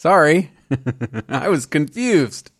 [0.00, 0.50] Sorry.
[1.28, 2.52] I was confused.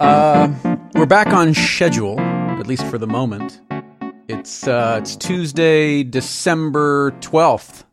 [0.00, 0.52] Uh,
[0.96, 3.60] we're back on schedule, at least for the moment.
[4.26, 7.84] It's uh, it's Tuesday, December twelfth.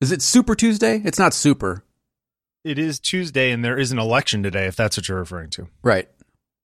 [0.00, 1.00] Is it Super Tuesday?
[1.04, 1.84] It's not Super,
[2.64, 4.66] It is Tuesday, and there is an election today.
[4.66, 6.08] If that's what you're referring to, right?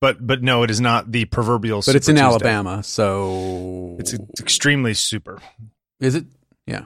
[0.01, 1.83] But but no, it is not the proverbial.
[1.85, 2.27] But it's in Tuesday.
[2.27, 5.39] Alabama, so It's, it's extremely super.
[6.01, 6.25] is it?
[6.67, 6.85] Yeah,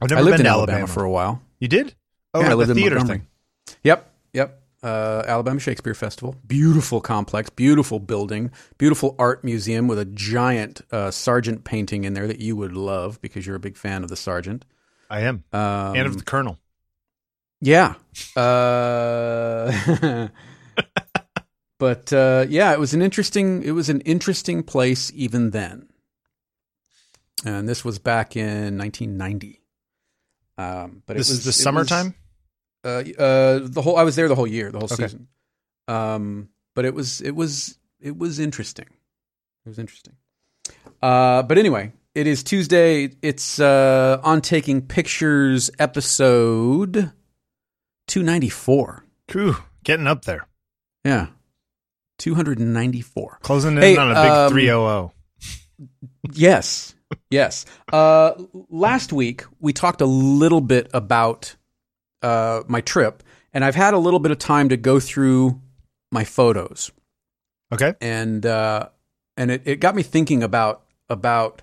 [0.00, 1.42] I've never I lived been in Alabama, Alabama for a while.
[1.58, 1.94] You did?
[2.34, 3.18] Oh, Yeah, I lived the in theater Montgomery.
[3.66, 3.76] thing.
[3.82, 4.62] Yep, yep.
[4.82, 11.10] Uh, Alabama Shakespeare Festival, beautiful complex, beautiful building, beautiful art museum with a giant uh,
[11.10, 14.16] Sargent painting in there that you would love because you're a big fan of the
[14.16, 14.64] sergeant.
[15.10, 16.58] I am, Um, and of the colonel.
[17.60, 17.94] Yeah.
[18.36, 20.28] Uh,
[21.78, 23.62] but uh, yeah, it was an interesting.
[23.62, 25.88] It was an interesting place even then.
[27.44, 29.60] And this was back in 1990.
[30.58, 32.14] Um, but This it was is the it was- summertime.
[32.84, 33.96] uh, uh, the whole.
[33.96, 35.04] I was there the whole year, the whole Okay.
[35.04, 35.28] season.
[35.88, 38.86] Um, but it was it was it was interesting.
[39.64, 40.14] It was interesting.
[41.02, 43.10] Uh, but anyway, it is Tuesday.
[43.22, 47.12] It's uh, on taking pictures episode
[48.06, 49.04] two ninety four.
[49.28, 50.46] Cool, getting up there,
[51.04, 51.26] Yeah,
[52.18, 53.38] two hundred and ninety four.
[53.42, 55.12] closing in Hey, on a big um, three oh
[56.32, 56.94] Yes,
[57.30, 57.66] yes.
[57.92, 58.32] Uh,
[58.70, 61.54] last week we talked a little bit about
[62.22, 63.22] uh, my trip,
[63.52, 65.60] and I've had a little bit of time to go through
[66.10, 66.90] my photos.
[67.72, 68.88] Okay, and uh,
[69.36, 71.62] and it, it got me thinking about about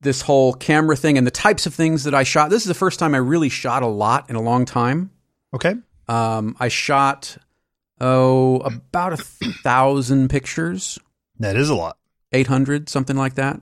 [0.00, 2.50] this whole camera thing and the types of things that I shot.
[2.50, 5.10] This is the first time I really shot a lot in a long time.
[5.54, 5.74] okay.
[6.08, 7.36] Um, I shot
[8.00, 10.98] oh about a thousand pictures.
[11.38, 11.98] That is a lot.
[12.32, 13.60] 800 something like that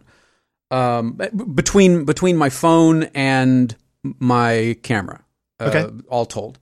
[0.70, 1.20] um,
[1.54, 5.22] between between my phone and my camera
[5.60, 6.04] uh, Okay.
[6.08, 6.58] all told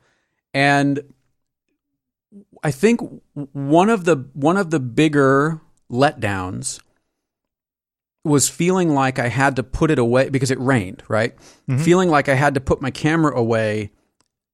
[0.52, 1.00] and
[2.64, 3.00] i think
[3.52, 5.60] one of the one of the bigger
[5.90, 6.80] letdowns
[8.24, 11.34] was feeling like i had to put it away because it rained right
[11.68, 11.80] Mhm.
[11.80, 13.92] feeling like i had to put my camera away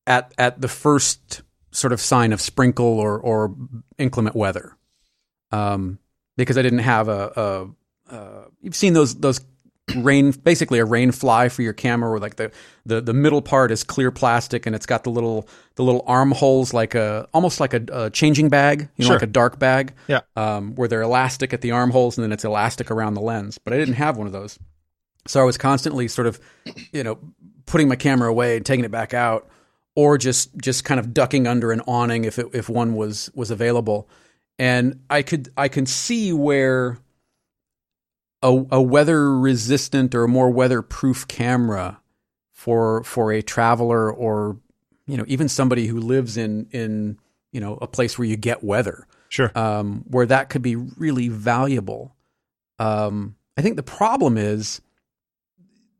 [0.06, 3.54] at at the first sort of sign of sprinkle or or
[3.98, 4.76] inclement weather
[5.52, 5.98] um,
[6.36, 7.70] because I didn't have a,
[8.08, 9.40] a uh, you've seen those those
[9.96, 12.50] rain basically a rain fly for your camera where like the,
[12.84, 16.74] the the middle part is clear plastic and it's got the little the little armholes
[16.74, 19.16] like a almost like a, a changing bag you know Sure.
[19.16, 20.20] like a dark bag Yeah.
[20.36, 23.72] um, where they're elastic at the armholes and then it's elastic around the lens but
[23.72, 24.58] I didn't have one of those
[25.26, 26.38] so I was constantly sort of
[26.92, 27.18] you know
[27.64, 29.48] putting my camera away and taking it back out
[29.98, 33.50] or just just kind of ducking under an awning if it, if one was was
[33.50, 34.09] available
[34.56, 36.98] and I could I can see where
[38.41, 42.00] a, a weather resistant or a more weatherproof camera
[42.53, 44.60] for for a traveler or
[45.09, 47.19] you know even somebody who lives in in
[47.50, 49.50] you know a place where you get weather Sure.
[49.56, 52.15] um, where that could be really valuable.
[52.78, 54.80] Um, I think the problem is,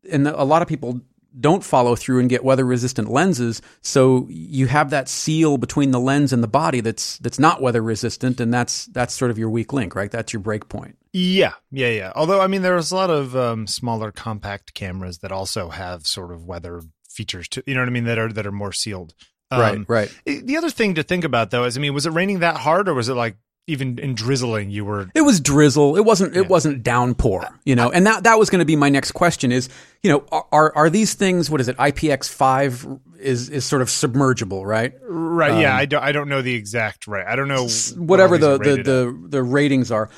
[0.09, 1.01] and a lot of people
[1.37, 5.99] don't follow through and get weather resistant lenses, so you have that seal between the
[5.99, 9.49] lens and the body that's that's not weather resistant, and that's that's sort of your
[9.49, 10.11] weak link, right?
[10.11, 10.97] That's your break point.
[11.13, 12.11] Yeah, yeah, yeah.
[12.15, 16.31] Although I mean, there's a lot of um, smaller compact cameras that also have sort
[16.31, 17.63] of weather features too.
[17.65, 18.05] You know what I mean?
[18.05, 19.13] That are that are more sealed.
[19.51, 20.45] Um, right, right.
[20.45, 22.87] The other thing to think about though is, I mean, was it raining that hard,
[22.87, 23.37] or was it like
[23.69, 24.69] even in drizzling?
[24.71, 25.95] You were It was drizzle.
[25.95, 26.35] It wasn't.
[26.35, 26.47] It Yeah.
[26.47, 27.47] wasn't downpour.
[27.65, 29.51] You know, and that that was going to be my next question.
[29.51, 29.69] Is
[30.03, 31.49] you know, are are these things?
[31.49, 31.77] What is it?
[31.77, 32.85] IPX five
[33.19, 34.93] is is sort of submergible, right?
[35.07, 35.59] right.
[35.61, 36.03] yeah, Um, I don't.
[36.03, 37.25] I don't know the exact right.
[37.27, 40.09] I don't know whatever the the, the the ratings are.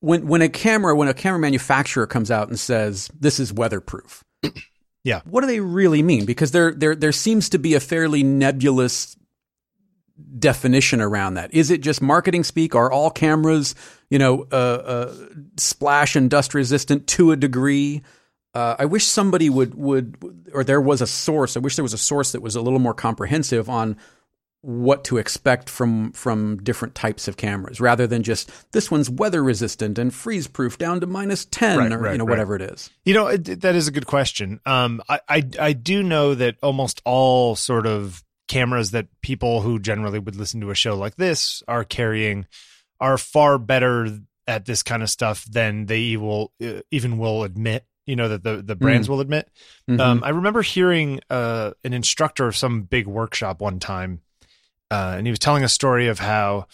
[0.00, 4.22] When when a camera when a camera manufacturer comes out and says this is weatherproof,
[5.04, 5.20] Yeah.
[5.24, 6.26] what do they really mean?
[6.26, 9.16] Because there there there seems to be a fairly nebulous
[10.38, 11.52] definition around that.
[11.54, 12.74] Is it just marketing speak?
[12.74, 13.74] Are all cameras
[14.10, 15.14] you know uh, uh,
[15.56, 18.02] splash and dust resistant to a degree?
[18.54, 21.56] Uh, I wish somebody would would or there was a source.
[21.56, 23.96] I wish there was a source that was a little more comprehensive on
[24.62, 29.44] what to expect from from different types of cameras rather than just this one's weather
[29.44, 32.30] resistant and freeze proof down to minus 10 Right, or right, you know right.
[32.30, 34.60] whatever it is You know, it, that is a good question.
[34.66, 39.78] Um, I, I I do know that almost all sort of cameras that people who
[39.78, 42.46] generally would listen to a show like this are carrying
[43.00, 44.08] are far better
[44.46, 47.84] at this kind of stuff than they will uh, even will admit.
[48.06, 49.50] You know that the the brands will admit.
[49.90, 50.00] Mhm.
[50.00, 54.20] Um, I remember hearing uh, an instructor of some big workshop one time,
[54.92, 56.68] uh, and he was telling a story of how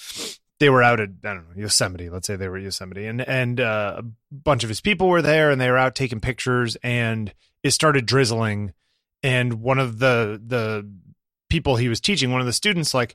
[0.60, 2.10] they were out at I don't know Yosemite.
[2.10, 5.50] Let's say they were Yosemite, and and uh, a bunch of his people were there,
[5.50, 7.32] and they were out taking pictures, and
[7.62, 8.74] it started drizzling,
[9.22, 10.86] and one of the the
[11.52, 13.14] people he was teaching, one of the students, like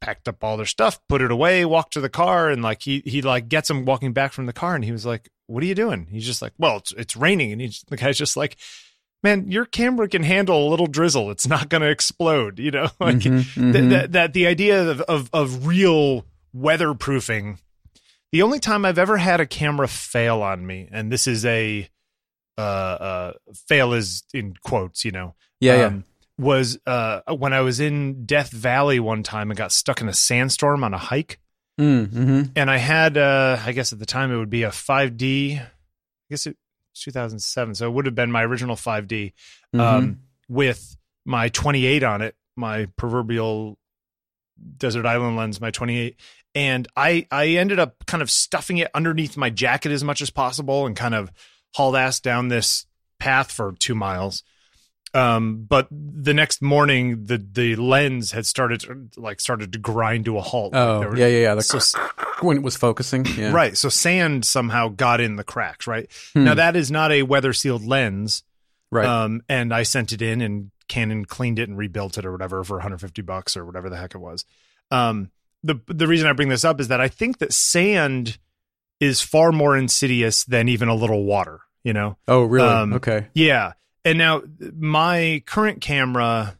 [0.00, 3.02] packed up all their stuff, put it away, walked to the car, and like he
[3.06, 5.66] he like gets him walking back from the car, and he was like, "What are
[5.66, 8.56] you doing?" He's just like, "Well, it's it's raining," and he's the guy's just like.
[9.22, 11.30] Man, your camera can handle a little drizzle.
[11.30, 12.88] It's not going to explode, you know.
[12.98, 13.90] Like Mhm, th- mhm.
[13.90, 16.24] that that the idea of, of of real
[16.56, 17.58] weatherproofing.
[18.32, 21.86] The only time I've ever had a camera fail on me, and this is a
[22.56, 23.32] uh, uh,
[23.68, 25.92] fail is in quotes, you know, yeah, yeah.
[26.40, 30.12] Was uh, when I was in Death Valley one time and got stuck in a
[30.14, 31.38] sandstorm on a hike,
[31.78, 32.50] Mm, mhm.
[32.56, 35.58] and I had uh, I guess at the time it would be a 5D.
[35.60, 35.66] I
[36.28, 36.56] guess it
[36.94, 39.32] 2007, so it would have been my original 5D
[39.74, 39.80] Mhm.
[39.80, 43.78] um, with my 28 on it, my proverbial
[44.76, 46.16] desert island lens, my 28.
[46.54, 50.30] And I, I ended up kind of stuffing it underneath my jacket as much as
[50.30, 51.30] possible and kind of
[51.74, 52.86] hauled ass down this
[53.18, 54.42] path for two miles.
[55.12, 60.24] Um, but the next morning, the, the lens had started to, like started to grind
[60.26, 60.74] to a halt.
[60.74, 61.54] Oh, were- yeah, yeah, yeah.
[61.56, 62.00] The, so-
[62.40, 63.52] when it was focusing, yeah.
[63.52, 63.76] Right.
[63.76, 66.08] So sand somehow got in the cracks, right?
[66.32, 66.44] Hmm.
[66.44, 68.42] Now that is not a weather sealed lens.
[68.90, 69.06] right.
[69.06, 72.62] Um, and I sent it in, and Canon cleaned it and rebuilt it or whatever
[72.64, 74.44] for 150 bucks or whatever the heck it was.
[74.90, 75.30] Um,
[75.62, 78.38] the the reason I bring this up is that I think that sand
[79.00, 81.60] is far more insidious than even a little water.
[81.82, 82.18] You know?
[82.28, 82.68] oh, really?
[82.68, 83.28] um, okay.
[83.34, 83.72] Yeah.
[84.04, 84.42] And now
[84.78, 86.58] my current camera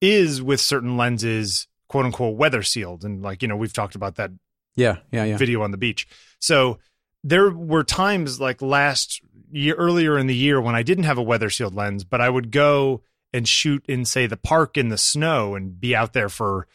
[0.00, 4.16] is with certain lenses, quote unquote, weather sealed, and like you know we've talked about
[4.16, 4.30] that
[4.76, 5.36] Yeah, yeah, yeah.
[5.36, 6.06] video on the beach.
[6.40, 6.78] So
[7.24, 9.20] there were times like last
[9.50, 12.28] year, earlier in the year, when I didn't have a weather sealed lens, but I
[12.28, 13.02] would go
[13.32, 16.66] and shoot in, say, the park in the snow and be out there for,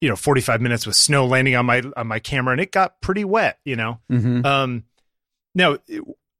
[0.00, 3.00] you know, 45 minutes with snow landing on my on my camera, and it got
[3.00, 4.00] pretty wet, you know.
[4.08, 4.84] hmm Um,
[5.54, 5.78] now,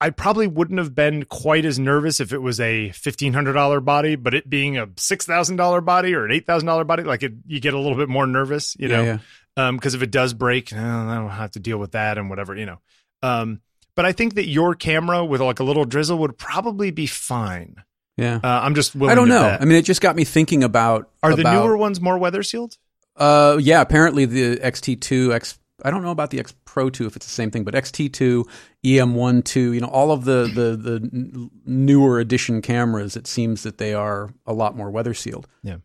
[0.05, 3.81] I probably wouldn't have been quite as nervous if it was a fifteen hundred dollar
[3.81, 7.05] body, but it being a six thousand dollar body or an eight thousand dollar body,
[7.05, 9.19] like it, you get a little bit more nervous, you yeah, know yeah.
[9.57, 12.29] um because if it does break uh, i don't have to deal with that and
[12.29, 12.79] whatever you know
[13.23, 13.63] um
[13.95, 17.77] but i think that your camera with like a little drizzle would probably be fine
[18.19, 18.41] yeah.
[18.45, 19.41] uh, i'm just willing I don't know.
[19.41, 19.63] bet.
[19.63, 22.77] I mean, it just got me thinking about are the newer ones more weather sealed
[23.17, 23.81] Uh, yeah.
[23.81, 25.59] Apparently, the XT2 X.
[25.85, 28.49] I don't know about the X Pro 2 if it's the same thing, but XT2,
[28.85, 33.17] EM1 2, you know, all of the the the newer edition cameras.
[33.17, 35.47] It seems that they are a lot more weather sealed.
[35.63, 35.77] Yeah.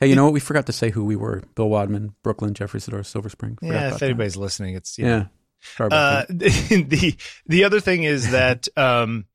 [0.00, 0.32] Hey, you know what?
[0.32, 3.56] We forgot to say who we were: Bill Wadman, Brooklyn, Jeffrey Saddoris, Silver Spring.
[3.56, 4.04] Forgot yeah if that.
[4.04, 5.26] anybody's listening it's you Yeah.
[5.76, 7.16] Sorry about uh the
[7.46, 9.26] the other thing is that um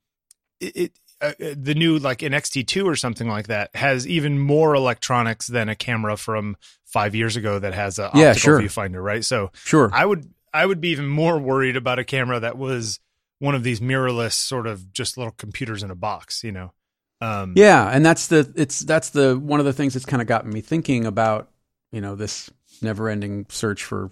[0.59, 0.91] it, it
[1.21, 5.67] uh, the new like an xt2 or something like that has even more electronics than
[5.67, 6.55] a camera from
[6.91, 8.59] five years ago that has a optical Yeah, sure.
[8.59, 9.51] viewfinder right so.
[9.63, 9.89] Sure.
[9.93, 12.99] I would I would be even more worried about a camera that was
[13.39, 16.73] one of these mirrorless sort of just little computers in a box, you know.
[17.21, 20.27] Um Yeah, and that's the it's that's the one of the things that's kind of
[20.27, 21.49] gotten me thinking about
[21.91, 22.49] you know this
[22.81, 24.09] never-ending search for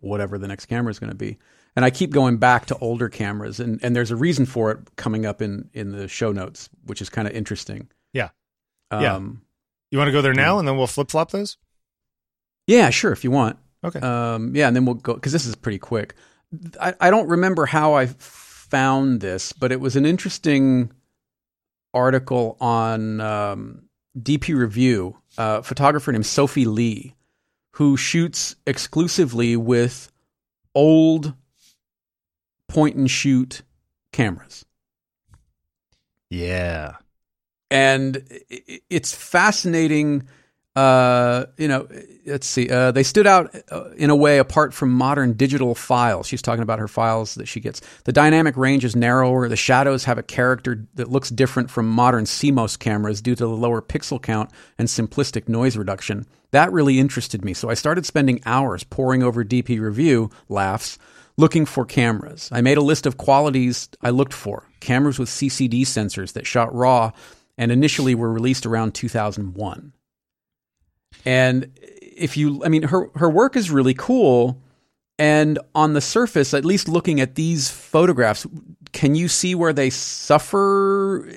[0.00, 1.38] whatever the next camera is going to be.
[1.76, 4.78] And I keep going back to older cameras, and, and there's a reason for it
[4.96, 7.88] coming up in in the show notes, which is kind of interesting.
[8.12, 8.30] Yeah.
[8.90, 9.18] Um, Yeah.
[9.92, 11.56] You want to go there now and then we'll flip flop those?
[12.70, 13.58] Yeah, sure, if you want.
[13.82, 13.98] Okay.
[13.98, 16.14] Um, yeah, and then we'll go because this is pretty quick.
[16.80, 20.92] I, I don't remember how I found this, but it was an interesting
[21.92, 23.82] article on um,
[24.16, 25.16] DP Review.
[25.36, 27.16] A photographer named Sophie Lee,
[27.72, 30.12] who shoots exclusively with
[30.74, 31.34] old
[32.68, 33.62] point and shoot
[34.12, 34.64] cameras.
[36.28, 36.96] yeah.
[37.70, 38.22] and
[38.88, 40.28] it's fascinating.
[40.76, 41.88] Uh, you know,
[42.26, 42.70] let's see.
[42.70, 46.28] Uh, they stood out uh, in a way apart from modern digital files.
[46.28, 47.80] She's talking about her files that she gets.
[48.04, 49.48] The dynamic range is narrower.
[49.48, 53.48] The shadows have a character that looks different from modern CMOS cameras due to the
[53.48, 56.26] lower pixel count and simplistic noise reduction.
[56.52, 57.52] That really interested me.
[57.52, 60.98] So I started spending hours poring over DP Review laughs
[61.36, 62.48] looking for cameras.
[62.52, 64.68] I made a list of qualities I looked for.
[64.78, 67.10] Cameras with CCD sensors that shot raw
[67.58, 69.92] and initially were released around 2001.
[71.24, 74.60] And if you I mean her her work is really cool
[75.18, 78.46] and on the surface at least looking at these photographs
[78.92, 81.30] can you see where they suffer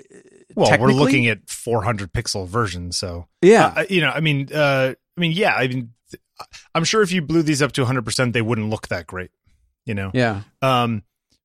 [0.56, 3.74] Well, we're looking at 400 pixel versions, so Yeah.
[3.76, 5.94] Uh, you know, I mean, uh, I mean, yeah, I mean,
[6.74, 9.32] I'm sure if you blew these up to 100, percent they wouldn't look that great,
[9.86, 10.12] you know.
[10.14, 10.42] yeah.
[10.62, 11.04] Um,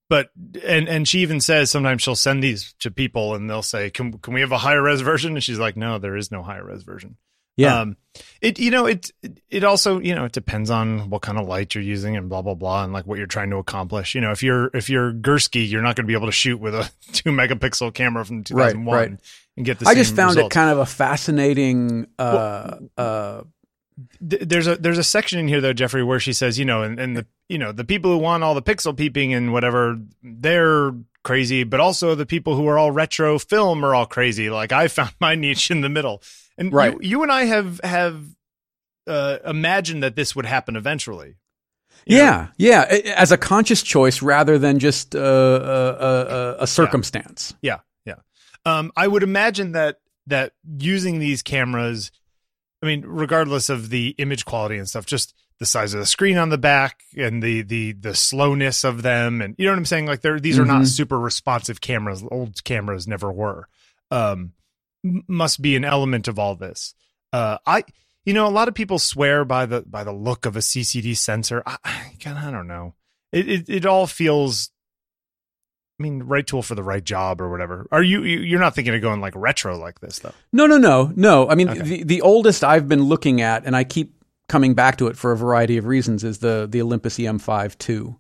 [0.09, 0.31] but
[0.65, 4.17] and and she even says sometimes she'll send these to people and they'll say, "Can
[4.19, 6.65] can we have a higher res version?" And she's like, "No, there is no higher
[6.65, 7.17] res version."
[7.59, 7.81] Yeah.
[7.81, 7.97] Um,
[8.41, 9.11] it you know it
[9.51, 12.41] it also you know it depends on what kind of light you're using and blah
[12.41, 14.15] blah blah and like what you're trying to accomplish.
[14.15, 16.59] You know, if you're if you're Gursky, you're not going to be able to shoot
[16.59, 19.21] with a two megapixel camera from 2001 right.
[19.57, 19.89] and get the.
[19.89, 22.07] I just found it kind of a fascinating.
[22.19, 23.43] Uh, uh,
[24.29, 26.83] Th- there's a there's a section in here though, Jeffrey, where she says, you know,
[26.83, 29.99] and, and the you know the people who want all the pixel peeping and whatever,
[30.23, 30.93] they're
[31.25, 34.51] crazy, but also the people who are all retro film are all crazy.
[34.51, 36.23] Like I found my niche in the middle,
[36.59, 36.93] and Right.
[36.95, 38.23] you, you and I have have
[39.07, 41.37] uh, imagined that this would happen eventually.
[42.05, 42.25] You know?
[42.25, 47.55] yeah, yeah, as a conscious choice rather than just uh, a, a, a circumstance.
[47.63, 48.17] Yeah, yeah.
[48.67, 49.97] Um, I would imagine that
[50.27, 52.11] that using these cameras,
[52.83, 56.37] I mean, regardless of the image quality and stuff, just the size of the screen
[56.39, 59.85] on the back and the the the slowness of them, and you know what I'm
[59.87, 60.07] saying.
[60.07, 60.87] Like they're these are not Mhm.
[60.87, 62.23] super responsive cameras.
[62.31, 63.69] Old cameras never were.
[64.11, 64.53] Um,
[65.03, 66.95] must be an element of all this.
[67.33, 67.85] Uh, I.
[68.25, 71.17] You know, a lot of people swear by the by the look of a CCD
[71.17, 71.63] sensor.
[71.65, 72.95] I, I, I don't know.
[73.33, 74.71] It, it it all feels
[75.99, 77.89] I mean, right tool for the right job or whatever.
[77.91, 80.35] Are you, you you're not thinking of going like retro like this though?
[80.53, 81.49] No, no, no, no.
[81.49, 81.81] I mean, Okay.
[81.81, 84.15] the the oldest I've been looking at, and I keep
[84.49, 88.17] coming back to it for a variety of reasons, is the the Olympus EM5 two,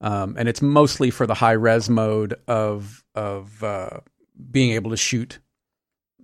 [0.00, 4.00] um, and it's mostly for the high res mode of of uh,
[4.50, 5.38] being able to shoot,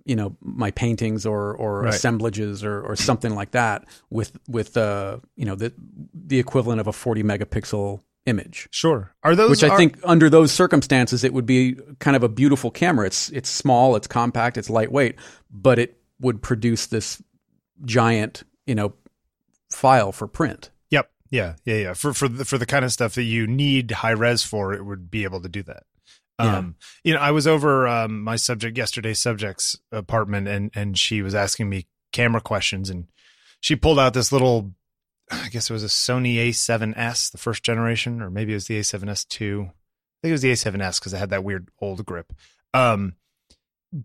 [0.09, 1.93] you know, my paintings or or Right.
[1.93, 5.71] assemblages or or something like that with with uh, you know the
[6.13, 8.67] the equivalent of a forty megapixel image.
[8.71, 9.11] Sure.
[9.23, 12.29] Are those Which I are- think, under those circumstances, it would be kind of a
[12.29, 13.05] beautiful camera.
[13.07, 15.15] It's it's small, it's compact, it's lightweight,
[15.51, 17.21] but it would produce this
[17.85, 18.93] giant, you know,
[19.69, 20.69] file for print.
[20.89, 21.09] Yep.
[21.31, 21.55] Yeah.
[21.65, 21.75] Yeah.
[21.75, 21.93] Yeah.
[21.93, 24.85] For for the, for the kind of stuff that you need high res for, it
[24.85, 25.83] would be able to do that.
[26.39, 26.57] Yeah.
[26.57, 31.21] Um, you know, I was over um, my subject yesterday's subject's apartment, and and she
[31.21, 33.07] was asking me camera questions, and
[33.59, 34.71] she pulled out this little,
[35.31, 38.79] I guess it was a Sony A7S, the first generation, or maybe it was the
[38.79, 39.63] A7S two.
[39.63, 42.31] I think it was the A7S because it had that weird old grip.
[42.73, 43.15] Um,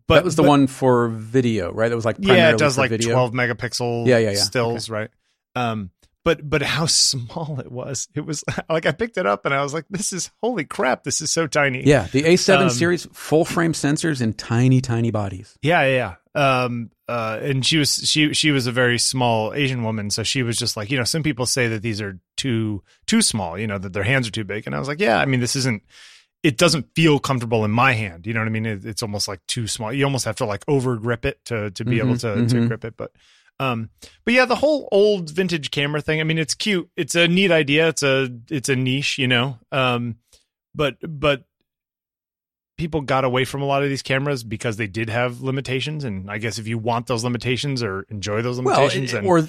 [0.08, 1.88] but that was the but- one for video, right?
[1.88, 3.12] That was like yeah, it does like video.
[3.12, 4.36] 12 megapixel Yeah, yeah, yeah.
[4.38, 5.10] stills, right?
[5.54, 5.90] Um,
[6.25, 8.09] but but how small it was.
[8.14, 11.04] It was like I picked it up and I was like, this is holy crap,
[11.04, 11.85] this is so tiny.
[11.85, 15.57] Yeah, the A7 Um, series full frame sensors in tiny, tiny bodies.
[15.62, 16.14] Yeah, yeah, yeah.
[16.37, 20.43] Um, uh, and she was she she was a very small Asian woman, so she
[20.43, 23.66] was just like, you know, some people say that these are too too small, you
[23.69, 25.54] know, that their hands are too big, and I was like, yeah, I mean, this
[25.54, 25.83] isn't.
[26.43, 28.26] It doesn't feel comfortable in my hand.
[28.26, 28.66] You know what I mean?
[28.66, 29.90] It, it's almost like too small.
[29.93, 32.54] You almost have to like over grip it to to be able Mhm, to to
[32.61, 32.69] mhm.
[32.69, 32.97] grip it.
[32.99, 33.12] But
[33.61, 33.90] um,
[34.25, 36.20] but yeah, the whole old vintage camera thing.
[36.20, 36.90] I mean, it's cute.
[36.96, 37.88] It's a neat idea.
[37.88, 39.58] It's a it's a niche, you know.
[39.73, 40.16] Um,
[40.75, 41.44] but but
[42.76, 46.28] people got away from a lot of these cameras because they did have limitations and
[46.28, 49.46] i guess if you want those limitations or enjoy those Well, limitations it- and or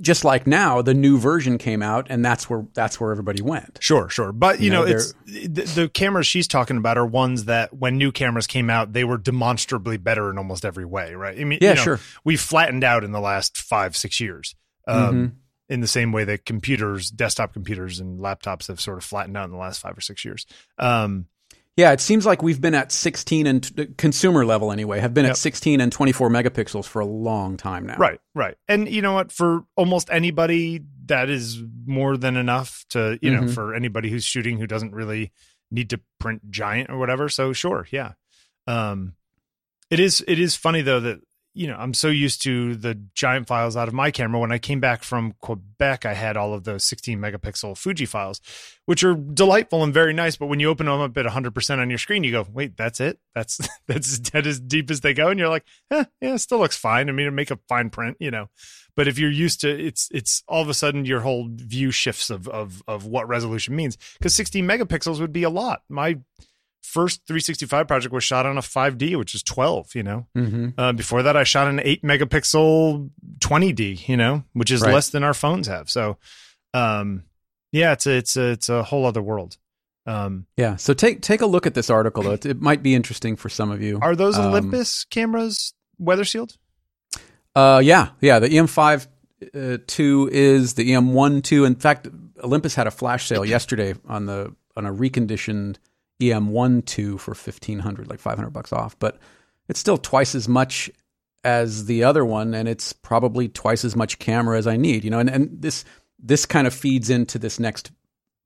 [0.00, 3.78] just like now, the new version came out, and that's where that's where everybody went.
[3.80, 7.06] sure sure but you, You know, know, it's the, the cameras she's talking about are
[7.06, 11.14] ones that when new cameras came out they were demonstrably better in almost every way
[11.14, 12.00] right i mean Yeah, you know, sure.
[12.24, 14.54] we've flattened out in the last five six years
[14.86, 15.32] um, Mhm.
[15.68, 19.44] in the same way that computers desktop computers and laptops have sort of flattened out
[19.46, 20.46] in the last five or six years
[20.78, 21.26] um,
[21.78, 25.26] Yeah, it seems like we've been at 16 and t- consumer level anyway, have been
[25.26, 25.30] Yep.
[25.30, 27.96] at 16 and 24 megapixels for a long time now.
[27.96, 28.56] Right, right.
[28.66, 29.30] And you know what?
[29.30, 33.54] For almost anybody, that is more than enough to, you know, Mhm.
[33.54, 35.30] for anybody who's shooting who doesn't really
[35.70, 37.28] need to print giant or whatever.
[37.28, 38.14] So sure, yeah.
[38.66, 39.14] Um
[39.88, 41.20] it is it is funny though that
[41.54, 44.40] you know, I'm so used to the giant files out of my camera.
[44.40, 48.40] When I came back from Quebec, I had all of those 16 megapixel Fuji files,
[48.86, 50.36] which are delightful and very nice.
[50.36, 53.00] But when you open them up at 100% on your screen, you go, "Wait, that's
[53.00, 53.18] it?
[53.34, 56.58] That's that's dead as deep as they go." And you're like, eh, "Yeah, it still
[56.58, 57.08] looks fine.
[57.08, 58.48] I mean, it make a fine print, you know."
[58.98, 62.30] But if you're used to it's it's all of a sudden your whole view shifts
[62.30, 65.82] of of of what resolution means because 16 megapixels would be a lot.
[65.88, 66.18] My
[66.92, 69.94] first 365 project was shot on a 5D, which is 12.
[69.94, 74.70] You know, hmm uh, before that, I shot an eight megapixel 20D, you know, which
[74.70, 74.94] is Right.
[74.94, 75.88] less than our phones have.
[75.90, 76.16] So,
[76.74, 77.24] um,
[77.72, 79.56] yeah, it's a, it's a, it's a whole other world.
[80.06, 80.76] Um, Yeah.
[80.76, 82.32] So take take a look at this article though.
[82.32, 83.98] It, it might be interesting for some of you.
[84.00, 86.56] are those Um, Olympus cameras weather sealed?
[87.54, 88.38] Uh, yeah, yeah.
[88.38, 89.06] The EM5
[89.54, 91.64] uh, two is the EM1 two.
[91.64, 92.08] In fact,
[92.42, 95.76] Olympus had a flash sale yesterday on the on a reconditioned
[96.20, 98.98] EM1 two for fifteen hundred, like five hundred bucks off.
[98.98, 99.18] But
[99.68, 100.90] it's still twice as much
[101.44, 105.04] as the other one, and it's probably twice as much camera as I need.
[105.04, 105.84] You know, and and this
[106.18, 107.92] this kind of feeds into this next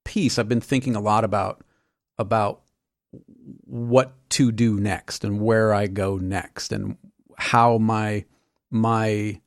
[0.05, 0.39] piece.
[0.39, 1.65] I've been thinking a lot about
[2.19, 2.61] about
[3.65, 6.97] what to do next and where I go next and
[7.39, 8.25] how my
[8.71, 9.41] my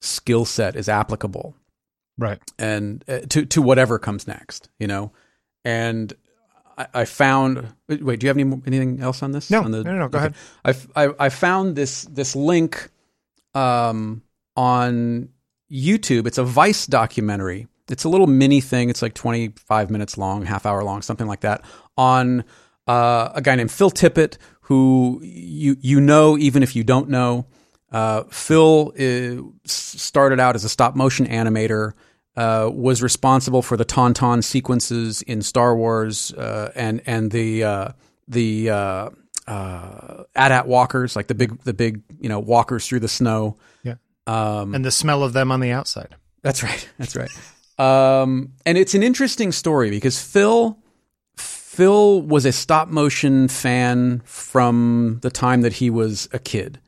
[0.00, 1.54] skill set is applicable
[2.16, 2.38] Right.
[2.58, 5.12] and uh, to to whatever comes next, you know.
[5.64, 6.12] And
[6.78, 7.66] I, I found.
[7.88, 9.50] Wait, do you have any anything else on this?
[9.50, 10.34] No, on no, no, go ahead.
[10.64, 12.88] I I found this this link
[13.54, 14.22] um,
[14.56, 15.28] on
[15.70, 16.26] YouTube.
[16.26, 17.66] It's a Vice documentary.
[17.90, 18.90] It's a little mini thing.
[18.90, 21.62] It's like 25 minutes long, half hour long, something like that.
[21.96, 22.44] On
[22.86, 27.46] uh, a guy named Phil Tippett, who you you know even if you don't know.
[27.90, 31.92] Uh, Phil uh, s- started out as a stop motion animator.
[32.38, 37.88] Uh, was responsible for the Tauntaun sequences in Star Wars uh, and and the uh,
[38.28, 39.10] the uh,
[39.48, 43.56] uh, AT-AT walkers, like the big the big you know walkers through the snow.
[43.82, 43.94] Yeah.
[44.28, 46.14] Um, And the smell of them on the outside.
[46.42, 46.88] that's right.
[46.98, 47.30] That's right.
[47.78, 50.78] Um, and it's an interesting story because Phil
[51.36, 56.78] Phil was a stop motion fan from the time that he was a kid.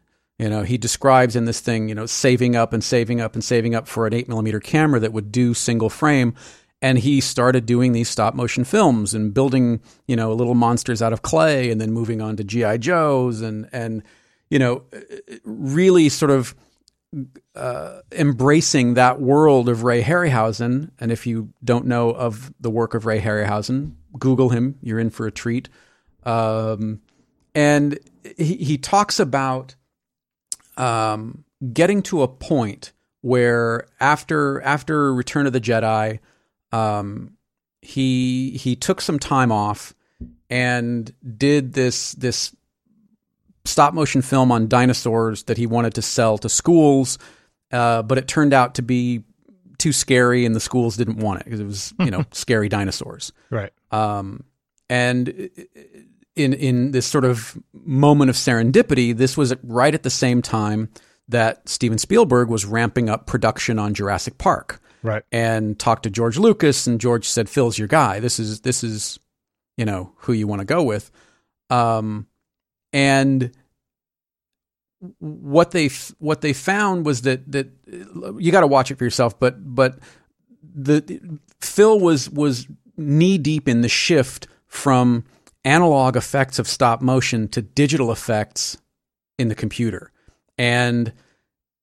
[0.40, 3.44] You know, he describes in this thing, you know, saving up and saving up and
[3.44, 6.34] saving up for an eight millimeter camera that would do single frame.
[6.80, 11.12] And he started doing these stop motion films and building, you know, little monsters out
[11.12, 12.78] of clay and then moving on to G.I.
[12.78, 14.02] Joes and, and,
[14.48, 14.84] you know,
[15.44, 16.54] really sort of
[17.54, 20.90] uh, embracing that world of Ray Harryhausen.
[20.98, 24.78] And if you don't know of the work of Ray Harryhausen, Google him.
[24.80, 25.68] You're in for a treat.
[26.24, 27.02] Um,
[27.54, 27.98] and
[28.38, 29.74] he, he talks about
[30.76, 36.20] um, getting to a point where after after Return of the Jedi,
[36.72, 37.36] um,
[37.82, 39.94] he he took some time off
[40.48, 42.54] and did this this
[43.64, 47.18] stop motion film on dinosaurs that he wanted to sell to schools,
[47.72, 49.22] uh, but it turned out to be
[49.78, 53.32] too scary, and the schools didn't want it because it was you know scary dinosaurs.
[53.50, 53.72] Right.
[53.90, 54.44] Um,
[54.88, 55.50] and
[56.36, 60.88] in in this sort of moment of serendipity, this was right at the same time
[61.28, 65.22] that Steven Spielberg was ramping up production on Jurassic Park Right.
[65.32, 68.20] and talked to George Lucas, and George said, "Phil's your guy.
[68.20, 69.18] This is this is,
[69.76, 71.10] you know, who you want to go with."
[71.70, 72.26] Um,
[72.92, 73.52] and
[75.18, 77.68] what they f- what they found was that that
[78.38, 79.98] you got to watch it for yourself, but but
[80.62, 82.66] the Phil was was
[82.96, 85.24] knee deep in the shift from
[85.64, 88.78] analog effects of stop motion to digital effects
[89.38, 90.12] in the computer,
[90.58, 91.12] and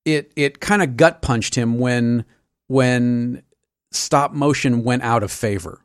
[0.06, 2.26] it it kind of gut punched him when
[2.68, 3.44] when
[3.92, 5.82] stop motion went out of favor.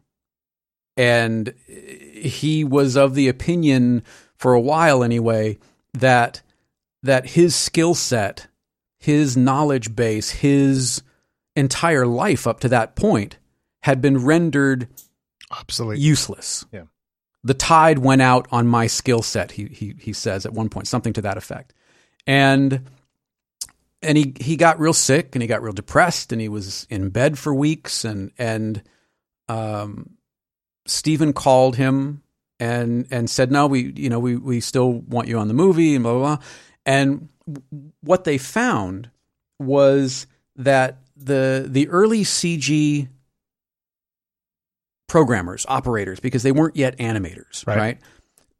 [0.96, 4.02] And he was of the opinion
[4.36, 5.58] for a while anyway
[5.94, 6.42] that
[7.02, 8.46] that his skill set,
[8.98, 11.02] his knowledge base, his
[11.56, 13.38] entire life up to that point
[13.82, 14.88] had been rendered
[15.50, 15.98] Obsolete.
[15.98, 16.64] useless.
[16.72, 16.84] Yeah.
[17.44, 20.86] The tide went out on my skill set, he, he he says at one point,
[20.86, 21.74] something to that effect.
[22.26, 22.86] And
[24.02, 27.10] and he he got real sick and he got real depressed and he was in
[27.10, 28.82] bed for weeks and and
[29.48, 30.10] um
[30.86, 32.22] Steven called him
[32.58, 35.94] and and said no we you know we we still want you on the movie
[35.94, 36.44] and blah blah blah
[36.84, 37.28] and
[38.00, 39.10] what they found
[39.58, 40.26] was
[40.56, 43.08] that the the early CG
[45.12, 47.76] programmers operators because they weren't yet animators Right.
[47.76, 47.98] right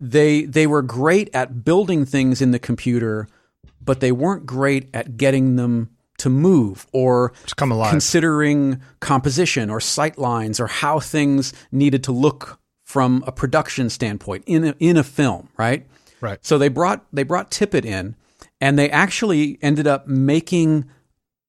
[0.01, 3.27] they they were great at building things in the computer
[3.81, 5.89] but they weren't great at getting them
[6.19, 7.91] to move or Just come alive.
[7.91, 14.45] considering composition or sight lines or how things needed to look from a production standpoint
[14.47, 15.87] in a, in a film, right?
[16.21, 16.39] Right.
[16.45, 18.15] So they brought they brought Tippett in,
[18.61, 20.85] and they actually ended up making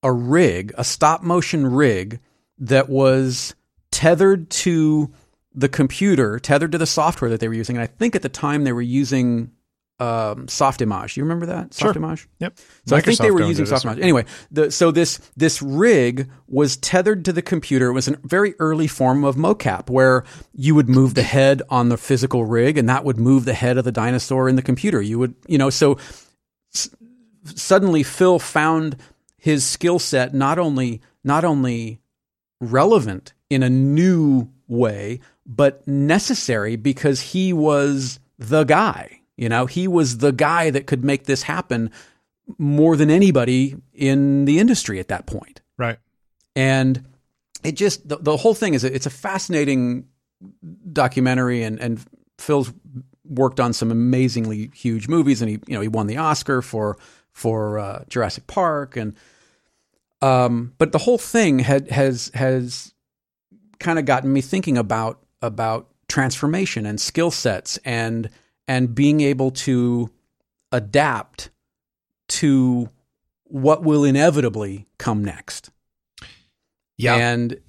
[0.01, 2.19] a rig, a stop motion rig
[2.57, 3.53] that was
[3.93, 5.13] tethered to
[5.55, 7.77] the computer, tethered to the software that they were using.
[7.77, 9.51] And I think at the time they were using
[9.99, 11.15] um, Softimage.
[11.15, 11.93] You remember that Sure.
[11.93, 12.25] Softimage?
[12.39, 12.57] Yep.
[12.87, 14.01] So I think they were using Softimage.
[14.01, 17.87] Anyway, the, so this this rig was tethered to the computer.
[17.89, 21.89] It was a very early form of mocap where you would move the head on
[21.89, 24.99] the physical rig, and that would move the head of the dinosaur in the computer.
[24.99, 25.99] You would, you know, so
[26.73, 26.89] s-
[27.45, 28.97] suddenly Phil found
[29.37, 31.99] his skill set not only not only
[32.71, 39.19] relevant in a new way, but necessary because he was the guy.
[39.37, 41.91] You know, he was the guy that could make this happen
[42.57, 45.61] more than anybody in the industry at that point.
[45.77, 45.97] Right.
[46.55, 47.03] And
[47.63, 50.05] it just the, the whole thing is it's a fascinating
[50.91, 52.03] documentary and and
[52.37, 52.73] Phil's
[53.25, 56.97] worked on some amazingly huge movies and he you know he won the Oscar for
[57.31, 59.15] for uh, Jurassic Park and
[60.23, 62.93] um but the whole thing had has has
[63.79, 68.29] kind of gotten me thinking about about transformation and skill sets and
[68.67, 70.09] and being able to
[70.71, 71.49] adapt
[72.27, 72.89] to
[73.43, 75.69] what will inevitably come next.
[76.97, 77.15] Yeah.
[77.15, 77.59] And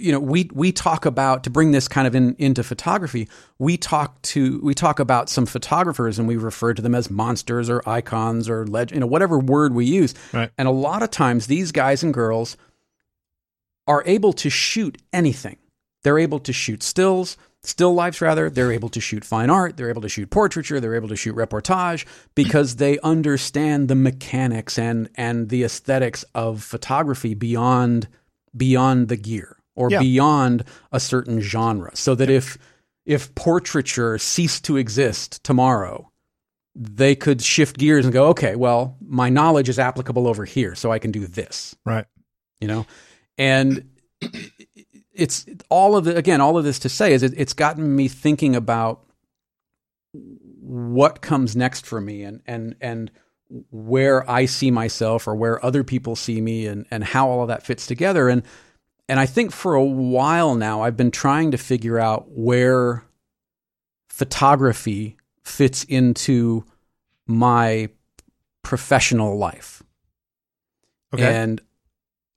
[0.00, 3.28] you know, we we talk about to bring this kind of in into photography.
[3.58, 7.68] We talk to we talk about some photographers, and we refer to them as monsters
[7.68, 10.14] or icons or legend, you know, whatever word we use.
[10.32, 10.50] Right.
[10.56, 12.56] And a lot of times, these guys and girls
[13.86, 15.58] are able to shoot anything.
[16.02, 18.48] They're able to shoot stills, still lifes rather.
[18.48, 19.76] They're able to shoot fine art.
[19.76, 20.80] They're able to shoot portraiture.
[20.80, 26.62] They're able to shoot reportage because they understand the mechanics and and the aesthetics of
[26.62, 28.08] photography beyond
[28.56, 30.00] beyond the gear or Yeah.
[30.00, 31.90] beyond a certain genre.
[31.94, 32.58] So that if
[33.06, 36.10] if portraiture ceased to exist tomorrow,
[36.76, 40.92] they could shift gears and go, okay, well, my knowledge is applicable over here, so
[40.92, 42.04] I can do this right.
[42.60, 42.86] you know
[43.38, 43.88] and
[45.12, 48.06] it's all of the again all of this to say is it, it's gotten me
[48.06, 49.04] thinking about
[50.12, 53.10] what comes next for me and and and
[53.70, 57.48] where I see myself or where other people see me and and how all of
[57.48, 58.42] that fits together and
[59.10, 63.04] and I think for a while now I've been trying to figure out where
[64.08, 66.64] photography fits into
[67.26, 67.88] my
[68.62, 69.82] professional life
[71.12, 71.24] Okay.
[71.24, 71.60] and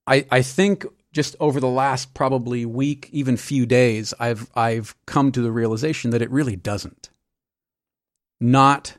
[0.07, 5.31] I I think just over the last probably week, even few days, I've I've come
[5.33, 7.11] to the realization that it really doesn't.
[8.41, 8.97] Not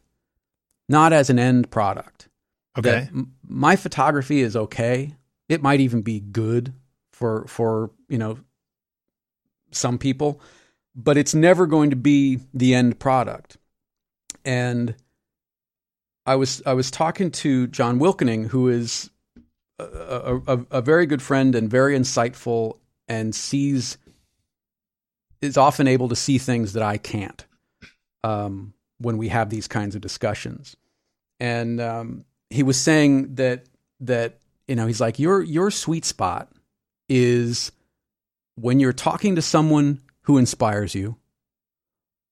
[0.88, 2.28] not as an end product.
[2.78, 3.08] okay.
[3.12, 5.16] M- my photography is okay.
[5.48, 6.72] It might even be good
[7.24, 8.38] for for, you know,
[9.70, 10.42] some people,
[10.94, 13.56] but it's never going to be the end product.
[14.44, 14.94] And
[16.26, 19.08] I was I was talking to John Wilkening, who is
[19.78, 22.76] a, a, a- very good friend and very insightful,
[23.08, 23.96] and sees
[25.40, 27.46] is often able to see things that I can't
[28.22, 30.76] um, when we have these kinds of discussions.
[31.40, 33.64] And um, he was saying that
[34.00, 36.53] that you know he's like your your sweet spot
[37.08, 37.72] is
[38.56, 41.16] when you're talking to someone who inspires you,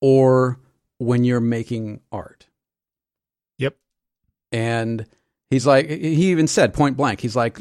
[0.00, 0.58] or
[0.98, 2.46] when you're making art.
[3.58, 3.76] Yep.
[4.50, 5.06] And
[5.50, 7.60] he's like, he even said point blank, he's like,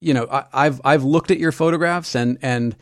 [0.00, 2.76] you know, I, I've I've looked at your photographs and and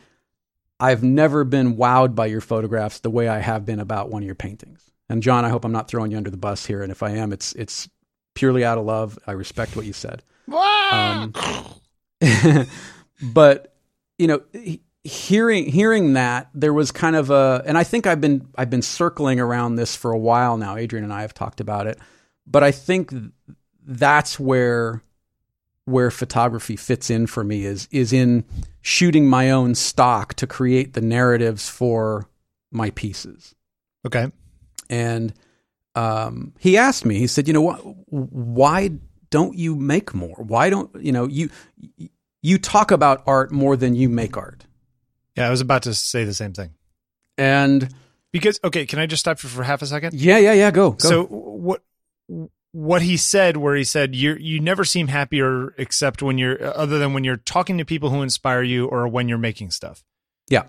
[0.79, 4.25] I've never been wowed by your photographs the way I have been about one of
[4.25, 4.91] your paintings.
[5.07, 6.81] And John, I hope I'm not throwing you under the bus here.
[6.83, 7.89] And if I am, it's it's
[8.33, 9.17] purely out of love.
[9.25, 10.23] I respect what you said.
[10.51, 11.33] Um,
[13.21, 13.75] but
[14.17, 14.41] you know,
[15.03, 18.81] hearing hearing that there was kind of a, and I think I've been I've been
[18.81, 20.75] circling around this for a while now.
[20.75, 21.99] Adrian and I have talked about it,
[22.47, 23.13] but I think
[23.85, 25.01] that's where
[25.85, 28.43] where photography fits in for me is is in
[28.81, 32.27] shooting my own stock to create the narratives for
[32.71, 33.55] my pieces
[34.05, 34.31] okay.
[34.89, 35.33] and
[35.93, 38.89] um, he asked me he said you know what why
[39.29, 41.49] don't you make more why don't you know you
[42.45, 44.65] you talk about art more than you make art
[45.35, 46.71] Yeah, I was about to say the same thing.
[47.37, 47.89] and
[48.31, 50.13] Because okay, can I just stop you for half a second?
[50.13, 51.09] yeah yeah yeah go, go.
[51.09, 51.81] So what
[52.71, 56.71] what he said where he said you you never seem happier except when you're uh,
[56.71, 60.03] other than when you're talking to people who inspire you or when you're making stuff.
[60.49, 60.63] yeah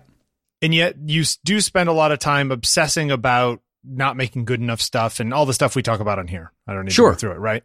[0.61, 4.81] And yet you do spend a lot of time obsessing about not making good enough
[4.81, 6.51] stuff and all the stuff we talk about on here.
[6.67, 7.09] I don't need Sure.
[7.11, 7.63] to go through it, right?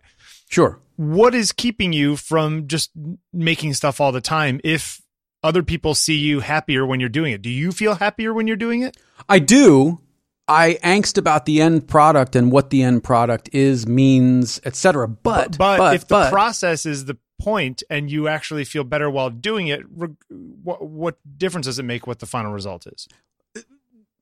[0.53, 2.91] Sure What is keeping you from just
[3.33, 5.01] making stuff all the time if
[5.43, 7.43] other people see you happier when you're doing it?
[7.43, 8.97] Do you feel happier when you're doing it?
[9.29, 10.01] I do.
[10.47, 15.09] I angst about the end product and what the end product is, means, etc.
[15.09, 19.69] But, but, if the process is the point and you actually feel better while doing
[19.69, 23.09] it, what, what difference does it make what the final result is?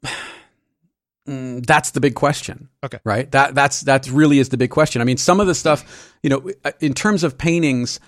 [1.31, 2.69] Mm, that's the big question.
[2.83, 2.99] Okay.
[3.05, 3.31] Right.
[3.31, 5.01] That that's that's really is the big question.
[5.01, 8.01] I mean, some of the stuff, you know, in terms of paintings,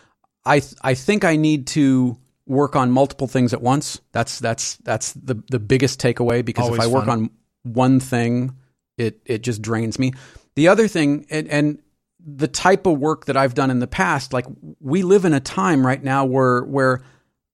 [0.45, 4.01] I th- I think I need to work on multiple things at once.
[4.11, 7.19] That's that's that's the the biggest takeaway because Always if I work fun.
[7.19, 7.31] on
[7.63, 8.57] one thing,
[8.99, 10.13] it it just drains me.
[10.57, 11.83] The other thing, and, and
[12.19, 14.47] the type of work that I've done in the past, like
[14.81, 17.03] we live in a time right now where where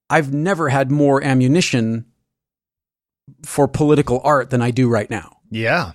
[0.09, 2.07] I've never had more ammunition
[3.44, 5.38] for political art than I do right now.
[5.50, 5.92] Yeah.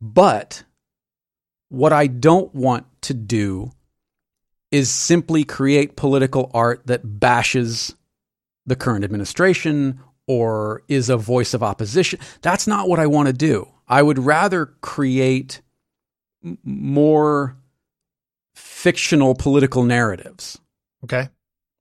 [0.00, 0.64] But
[1.68, 3.72] what I don't want to do
[4.70, 7.94] is simply create political art that bashes
[8.66, 12.18] the current administration or is a voice of opposition.
[12.42, 13.68] That's not what I want to do.
[13.88, 15.62] I would rather create
[16.64, 17.56] more
[18.54, 20.58] fictional political narratives
[21.04, 21.28] Okay.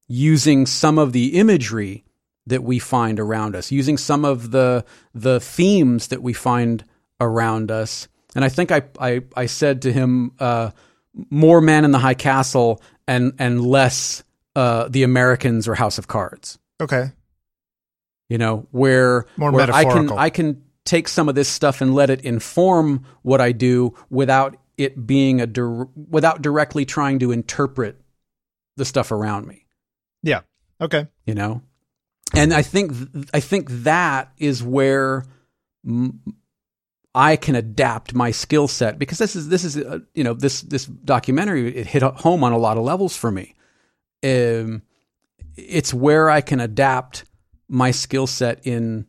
[0.07, 2.03] using some of the imagery
[2.47, 6.83] that we find around us, using some of the the themes that we find
[7.19, 8.07] around us.
[8.35, 10.71] And I think I I, I said to him, uh,
[11.29, 14.23] "More Man in the High Castle and and less
[14.55, 16.59] uh, the Americans or House of Cards.
[16.81, 17.11] Okay.
[18.29, 20.11] You know, where More where I can.
[20.11, 24.57] I can take some of this stuff and let it inform what I do without
[24.77, 27.99] it being a dir- without directly trying to interpret
[28.77, 29.65] the stuff around me.
[30.21, 30.41] Yeah.
[30.81, 31.07] Okay.
[31.25, 31.61] you know
[32.35, 32.91] and i think
[33.33, 35.23] i think that is where
[35.87, 36.19] m-
[37.15, 40.61] i can adapt my skill set because this is this is uh, you know this
[40.61, 43.55] this documentary it hit home on a lot of levels for me
[44.23, 44.81] um,
[45.55, 47.25] it's where i can adapt
[47.67, 49.07] my skill set in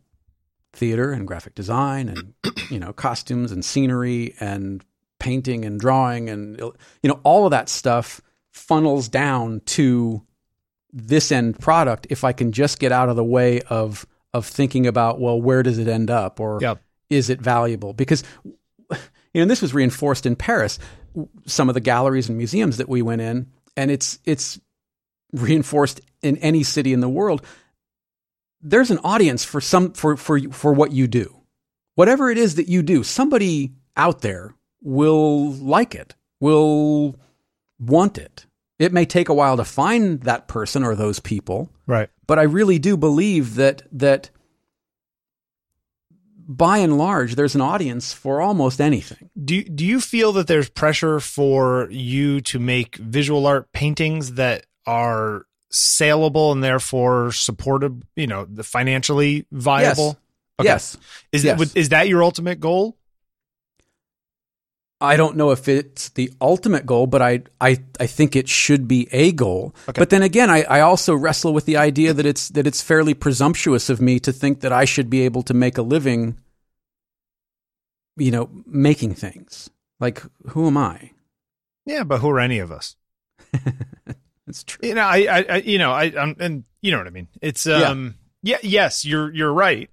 [0.72, 2.34] theater and graphic design and
[2.70, 4.84] you know costumes and scenery and
[5.18, 8.20] painting and drawing and you know all of that stuff
[8.52, 10.22] funnels down to
[10.92, 14.86] this end product if I can just get out of the way of of thinking
[14.86, 16.82] about well where does it end up or Yep.
[17.10, 17.92] Is it valuable?
[17.92, 18.22] Because
[18.90, 20.78] you know this was reinforced in Paris
[21.46, 24.60] some of the galleries and museums that we went in and it's it's
[25.32, 27.44] reinforced in any city in the world.
[28.60, 31.42] There's an audience for some for for for what you do.
[31.94, 37.16] Whatever it is that you do somebody out there will like it will
[37.78, 38.46] want it.
[38.78, 41.70] It may take a while to find that person or those people.
[41.86, 42.10] Right.
[42.26, 44.30] but I really do believe that that
[46.48, 49.30] by and large there's an audience for almost anything.
[49.42, 54.66] Do do you feel that there's pressure for you to make visual art paintings that
[54.86, 60.18] are saleable and therefore supported, you know, the financially viable?
[60.60, 60.68] Okay.
[60.68, 60.96] Yes.
[61.32, 61.58] Is Yes.
[61.58, 62.96] that is that your ultimate goal?
[65.00, 68.88] I don't know if it's the ultimate goal, but I I, I think it should
[68.88, 69.74] be a goal.
[69.88, 69.98] Okay.
[69.98, 73.14] But then again, I, I also wrestle with the idea that it's that it's fairly
[73.14, 76.38] presumptuous of me to think that I should be able to make a living
[78.18, 79.68] you know, making things.
[80.00, 81.10] Like who am I?
[81.84, 82.96] Yeah, but who are any of us?
[84.48, 84.88] It's true.
[84.88, 87.28] You know, I, I, I you know, I, I'm, and you know what I mean.
[87.42, 89.90] It's, um, yeah, yes, you're, you're right,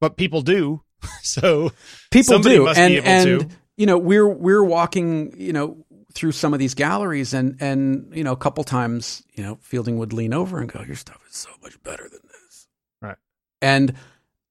[0.00, 0.82] but people do.
[1.22, 1.72] so
[2.10, 3.56] people do must be and able and to.
[3.78, 8.22] You know we're we're walking you know through some of these galleries and and you
[8.24, 11.36] know a couple times you know fielding would lean over and go your stuff is
[11.36, 12.68] so much better than this
[13.00, 13.16] Right.
[13.62, 13.94] and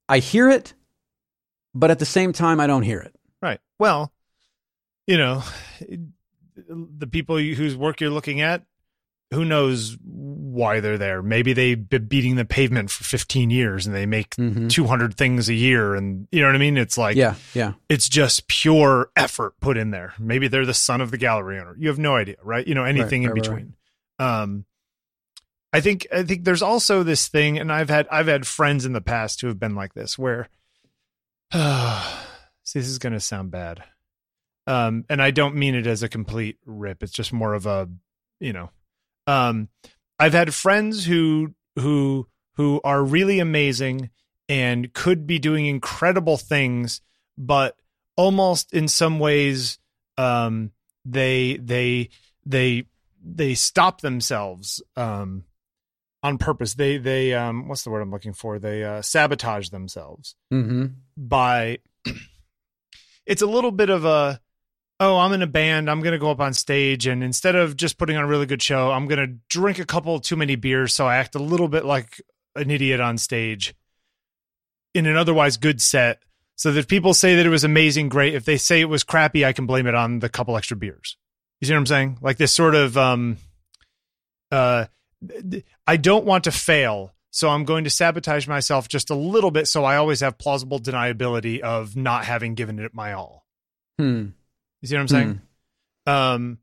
[0.10, 0.74] i hear it
[1.76, 3.60] but at the same time i don't hear it Right.
[3.78, 4.12] Well,
[5.06, 5.44] you know,
[6.68, 8.64] the people whose work you're looking at,
[9.32, 11.22] who knows why they're there?
[11.22, 14.70] Maybe they've been beating the pavement for 15 years and they make Mhm.
[14.70, 15.96] 200 things a year.
[15.96, 16.78] And you know what I mean?
[16.78, 20.14] It's like, yeah yeah it's just pure effort put in there.
[20.18, 21.76] Maybe they're the son of the gallery owner.
[21.78, 22.66] You have no idea, right?
[22.66, 23.56] You know, anything right, in right, right.
[23.58, 23.74] between.
[24.20, 24.66] Um,
[25.74, 28.94] I think I think there's also this thing, and I've had I've had friends in
[28.94, 30.48] the past who have been like this, where
[31.52, 32.24] uh,
[32.64, 33.84] see, this is going to sound bad,
[34.66, 37.04] um, and I don't mean it as a complete rip.
[37.04, 37.90] It's just more of a,
[38.40, 38.70] you know,
[39.28, 39.70] um,
[40.18, 44.10] I've had friends who who who are really amazing
[44.50, 47.02] and could be doing incredible things,
[47.38, 47.76] but
[48.16, 49.78] almost in some ways,
[50.18, 50.72] um,
[51.06, 52.10] they they
[52.46, 52.88] they
[53.24, 55.44] they stop themselves um,
[56.24, 56.74] on purpose.
[56.74, 58.58] They they um, what's the word I'm looking for?
[58.58, 60.86] They uh, sabotage themselves mm-hmm.
[61.16, 61.80] by
[63.26, 64.40] it's a little bit of a
[65.00, 67.76] oh i'm in a band i'm going to go up on stage and instead of
[67.76, 70.56] just putting on a really good show i'm going to drink a couple too many
[70.56, 72.22] beers so i act a little bit like
[72.56, 73.76] an idiot on stage
[74.94, 76.22] in an otherwise good set
[76.56, 79.46] so that people say that it was amazing great if they say it was crappy
[79.46, 81.18] i can blame it on the couple extra beers
[81.62, 83.38] you see what i'm saying like this sort of um
[84.52, 84.86] uh
[85.86, 89.68] i don't want to fail so I'm going to sabotage myself just a little bit
[89.68, 93.46] so I always have plausible deniability of not having given it my all.
[94.00, 94.30] hmm.
[94.82, 95.42] You see what I'm saying?
[96.06, 96.58] Um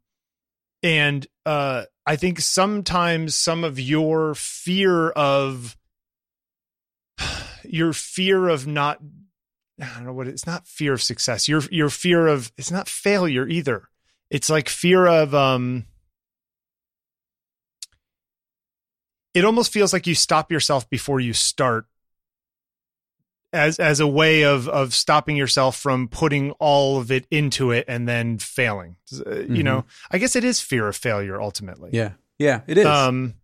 [0.82, 5.76] and uh I think sometimes some of your fear of
[7.64, 9.00] your fear of not
[9.80, 11.48] I don't know what it, it's not fear of success.
[11.48, 13.88] Your your fear of it's not failure either.
[14.30, 15.86] It's like fear of um
[19.34, 21.86] it almost feels like you stop yourself before you start
[23.54, 27.84] as as a way of of stopping yourself from putting all of it into it
[27.88, 28.96] and then failing.
[29.26, 31.90] Uh, You know, I guess it is fear of failure ultimately.
[31.92, 33.34] yeah yeah it is Um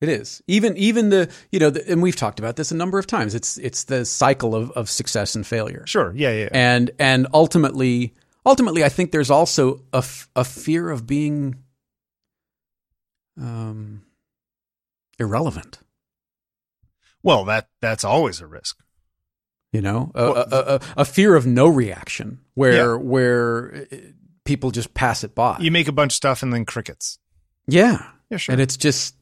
[0.00, 2.98] It is even even the you know the, and we've talked about this a number
[2.98, 3.34] of times.
[3.34, 6.12] It's it's the cycle of of success and failure, sure.
[6.14, 6.42] Yeah, yeah.
[6.44, 6.48] yeah.
[6.52, 8.12] and and ultimately
[8.44, 11.56] ultimately I think there's also a, f- a fear of being
[13.40, 14.02] um
[15.18, 15.78] irrelevant.
[17.22, 18.82] Well, that that's always a risk.
[19.76, 22.94] You know, a, a, a, a fear of no reaction where Yeah.
[22.96, 23.96] where uh,
[24.44, 25.58] people just pass it by.
[25.60, 27.18] You make a bunch of stuff and then crickets.
[27.68, 27.98] Yeah,
[28.30, 28.52] Yeah, sure.
[28.54, 29.14] And it's just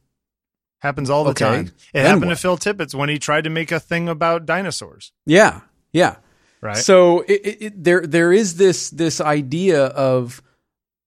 [0.79, 1.71] happens all the okay, time.
[1.93, 2.35] It happened what?
[2.35, 5.11] to Phil Tippett's when he tried to make a thing about dinosaurs.
[5.25, 6.15] Yeah, yeah.
[6.61, 6.77] Right.
[6.77, 10.41] So it, it, it, there there is this this idea of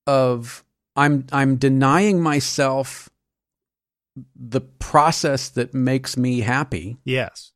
[0.07, 0.63] of
[0.95, 3.09] I'm I'm denying myself
[4.37, 6.99] the process that makes me happy.
[7.05, 7.53] Yes.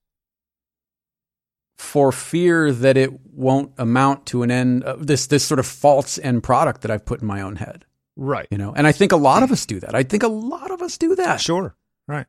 [1.82, 6.18] For fear that it won't amount to an end uh, this this sort of false
[6.18, 7.84] end product that I've put in my own head.
[8.16, 8.46] Right.
[8.50, 9.94] You know, and I think a lot of us do that.
[9.94, 11.40] I think a lot of us do that.
[11.40, 11.76] Sure.
[12.06, 12.26] Right.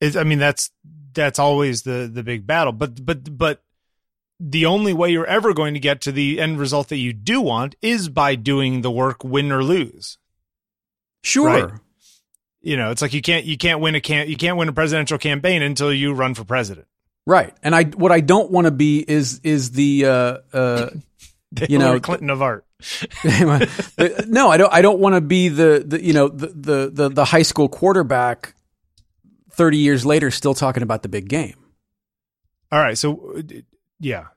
[0.00, 0.70] It's, I mean, that's
[1.14, 2.72] that's always the the big battle.
[2.72, 3.62] But but but
[4.40, 7.40] the only way you're ever going to get to the end result that you do
[7.40, 10.16] want is by doing the work, win or lose.
[11.22, 11.46] Sure.
[11.46, 11.72] Right?
[12.60, 14.72] You know, it's like you can't you can't win a can't you can't win a
[14.72, 16.86] presidential campaign until you run for president.
[17.26, 17.54] Right.
[17.62, 20.90] And I what I don't want to be is is the uh uh
[21.68, 22.66] you know Clinton of art.
[23.24, 27.08] no, I don't I don't want to be the, the you know the, the the
[27.10, 28.54] the high school quarterback
[29.52, 31.56] 30 years later still talking about the big game.
[32.72, 33.42] All right, so
[34.00, 34.28] yeah.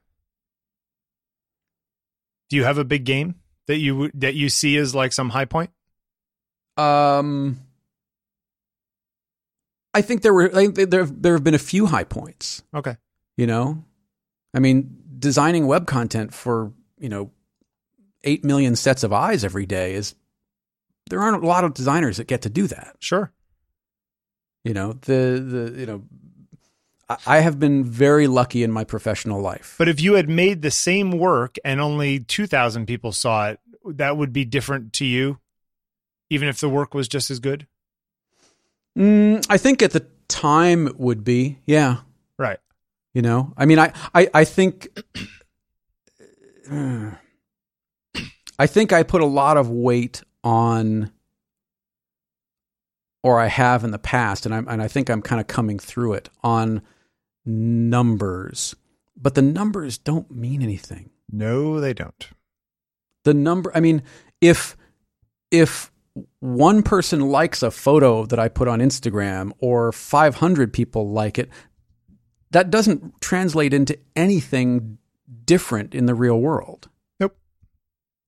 [2.49, 3.35] Do you have a big game
[3.67, 5.71] that you that you see as like some high point?
[6.77, 7.59] Um,
[9.95, 12.61] I think there were I think there there have been a few high points.
[12.75, 12.97] Okay,
[13.37, 13.85] you know,
[14.53, 17.31] I mean, designing web content for you know
[18.25, 20.13] eight million sets of eyes every day is
[21.09, 22.97] there aren't a lot of designers that get to do that.
[22.99, 23.31] Sure,
[24.65, 26.03] you know the the you know
[27.25, 29.75] I have been very lucky in my professional life.
[29.77, 34.17] But if you had made the same work and only 2,000 people saw it, that
[34.17, 35.37] would be different to you,
[36.31, 37.67] even if the work was just as good?
[38.97, 41.97] Mm, I think at the time it would be, yeah.
[42.37, 42.59] Right.
[43.13, 44.87] You know, I mean, I, I, I think,
[46.71, 51.11] I think I put a lot of weight on,
[53.23, 55.79] or I have in the past, and, i and I think I'm kind of coming
[55.79, 56.81] through it on
[57.45, 58.75] numbers,
[59.15, 61.09] but the numbers don't mean anything.
[61.31, 62.29] No, they don't.
[63.23, 64.03] The number, I mean,
[64.41, 64.77] if
[65.51, 65.91] if
[66.39, 71.49] one person likes a photo that I put on Instagram or 500 people like it,
[72.51, 74.97] that doesn't translate into anything
[75.45, 76.89] different in the real world.
[77.19, 77.35] Nope.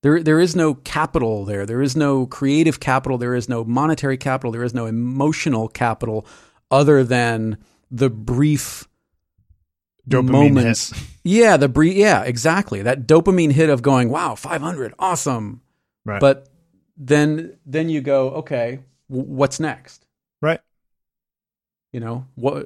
[0.03, 1.65] There, there is no capital there.
[1.65, 3.17] There is no creative capital.
[3.17, 4.51] There is no monetary capital.
[4.51, 6.25] There is no emotional capital
[6.69, 7.57] other than
[7.89, 8.87] the brief
[10.07, 10.91] dopamine moments.
[10.91, 11.03] Hit.
[11.27, 11.97] Yeah, the brief.
[11.97, 12.81] Yeah, exactly.
[12.83, 15.59] That dopamine hit of going, "Wow, 500, awesome."
[16.05, 16.21] Right.
[16.21, 16.47] But
[16.97, 18.79] then, then you go, "Okay,
[19.09, 20.05] w- what's next?"
[20.41, 20.59] Right.
[21.93, 22.65] You know what?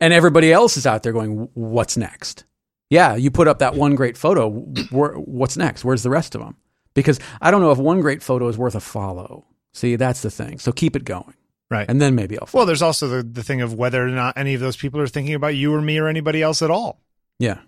[0.00, 2.44] And everybody else is out there going, "What's next?"
[2.90, 4.50] Yeah, you put up that one great photo.
[4.90, 5.84] Where, what's next?
[5.84, 6.56] Where's the rest of them?
[6.92, 9.46] Because I don't know if one great photo is worth a follow.
[9.72, 10.58] See, that's the thing.
[10.58, 11.34] So keep it going.
[11.70, 11.88] Right.
[11.88, 12.48] And then maybe I'll.
[12.52, 15.06] Well, there's also the, the thing of whether or not any of those people are
[15.06, 17.00] thinking about you or me or anybody else at all.
[17.38, 17.60] Yeah.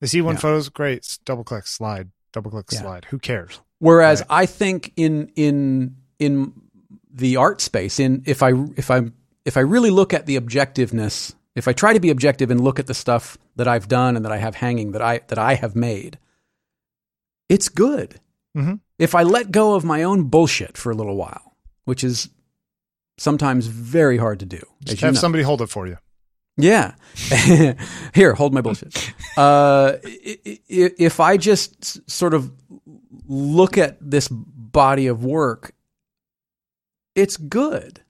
[0.00, 0.40] They see one yeah.
[0.40, 1.18] photo's great.
[1.26, 2.10] Double click, slide.
[2.32, 2.80] Double click, yeah.
[2.80, 3.04] slide.
[3.10, 3.60] Who cares?
[3.80, 4.42] Whereas right.
[4.42, 6.52] I think in in in
[7.12, 9.02] the art space, in if I if I
[9.44, 12.78] if I really look at the objectiveness, if I try to be objective and look
[12.78, 15.54] at the stuff that I've done and that I have hanging that I that I
[15.54, 16.18] have made,
[17.48, 18.20] it's good.
[18.56, 18.74] Mm-hmm.
[18.98, 22.28] If I let go of my own bullshit for a little while, which is
[23.16, 24.62] sometimes very hard to do.
[24.84, 25.20] Just have you know.
[25.20, 25.96] somebody hold it for you.
[26.56, 26.94] Yeah.
[28.14, 29.12] Here, hold my bullshit.
[29.36, 32.52] Uh, if I just sort of
[33.26, 35.72] look at this body of work,
[37.14, 38.02] it's good.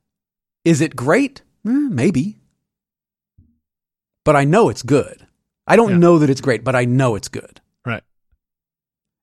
[0.64, 1.42] Is it great?
[1.66, 2.38] Eh, maybe.
[4.24, 5.26] But I know it's good.
[5.66, 5.98] I don't yeah.
[5.98, 7.60] know that it's great, but I know it's good.
[7.84, 8.02] Right.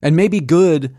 [0.02, 0.96] And maybe good,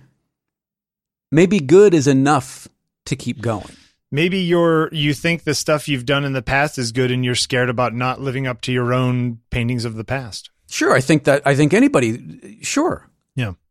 [1.31, 2.67] maybe good is enough
[3.05, 3.75] to keep going
[4.11, 7.35] maybe you're you think the stuff you've done in the past is good and you're
[7.35, 11.23] scared about not living up to your own paintings of the past sure i think
[11.23, 13.08] that i think anybody sure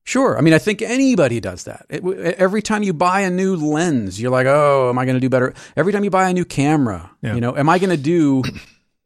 [0.09, 2.05] sure i mean i think anybody does that it,
[2.39, 5.29] every time you buy a new lens you're like oh am i going to do
[5.29, 7.35] better every time you buy a new camera yeah.
[7.35, 8.43] you know am i going to do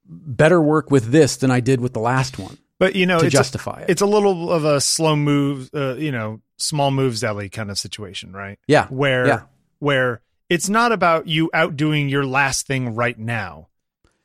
[0.05, 3.27] better work with this than i did with the last one but you know to
[3.27, 6.91] it's justify a, it it's a little of a slow move uh, you know small
[6.91, 9.43] moves ellie kind of situation right yeah where yeah.
[9.79, 10.23] where
[10.53, 13.69] it's not about you outdoing your last thing right now.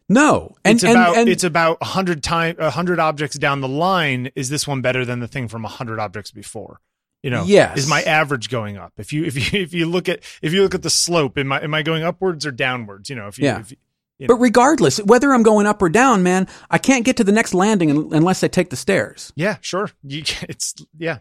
[0.10, 3.60] No, and, it's about and, and, it's about a hundred time a hundred objects down
[3.60, 4.32] the line.
[4.36, 6.80] Is this one better than the thing from a hundred objects before?
[7.24, 7.80] You know, yes.
[7.80, 8.94] Is my average going up?
[8.98, 11.52] If you if you if you look at if you look at the slope, am
[11.52, 13.10] I am I going upwards or downwards?
[13.10, 13.60] You know, if you, yeah.
[13.60, 13.78] If you,
[14.20, 14.36] you know.
[14.36, 17.54] But regardless, whether I'm going up or down, man, I can't get to the next
[17.54, 19.34] landing unless I take the stairs.
[19.36, 19.92] Yeah, sure.
[20.04, 21.20] You, it's yeah.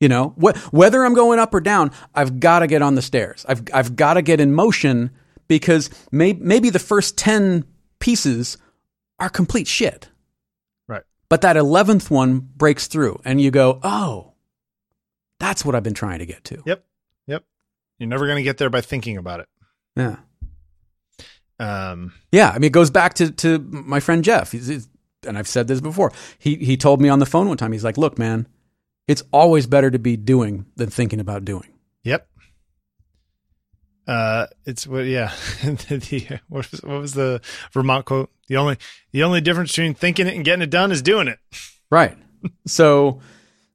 [0.00, 3.02] You know, wh- whether I'm going up or down, I've got to get on the
[3.02, 3.46] stairs.
[3.48, 5.10] I've I've got to get in motion
[5.46, 7.64] because may, maybe the first 10
[8.00, 8.58] pieces
[9.18, 10.08] are complete shit.
[10.88, 11.02] Right.
[11.28, 14.32] But that 11th one breaks through and you go, "Oh,
[15.38, 16.84] that's what I've been trying to get to." Yep.
[17.26, 17.44] Yep.
[17.98, 19.48] You're never going to get there by thinking about it.
[19.96, 20.16] Yeah.
[21.58, 24.52] Um, Yeah, I mean, it goes back to, to my friend Jeff.
[24.52, 24.88] He's, he's-
[25.26, 26.12] and I've said this before.
[26.38, 27.72] He he told me on the phone one time.
[27.72, 28.48] He's like, "Look, man,
[29.06, 31.68] it's always better to be doing than thinking about doing."
[32.04, 32.26] Yep.
[34.06, 35.32] Uh, it's what, yeah.
[35.62, 37.40] the, what was, what was the
[37.72, 38.30] Vermont quote?
[38.48, 38.76] The only,
[39.12, 41.38] the only difference between thinking it and getting it done is doing it.
[41.92, 42.16] Right.
[42.68, 43.20] so,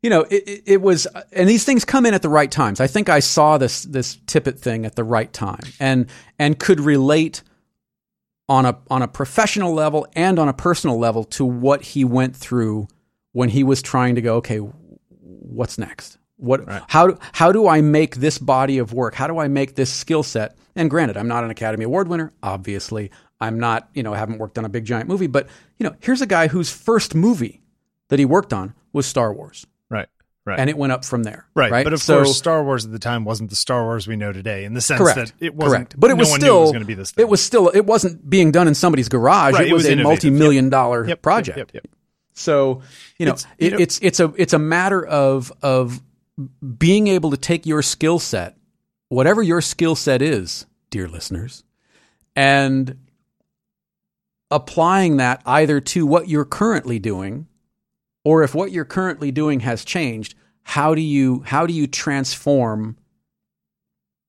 [0.01, 2.80] you know, it, it, it was, and these things come in at the right times.
[2.80, 6.09] I think I saw this this Tippett thing at the right time, and
[6.39, 7.43] and could relate
[8.47, 12.36] on a on a professional level and on a personal level to what he went
[12.36, 12.88] through
[13.32, 14.36] when he was trying to go.
[14.36, 16.17] Okay, what's next?
[16.38, 16.82] What Right.
[16.88, 19.16] how how do I make this body of work?
[19.16, 20.58] How do I make this skill set?
[20.76, 23.12] And granted, I'm not an Academy Award winner, obviously.
[23.40, 25.96] I'm not, you know, I haven't worked on a big giant movie, but you know,
[26.02, 27.62] here's a guy whose first movie
[28.10, 30.08] that he worked on was Star Wars, Right.
[30.46, 30.60] Right.
[30.60, 31.46] and it went up from there.
[31.56, 31.72] right.
[31.72, 31.84] Right.
[31.86, 34.32] But of So- course, Star Wars at the time wasn't the Star Wars we know
[34.34, 35.16] today in the sense correct.
[35.18, 35.96] that it wasn't, correct.
[36.00, 37.24] But it no was still it was going to be this thing.
[37.24, 39.54] It was still it wasn't being done in somebody's garage.
[39.54, 41.58] Right, it it was, was a multi-million dollar Yep, project.
[41.58, 41.96] Yep, yep, yep.
[42.34, 42.82] So
[43.18, 46.02] you know, It's- you it, know- it's it's a it's a matter of of
[46.78, 48.58] being able to take your skill set,
[49.10, 51.64] whatever your skill set is, dear listeners,
[52.36, 52.98] and
[54.52, 57.48] applying that either to what you're currently doing,
[58.24, 62.98] or if what you're currently doing has changed, how do you how do you transform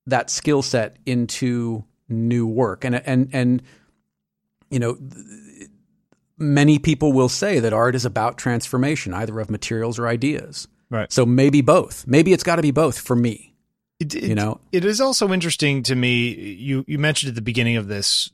[0.06, 2.84] that skill set into new work?
[2.84, 3.62] And and and
[4.70, 4.98] you know
[6.38, 10.68] many people will say that art is about transformation, either of materials or ideas.
[10.90, 11.12] Right.
[11.12, 12.06] So maybe both.
[12.06, 13.54] Maybe it's got to be both for me.
[13.98, 14.60] It, it, You know?
[14.72, 16.30] it is also interesting to me.
[16.34, 18.30] You you mentioned at the beginning of this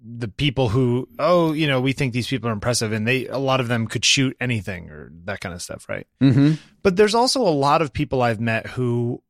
[0.00, 3.38] the people who oh you know we think these people are impressive and they a
[3.38, 6.06] lot of them could shoot anything or that kind of stuff, right?
[6.20, 6.52] Mm-hmm.
[6.82, 9.22] But there's also a lot of people I've met who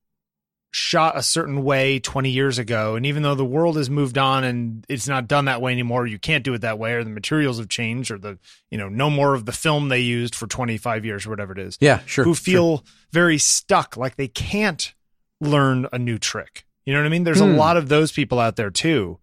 [0.70, 4.44] shot a certain way 20 years ago and even though the world has moved on
[4.44, 7.08] and it's not done that way anymore you can't do it that way or the
[7.10, 8.38] materials have changed or the
[8.70, 11.58] you know no more of the film they used for 25 years or whatever it
[11.58, 12.22] is Yeah, sure.
[12.24, 12.42] who sure.
[12.44, 14.92] feel very stuck, like they can't
[15.40, 16.64] learn a new trick.
[16.84, 17.24] You know what I mean?
[17.24, 17.44] There's Hmm.
[17.50, 19.18] a lot of those people out there too,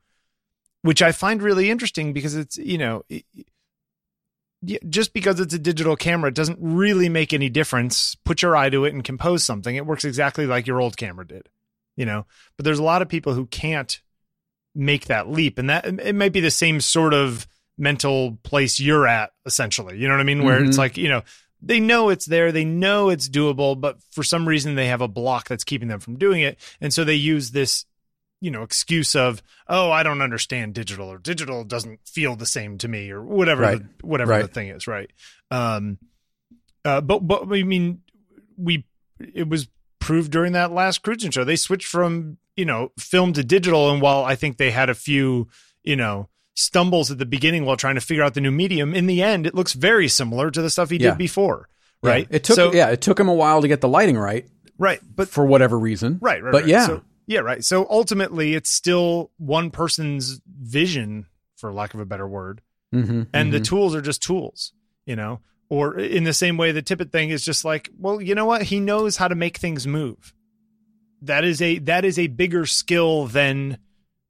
[0.82, 3.26] which I find really interesting because it's, you know, it-
[4.90, 8.16] just because it's a digital camera, it doesn't really make any difference.
[8.26, 9.76] Put your eye to it and compose something.
[9.76, 11.50] It works exactly like your old camera did,
[11.96, 12.26] you know?
[12.58, 14.00] But there's a lot of people who can't
[14.74, 15.58] make that leap.
[15.58, 17.48] And that it might be the same sort of
[17.78, 19.98] mental place you're at, essentially.
[19.98, 20.44] You know what I mean?
[20.44, 20.80] Where it's Mhm.
[20.80, 21.24] like, you know,
[21.62, 25.08] they know it's there, they know it's doable, but for some reason they have a
[25.08, 26.60] block that's keeping them from doing it.
[26.80, 27.86] And so they use this,
[28.42, 32.78] you know, excuse of, oh, I don't understand digital or digital doesn't feel the same
[32.80, 33.80] to me or whatever, Right.
[34.00, 34.88] the, whatever the thing is.
[34.88, 35.10] Right.
[35.52, 35.98] Um,
[36.84, 38.02] uh, but, but I mean,
[38.58, 38.86] we,
[39.20, 39.68] it was
[40.00, 43.90] proved during that last cruising show, they switched from, you know, film to digital.
[43.92, 45.48] And while I think they had a few,
[45.84, 49.08] you know, stumbles at the beginning while trying to figure out the new medium, in
[49.08, 51.12] the end, it looks very similar to the stuff he Yeah.
[51.12, 51.70] did before.
[52.04, 52.28] Yeah, Right.
[52.30, 54.46] It took So- yeah, it took him a while to get the lighting right
[54.78, 55.00] Right.
[55.16, 56.18] But for whatever reason.
[56.22, 56.52] Right, right.
[56.52, 56.70] But right.
[56.70, 56.86] yeah.
[56.86, 57.64] So, yeah, right.
[57.64, 61.26] So ultimately, it's still one person's vision,
[61.58, 62.62] for lack of a better word,
[62.94, 64.72] Mm-hmm, and the tools are just tools,
[65.06, 65.40] you know.
[65.68, 68.62] Or in the same way, the Tippett thing is just like, well, you know what?
[68.62, 70.34] He knows how to make things move.
[71.24, 73.80] That is a that is a bigger skill than,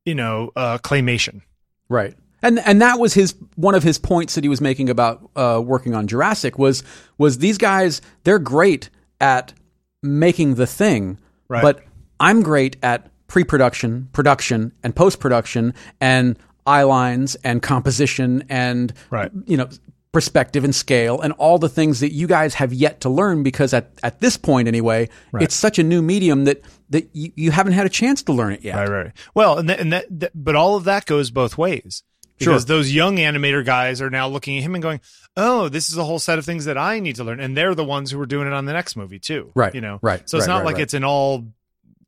[0.06, 1.42] you know, uh, claymation.
[1.90, 2.16] Right.
[2.42, 5.62] And and that was his one of his points that he was making about uh,
[5.64, 6.84] working on Jurassic was
[7.18, 8.90] was these guys they're great
[9.20, 9.54] at
[10.02, 11.18] making the thing,
[11.50, 11.62] Right.
[11.62, 11.84] but
[12.20, 16.38] I'm great at pre-production, production, and post-production, and
[16.68, 19.32] eye lines and composition and Right.
[19.46, 19.70] you know
[20.12, 23.74] perspective and scale and all the things that you guys have yet to learn because
[23.74, 25.10] at, at this point anyway
[25.42, 28.54] it's such a new medium that that you, you haven't had a chance to learn
[28.54, 29.12] it yet Right, right.
[29.34, 32.04] Well, and that, and that, but all of that goes both ways.
[32.40, 32.78] Because Sure.
[32.78, 35.00] those young animator guys are now looking at him and going,
[35.38, 37.76] "Oh, this is a whole set of things that I need to learn," and they're
[37.76, 39.52] the ones who are doing it on the next movie too.
[39.56, 40.00] Right, You know.
[40.02, 40.82] right, So it's right, not right, like right.
[40.84, 41.46] it's an all,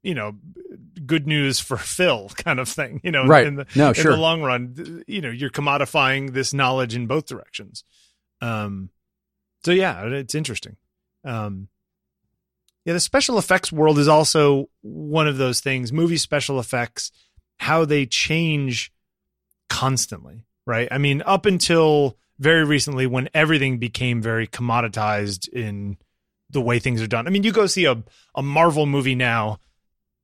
[0.07, 0.35] you know,
[1.05, 3.01] good news for Phil kind of thing.
[3.03, 3.25] You know.
[3.25, 3.45] Right.
[3.45, 4.11] In the, No, in sure.
[4.13, 7.83] the long run, you know, you're commodifying this knowledge in both directions.
[8.41, 8.89] Um.
[9.65, 10.77] So yeah, it's interesting.
[11.25, 11.67] Um.
[12.85, 15.91] Yeah, the special effects world is also one of those things.
[15.91, 17.11] Movie special effects,
[17.59, 18.93] how they change
[19.69, 20.87] constantly, right?
[20.89, 25.97] I mean, up until very recently when everything became very commoditized in
[26.49, 27.27] the way things are done.
[27.27, 28.01] I mean, you go see a,
[28.35, 29.59] a Marvel movie now,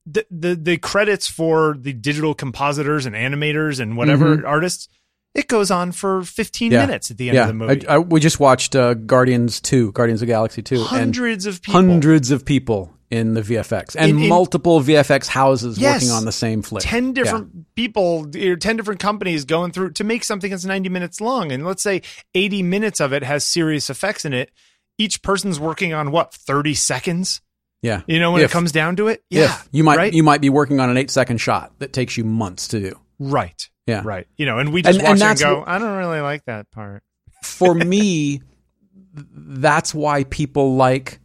[0.05, 4.45] the, the the credits for the digital compositors and animators and whatever Mhm.
[4.45, 4.87] artists,
[5.33, 6.85] it goes on for 15 Yeah.
[6.85, 7.87] minutes at the end yeah, of the movie.
[7.87, 11.61] I, I, we just watched uh, Guardians Two, Guardians of Galaxy Two, and Hundreds of
[11.61, 11.79] people.
[11.81, 16.01] hundreds of people in the VFX and In- in- multiple VFX houses Yes.
[16.01, 16.83] working on the same flick.
[16.83, 21.21] 10 different people or 10 different companies going through to make something that's 90 minutes
[21.21, 22.01] long and let's say
[22.33, 24.49] 80 minutes of it has serious effects in it
[24.97, 27.41] each person's working on what 30 seconds
[27.83, 28.49] Yeah, you know when If.
[28.49, 29.69] it comes down to it yeah If.
[29.71, 30.13] you might right?
[30.13, 32.99] you might be working on an eight second shot that takes you months to do.
[33.19, 35.69] right Yeah, right you know and we just And- watch and it and go wh-
[35.69, 37.03] i don't really like that part
[37.43, 38.41] For me,
[39.13, 41.19] that's why people like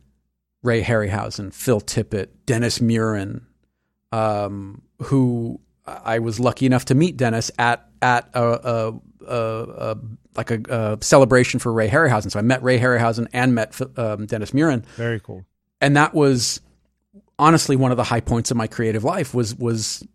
[0.64, 3.42] Ray Harryhausen, Phil Tippett, Dennis Muren,
[4.10, 9.36] um, who I was lucky enough to meet Dennis at at a, a, a,
[9.92, 9.96] a
[10.36, 12.30] like a, a celebration for Ray Harryhausen.
[12.32, 15.44] So I met Ray Harryhausen and met um, Dennis Muren, very cool
[15.80, 16.60] and that was
[17.38, 20.06] honestly one of the high points of my creative life was was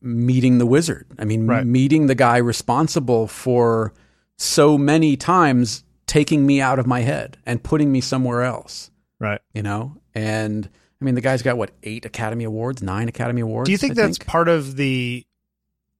[0.00, 1.06] meeting the wizard.
[1.18, 1.66] I mean, Right.
[1.66, 3.92] meeting the guy responsible for
[4.36, 8.90] so many times taking me out of my head and putting me somewhere else.
[9.20, 10.68] right You know, and
[11.00, 13.66] I mean, the guy's got what eight Academy Awards, nine Academy Awards.
[13.66, 15.24] do you think I that's part of the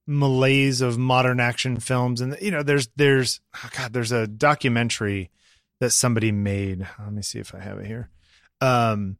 [0.07, 5.29] malaise of modern action films and you know there's there's oh god there's a documentary
[5.79, 8.09] that somebody made let me see if i have it here
[8.61, 9.17] um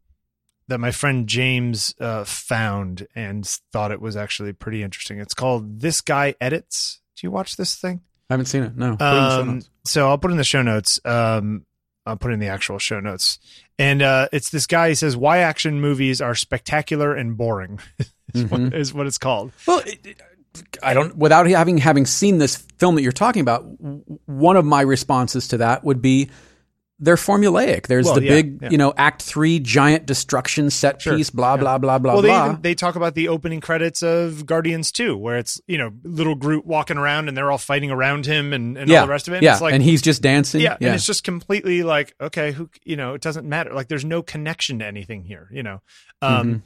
[0.67, 5.79] that my friend james uh found and thought it was actually pretty interesting it's called
[5.79, 8.77] this guy edits do you watch this thing I haven't seen it.
[8.77, 8.95] No.
[8.95, 10.99] Put it in the show um, so I'll put in the show notes.
[11.03, 11.65] Um,
[12.05, 13.39] I'll put in the actual show notes.
[13.79, 14.89] And uh, it's this guy.
[14.89, 17.79] He says, "Why action movies are spectacular and boring."
[18.35, 18.73] is, what, Mhm.
[18.75, 19.51] is what it's called.
[19.65, 20.21] Well, it, it-
[20.83, 21.17] I don't.
[21.17, 23.63] Without having having seen this film that you're talking about,
[24.27, 26.29] one of my responses to that would be
[27.00, 27.88] they're formulaic.
[27.88, 28.70] There's Well, the yeah, big, yeah.
[28.70, 31.62] you know, Act Three giant destruction set Sure, piece, blah yeah.
[31.62, 32.45] blah blah blah well, they blah.
[32.50, 36.36] even they talk about the opening credits of Guardians 2, where it's you know little
[36.36, 39.34] Groot walking around and they're all fighting around him and, and all the rest of
[39.34, 39.38] it.
[39.38, 40.62] And yeah, it's like, and he's just dancing.
[40.62, 43.74] yeah, and it's just completely like okay, who you know, it doesn't matter.
[43.74, 45.47] Like there's no connection to anything here.
[45.52, 45.82] You know.
[46.22, 46.58] Um, Mm-hmm.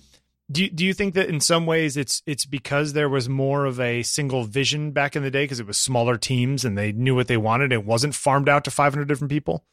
[0.52, 3.66] Do you, do you think that in some ways it's it's because there was more
[3.66, 6.92] of a single vision back in the day because it was smaller teams and they
[6.92, 9.64] knew what they wanted it wasn't farmed out to 500 different people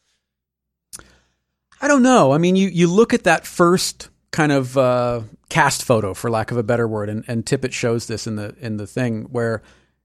[1.81, 2.33] I don't know.
[2.33, 6.51] I mean, you you look at that first kind of uh, cast photo, for lack
[6.51, 9.63] of a better word, and, and Tippett shows this in the in the thing where,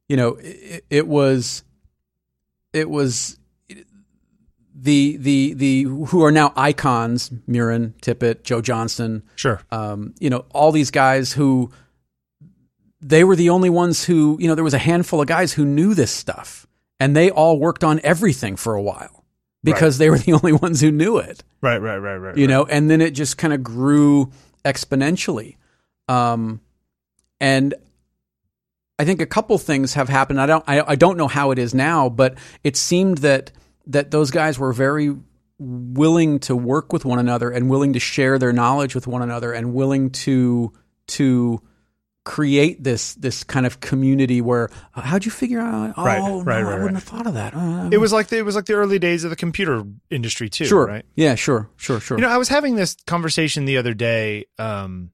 [0.08, 1.64] you know, it, it was,
[2.74, 3.38] it was
[4.74, 9.24] the the the who are now icons: Muren, Tippett, Joe Johnston.
[9.36, 11.72] sure Um, you know, all these guys who
[13.02, 15.66] they were the only ones who you know there was a handful of guys who
[15.66, 16.68] knew this stuff,
[17.00, 19.15] and they all worked on everything for a while
[19.66, 21.44] because they were the only ones who knew it.
[21.62, 24.32] Right right right right you know and then it just kind of grew
[24.64, 25.58] exponentially.
[26.08, 26.62] Um
[27.42, 27.74] and
[28.98, 30.40] i think a couple things have happened.
[30.40, 33.52] I don't I, I don't know how it is now but it seemed that
[33.88, 35.16] that those guys were very
[35.58, 39.54] willing to work with one another and willing to share their knowledge with one another
[39.54, 40.74] and willing to
[41.08, 41.62] to
[42.26, 46.42] create this this kind of community where uh, how'd you figure out oh Right, no,
[46.42, 46.94] right, I wouldn't right.
[46.96, 49.24] have thought of that Uh, it was like the, it was like the early days
[49.24, 52.50] of the computer industry too sure right yeah sure sure sure You know, I was
[52.50, 55.12] having this conversation the other day um,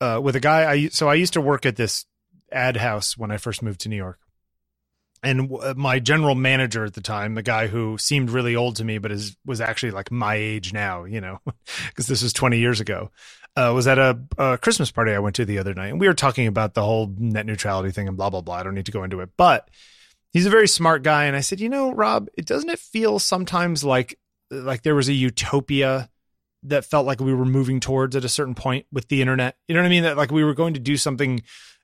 [0.00, 0.70] uh, with a guy.
[0.70, 2.06] I so I used to work at this
[2.52, 4.18] ad house when I first moved to New York,
[5.22, 8.84] and w- my general manager at the time, the guy who seemed really old to
[8.84, 11.38] me, but is was actually like my age now, you know,
[11.88, 13.10] because this was twenty years ago.
[13.56, 16.08] Uh, was at a, a Christmas party I went to the other night, and we
[16.08, 18.56] were talking about the whole net neutrality thing and blah blah blah.
[18.56, 19.70] I don't need to go into it, but
[20.32, 23.18] he's a very smart guy, and I said, you know, Rob, it doesn't it feel
[23.18, 24.18] sometimes like
[24.50, 26.10] like there was a utopia
[26.64, 29.56] that felt like we were moving towards at a certain point with the internet.
[29.68, 30.02] You know what I mean?
[30.02, 31.42] That like we were going to do something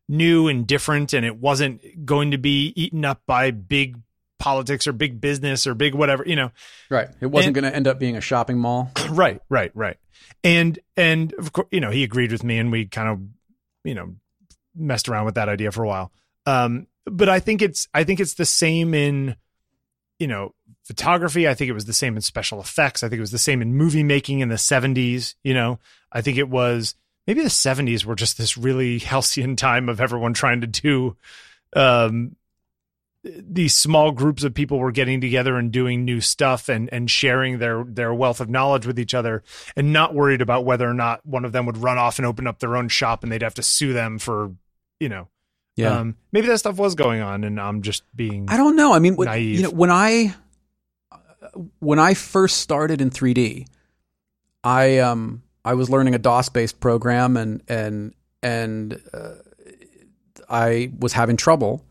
[0.09, 3.97] new and different and it wasn't going to be eaten up by big
[4.41, 6.51] politics or big business or big whatever, you know.
[6.89, 9.99] right it wasn't going to end up being a shopping mall right, right, right.
[10.43, 13.21] And and of course, you know, he agreed with me and we kind of,
[13.85, 14.15] you know,
[14.75, 16.11] messed around with that idea for a while.
[16.47, 19.37] Um but I think it's I think it's the same in
[20.19, 21.49] you know, photography.
[21.49, 23.03] I think it was the same in special effects.
[23.03, 25.79] I think it was the same in movie making in the 70s, you know.
[26.13, 26.95] I think it was
[27.27, 31.17] maybe the 70s were just this really halcyon time of everyone trying to do
[31.75, 32.37] um
[33.23, 37.59] these small groups of people were getting together and doing new stuff and and sharing
[37.59, 39.43] their their wealth of knowledge with each other
[39.77, 42.47] and not worried about whether or not one of them would run off and open
[42.47, 44.55] up their own shop and they'd have to sue them for
[45.01, 45.29] you know
[45.77, 48.93] yeah um maybe that stuff was going on and i'm just being I don't know.
[48.93, 49.57] I mean, when, Naive.
[49.57, 50.35] you know, when I
[51.79, 53.67] when I first started in 3D,
[54.65, 59.35] I um I was learning a DOS based program, and and and uh,
[60.49, 61.85] I was having trouble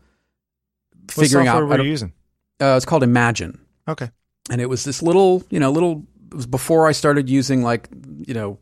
[1.16, 1.66] What figuring software out.
[1.66, 2.12] I were don't- you using?
[2.60, 3.58] uh, it's called Imagine,
[3.88, 4.10] Okay.
[4.50, 6.04] and it was this little, you know, little.
[6.30, 7.88] It was before I started using like,
[8.26, 8.58] you know,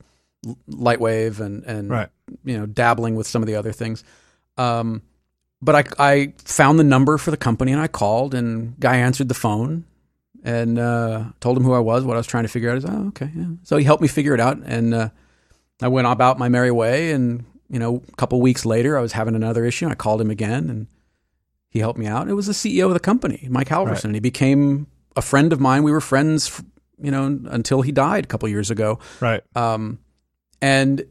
[0.70, 2.09] Lightwave and and Right.
[2.44, 4.05] you know dabbling with some of the other things.
[4.57, 5.03] Um,
[5.61, 9.28] but I I found the number for the company and I called and guy answered
[9.28, 9.84] the phone
[10.44, 12.78] and uh, told him who I was, what I was trying to figure out.
[12.78, 13.46] Is oh okay, yeah.
[13.64, 15.09] So he helped me figure it out, and uh,
[15.82, 17.11] I went about my merry way.
[17.11, 19.84] And you know, a couple weeks later, I was having another issue.
[19.86, 20.86] And I called him again, and
[21.70, 22.28] he helped me out.
[22.28, 23.86] It was the CEO of the company, Mike Halvorson.
[23.86, 24.04] Right.
[24.04, 25.82] and He became a friend of mine.
[25.82, 26.62] We were friends,
[27.00, 28.98] you know, until he died a couple years ago.
[29.20, 29.42] Right.
[29.54, 29.98] Um,
[30.62, 31.04] and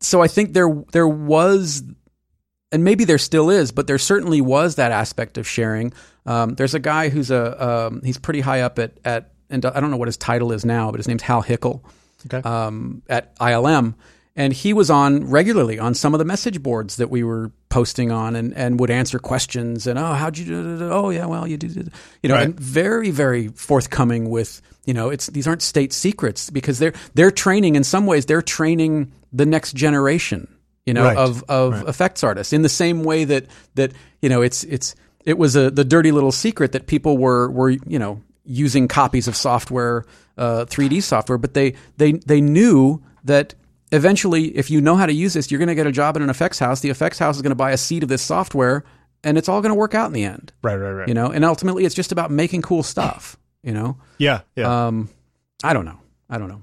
[0.00, 1.82] so I think there there was,
[2.72, 5.92] and maybe there still is, but there certainly was that aspect of sharing.
[6.26, 9.80] Um, there's a guy who's a um, he's pretty high up at at and I
[9.80, 11.82] don't know what his title is now, but his name's Hal Hickel
[12.26, 12.46] Okay.
[12.48, 13.94] um, at ILM,
[14.34, 18.12] and he was on regularly on some of the message boards that we were posting
[18.12, 19.86] on, and, and would answer questions.
[19.88, 20.58] And oh, how'd you do?
[20.76, 20.82] it?
[20.90, 21.88] Oh, yeah, well, you did, it."
[22.22, 22.44] you know, Right.
[22.46, 27.30] and very very forthcoming with you know, it's these aren't state secrets because they're they're
[27.32, 30.46] training in some ways they're training the next generation,
[30.86, 31.16] you know, Right.
[31.16, 33.44] of of effects artists in the same way that
[33.74, 33.90] that
[34.22, 34.94] you know it's it's
[35.24, 39.26] it was a the dirty little secret that people were were you know using copies
[39.26, 40.04] of software,
[40.36, 43.54] uh, 3D software, but they they they knew that
[43.92, 46.22] eventually, if you know how to use this, you're going to get a job in
[46.22, 46.80] an effects house.
[46.80, 48.84] The effects house is going to buy a seat of this software,
[49.22, 50.52] and it's all going to work out in the end.
[50.62, 50.76] right.
[50.76, 50.90] Right.
[50.92, 51.08] Right.
[51.08, 53.36] You know, and ultimately, it's just about making cool stuff.
[53.62, 54.40] You know, yeah.
[54.56, 54.86] Yeah.
[54.86, 55.08] um,
[55.62, 55.98] I don't know.
[56.28, 56.62] I don't know.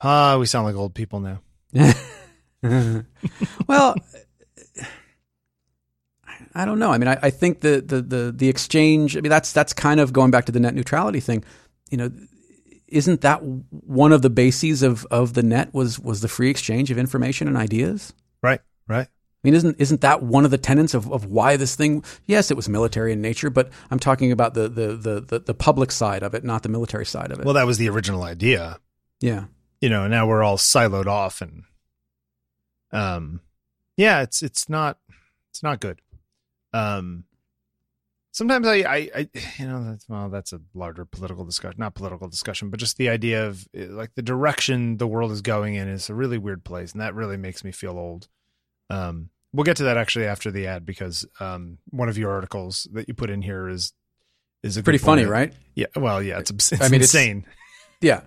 [0.00, 1.40] Ah, we sound like old people now.
[3.66, 3.94] well,
[6.54, 6.90] I don't know.
[6.92, 9.16] I mean, I, I think the, the the the exchange.
[9.16, 11.44] I mean, that's that's kind of going back to the net neutrality thing.
[11.90, 12.10] You know,
[12.94, 16.90] isn't that one of the bases of of the net was was the free exchange
[16.90, 18.12] of information and ideas?
[18.42, 18.60] Right.
[18.88, 19.08] Right.
[19.08, 22.02] I mean, isn't isn't that one of the tenets of, of why this thing?
[22.26, 25.54] Yes, it was military in nature, but I'm talking about the the, the the the
[25.54, 27.44] public side of it, not the military side of it.
[27.44, 28.78] Well, that was the original idea.
[29.20, 29.44] yeah,
[29.82, 31.64] You know, now we're all siloed off and
[32.92, 33.40] um
[33.96, 34.98] yeah, it's it's not
[35.50, 36.00] it's not good.
[36.72, 37.24] Um
[38.34, 39.28] sometimes I I, I
[39.58, 43.08] you know, that's well, that's a larger political discussion, not political discussion, but just the
[43.08, 46.64] idea of eh, like the direction the world is going in is a really weird
[46.64, 48.28] place and that really makes me feel old.
[48.90, 52.86] Um we'll get to that actually after the ad because um one of your articles
[52.92, 53.92] that you put in here is
[54.62, 55.52] is a pretty funny, right?
[55.74, 57.46] Yeah, well, yeah, it's, it's I mean, it's- insane.
[58.00, 58.22] Yeah.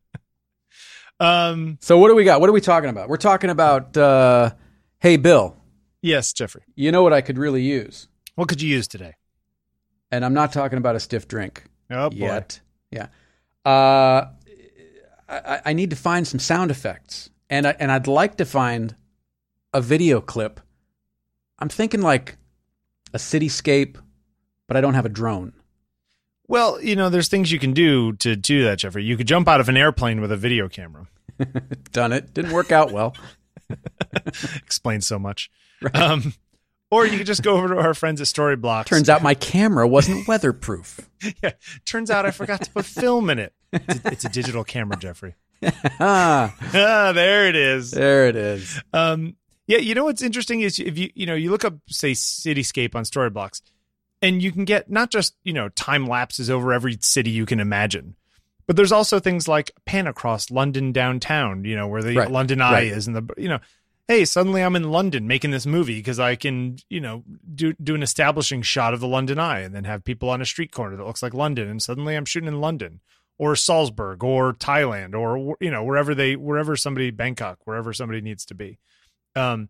[1.20, 2.40] um So what do we got?
[2.40, 3.08] What are we talking about?
[3.08, 3.96] We're talking about.
[3.96, 4.52] Uh,
[5.00, 5.56] hey, Bill.
[6.02, 6.62] yes, Jeffrey.
[6.76, 8.08] You know what I could really use,
[8.40, 9.16] What could you use today?
[10.10, 12.16] and I'm not talking about a stiff drink Oh boy.
[12.16, 12.60] yet.
[12.90, 13.08] Yeah.
[13.66, 14.28] Uh,
[15.28, 18.96] I, I need to find some sound effects, and I, and I'd like to find
[19.74, 20.58] a video clip.
[21.58, 22.38] I'm thinking like
[23.12, 23.98] a cityscape,
[24.66, 25.52] but I don't have a drone.
[26.48, 29.04] Well, you know, there's things you can do to do that, Jeffrey.
[29.04, 31.08] You could jump out of an airplane with a video camera.
[31.92, 32.32] Done it.
[32.32, 33.14] Didn't work out well.
[34.56, 35.50] Explains so much.
[35.92, 36.32] Um,
[36.90, 38.86] or you could just go over to our friends at Storyblocks.
[38.86, 41.08] Turns out my camera wasn't weatherproof.
[41.42, 41.52] yeah,
[41.84, 43.52] turns out I forgot to put film in it.
[43.72, 45.34] It's a, it's a digital camera, Jeffrey.
[46.00, 47.90] ah, there it is.
[47.90, 48.80] there it is.
[48.92, 49.36] Um,
[49.66, 52.94] yeah, you know what's interesting is if you you know you look up say Cityscape
[52.94, 53.62] on Storyblocks,
[54.20, 57.60] and you can get not just you know time lapses over every city you can
[57.60, 58.16] imagine,
[58.66, 62.60] but there's also things like pan across London downtown, you know where the Right, London
[62.60, 62.86] Eye right.
[62.88, 63.60] is, and the you know.
[64.10, 67.22] Hey, suddenly I'm in London making this movie because I can, you know,
[67.54, 70.44] do do an establishing shot of the London Eye and then have people on a
[70.44, 72.98] street corner that looks like London, and suddenly I'm shooting in London
[73.38, 78.44] or Salzburg or Thailand or you know wherever they wherever somebody Bangkok wherever somebody needs
[78.46, 78.80] to be.
[79.36, 79.68] Um,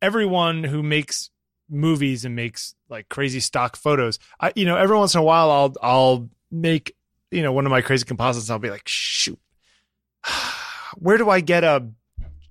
[0.00, 1.30] everyone who makes
[1.68, 5.50] movies and makes like crazy stock photos, I you know every once in a while
[5.50, 6.94] I'll I'll make
[7.32, 8.48] you know one of my crazy composites.
[8.48, 9.40] I'll be like, shoot,
[10.94, 11.90] where do I get a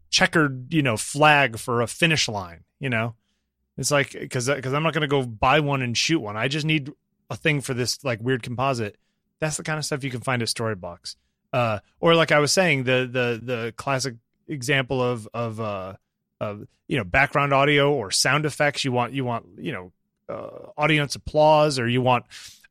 [0.09, 2.63] checkered you know flag for a finish line?
[2.79, 3.15] You know,
[3.77, 6.37] it's like because because I'm not going to go buy one and shoot one.
[6.37, 6.91] I just need
[7.29, 8.97] a thing for this like weird composite.
[9.39, 11.15] That's the kind of stuff you can find at Storyblocks.
[11.53, 14.15] Uh, or like I was saying, the the the classic
[14.47, 15.93] example of of uh
[16.39, 18.83] of you know background audio or sound effects.
[18.83, 19.91] You want you want you know
[20.27, 22.25] uh, audience applause or you want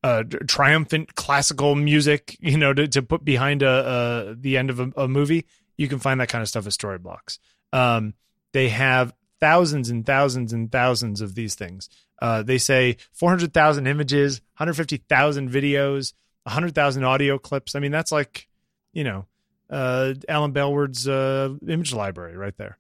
[0.04, 4.78] uh triumphant classical music you know to, to put behind a, a the end of
[4.78, 5.44] a, a movie
[5.78, 7.38] you can find that kind of stuff at storyblocks
[7.72, 8.12] um
[8.52, 11.88] they have thousands and thousands and thousands of these things
[12.20, 16.12] uh they say 400,000 images 150,000 videos
[16.44, 18.48] 100,000 audio clips i mean that's like
[18.92, 19.26] you know
[19.70, 22.78] uh, Alan Bellward's uh, image library right there.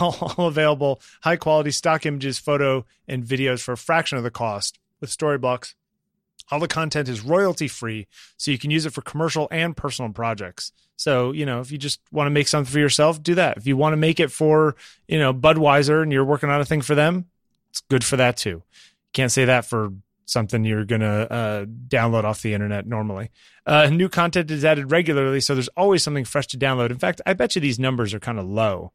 [0.00, 4.30] all, all available high quality stock images, photo, and videos for a fraction of the
[4.30, 5.74] cost with Storyblocks.
[6.50, 8.06] All the content is royalty free,
[8.38, 10.72] so you can use it for commercial and personal projects.
[10.98, 13.56] So, you know, if you just want to make something for yourself, do that.
[13.56, 14.74] If you want to make it for,
[15.06, 17.26] you know, Budweiser and you're working on a thing for them,
[17.70, 18.64] it's good for that too.
[19.12, 19.92] Can't say that for
[20.24, 23.30] something you're going to uh, download off the internet normally.
[23.64, 26.90] Uh, new content is added regularly, so there's always something fresh to download.
[26.90, 28.92] In fact, I bet you these numbers are kind of low.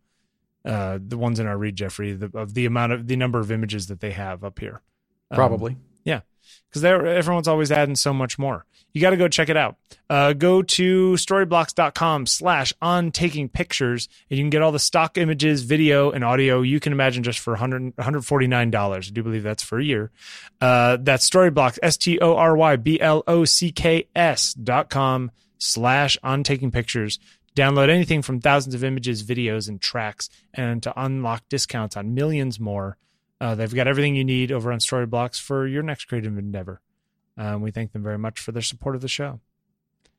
[0.66, 3.50] Uh, the ones in our read, Jeffrey, the, of the amount of the number of
[3.50, 4.82] images that they have up here.
[5.32, 5.78] Um, Probably.
[6.04, 6.22] yeah,
[6.70, 8.66] because everyone's always adding so much more.
[8.94, 9.76] You got to go check it out.
[10.10, 15.18] Uh, go to storyblocks.com slash on taking pictures and you can get all the stock
[15.18, 18.96] images, video, and audio you can imagine just for $100, $149.
[18.96, 20.12] I do believe that's for a year.
[20.62, 27.18] Uh, that's storyblocks, S-T-O-R-Y-B-L-O-C-K-S dot com slash on taking pictures.
[27.56, 32.60] Download anything from thousands of images, videos, and tracks, and to unlock discounts on millions
[32.60, 32.98] more.
[33.40, 36.80] Uh, they've got everything you need over on Storyblocks for your next creative endeavor.
[37.38, 39.40] Um, we thank them very much for their support of the show.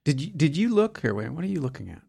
[0.05, 1.15] Did you did you look here?
[1.15, 2.03] Wait, what are you looking at?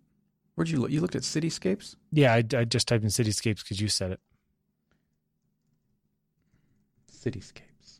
[0.55, 0.91] Where'd you look?
[0.91, 1.95] You looked at cityscapes.
[2.11, 4.19] Yeah, I, I just typed in cityscapes because you said it.
[7.11, 7.99] Cityscapes.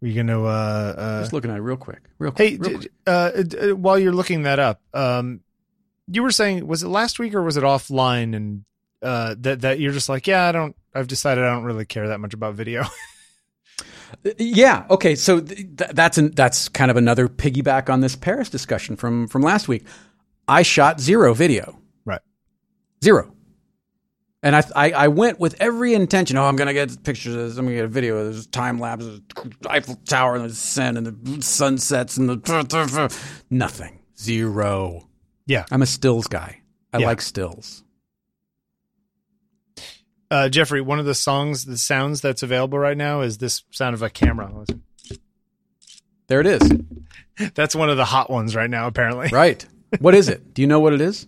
[0.00, 0.42] Were you gonna?
[0.42, 2.00] Uh, uh, Just looking at it real quick.
[2.18, 2.50] Real quick.
[2.50, 2.92] hey, real quick.
[3.06, 3.30] uh,
[3.70, 5.40] uh, while you're looking that up, um,
[6.08, 8.34] you were saying was it last week or was it offline?
[8.34, 8.64] And
[9.02, 10.74] uh, that that you're just like, yeah, I don't.
[10.94, 12.84] I've decided I don't really care that much about video.
[14.38, 14.84] Yeah.
[14.90, 15.14] Okay.
[15.14, 19.28] So th- th- that's an, that's kind of another piggyback on this Paris discussion from
[19.28, 19.84] from last week.
[20.48, 21.78] I shot zero video.
[22.04, 22.20] Right.
[23.02, 23.32] Zero.
[24.44, 26.36] And I, I I went with every intention.
[26.36, 27.34] Oh, I'm gonna get pictures.
[27.34, 27.56] of this.
[27.58, 28.24] I'm gonna get a video.
[28.24, 29.20] There's time lapse, there's
[29.68, 33.18] Eiffel Tower, and the sun, and the sunsets, and the
[33.50, 34.00] nothing.
[34.18, 35.08] Zero.
[35.46, 35.64] Yeah.
[35.70, 36.60] I'm a stills guy.
[36.92, 37.06] I Yeah.
[37.06, 37.84] like stills.
[40.32, 43.92] Uh, Jeffrey, one of the songs, the sounds that's available right now is this sound
[43.92, 44.50] of a camera.
[46.28, 46.62] There it is.
[47.54, 49.28] That's one of the hot ones right now, apparently.
[49.32, 49.64] Right.
[50.00, 50.54] What is it?
[50.54, 51.26] Do you know what it is?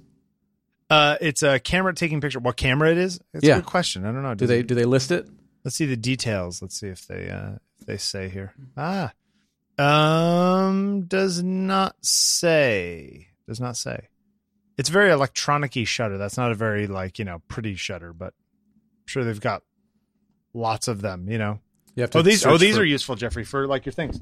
[0.89, 2.39] Uh, it's a camera taking picture.
[2.41, 3.21] What camera it is?
[3.35, 3.57] It's Yeah.
[3.57, 4.07] a good question.
[4.07, 4.31] I don't know.
[4.35, 5.29] Do Does they do they list it?
[5.65, 6.63] let's see the details.
[6.63, 8.55] Let's see if they uh if they say here.
[8.77, 9.13] Ah.
[9.79, 13.29] Um does not say.
[13.47, 14.09] Does not say.
[14.79, 16.17] It's very electronic-y shutter.
[16.17, 18.33] That's not a very like, you know, pretty shutter, but
[19.07, 19.63] sure they've got
[20.53, 21.61] lots of them, you know.
[21.95, 24.19] You have to Oh, these oh these for- are useful, Jeffrey, for like your things.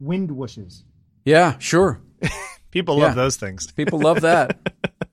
[0.00, 0.84] Wind whooshes.
[1.24, 2.00] Yeah, sure.
[2.70, 3.06] People Yeah.
[3.06, 3.70] love those things.
[3.72, 4.58] People love that.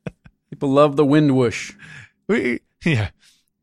[0.49, 1.73] People love the wind whoosh.
[2.28, 3.09] We, yeah.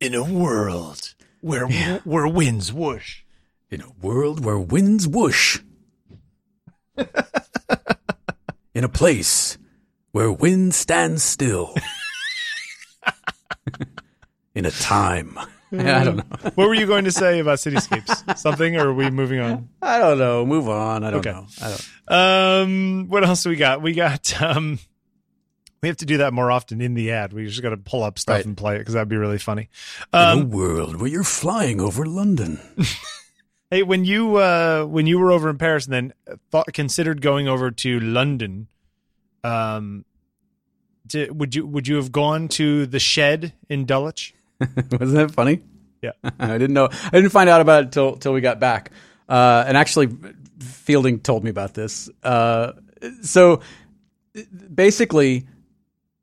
[0.01, 1.67] In a world where
[2.05, 3.23] where winds whoosh.
[3.71, 5.61] In a world where winds whoosh.
[8.75, 9.57] In a place
[10.13, 11.75] where wind stands still.
[14.55, 15.39] In a time.
[15.73, 16.51] I don't know.
[16.55, 18.37] what were you going to say about cityscapes?
[18.39, 19.71] Something, or are we moving on?
[19.81, 20.45] I don't know.
[20.45, 21.03] Move on.
[21.03, 21.33] I don't Okay.
[21.33, 21.47] know.
[21.63, 22.15] I don't.
[22.15, 23.81] Um, what else do we got?
[23.81, 24.79] We got um,
[25.83, 27.33] we have to do that more often in the ad.
[27.33, 28.45] We just got to pull up stuff Right.
[28.45, 29.71] and play it because that'd be really funny.
[30.13, 32.61] In a Um, world where you're flying over London.
[33.71, 36.13] hey, when you uh when you were over in Paris and then
[36.51, 38.69] thought considered going over to London,
[39.43, 40.05] um,
[41.13, 44.35] di- would you would you have gone to the shed in Dulwich?
[44.61, 45.61] Wasn't that funny?
[46.03, 46.13] Yeah.
[46.39, 46.89] I didn't know.
[46.91, 48.91] I didn't find out about it till till we got back.
[49.29, 50.09] Uh, and actually,
[50.59, 52.11] Fielding told me about this.
[52.23, 52.73] Uh,
[53.23, 53.61] so
[54.75, 55.47] basically,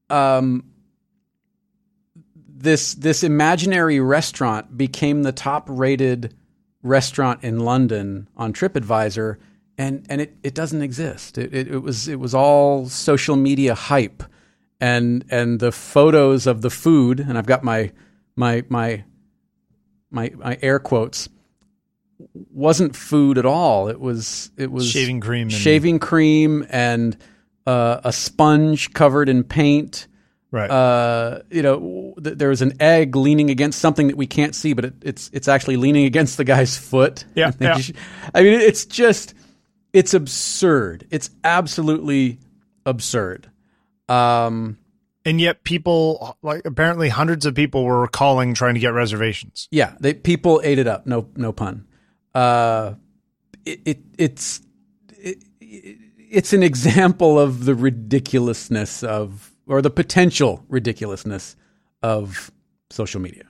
[0.09, 0.65] um,
[2.45, 6.35] this this imaginary restaurant became the top rated
[6.83, 9.37] restaurant in London on TripAdvisor,
[9.77, 11.37] and and it, it doesn't exist.
[11.37, 14.23] It, it it was it was all social media hype,
[14.81, 17.91] and and the photos of the food, and I've got my
[18.35, 19.03] my my
[20.11, 21.29] my my air quotes
[22.51, 23.87] wasn't food at all.
[23.87, 27.15] It was it was Shaving cream and- shaving cream, and
[27.65, 30.07] uh, a sponge covered in paint.
[30.51, 30.69] Right.
[30.69, 34.73] Uh, you know, th- there was an egg leaning against something that we can't see,
[34.73, 37.23] but it, it's it's actually leaning against the guy's foot.
[37.35, 37.77] Yeah, I yeah.
[37.77, 37.95] should-
[38.33, 39.35] I mean, it's just
[39.93, 41.05] it's absurd.
[41.11, 42.39] It's absolutely
[42.85, 43.49] absurd.
[44.09, 44.77] Um,
[45.25, 49.67] and yet people like apparently hundreds of people were calling trying to get reservations.
[49.71, 51.05] Yeah, they people ate it up.
[51.05, 51.87] No, no pun.
[52.33, 52.93] Uh,
[53.65, 54.61] it, it it's
[55.09, 55.43] it,
[56.29, 61.55] it's an example of the ridiculousness of, or the potential ridiculousness
[62.01, 62.51] of
[62.89, 63.43] social media.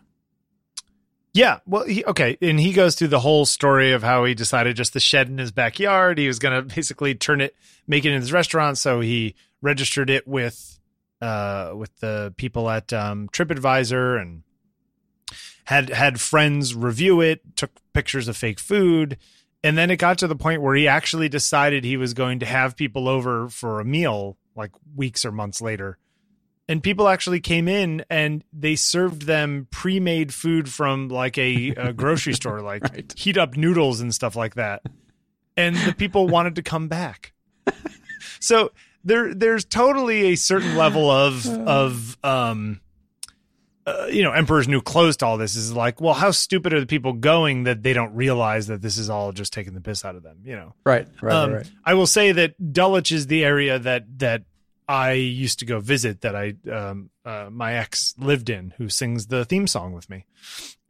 [1.34, 4.76] Yeah, well, he, okay, and he goes through the whole story of how he decided
[4.76, 6.18] just the shed in his backyard.
[6.18, 7.56] He was going to basically turn it,
[7.88, 8.78] make it into his restaurant.
[8.78, 10.80] So he registered it with,
[11.22, 14.44] uh, with the people at um, TripAdvisor and
[15.66, 19.18] had had friends review it, took pictures of fake food,
[19.64, 22.46] and then it got to the point where he actually decided he was going to
[22.46, 25.98] have people over for a meal, like weeks or months later.
[26.68, 31.94] And people actually came in and they served them pre-made food from like a, a
[31.94, 33.12] grocery store like right.
[33.18, 34.84] heat up noodles and stuff like that.
[35.58, 37.34] And the people wanted to come back.
[38.40, 38.72] So
[39.04, 42.82] there there's totally a certain level of of um
[43.86, 46.80] uh, you know emperor's new clothes to all this is like well how stupid are
[46.80, 50.06] the people going that they don't realize that this is all just taking the piss
[50.06, 51.72] out of them you know right right, um, right.
[51.84, 54.44] i will say that dulwich is the area that that
[54.90, 59.28] I used to go visit that I um, uh, my ex lived in, who sings
[59.28, 60.26] the theme song with me.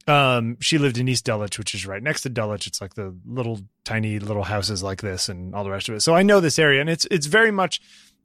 [0.09, 2.65] Um, she lived in East Dulwich, which is right next to Dulwich.
[2.65, 5.99] It's like the little tiny little houses like this and all the rest of it.
[6.01, 7.79] So I know this area, and it's it's very much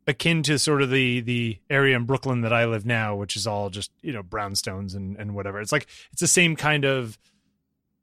[0.07, 3.47] akin to sort of the the area in Brooklyn that I live now, which is
[3.47, 5.61] all just you know brownstones and and whatever.
[5.61, 7.19] It's like it's the same kind of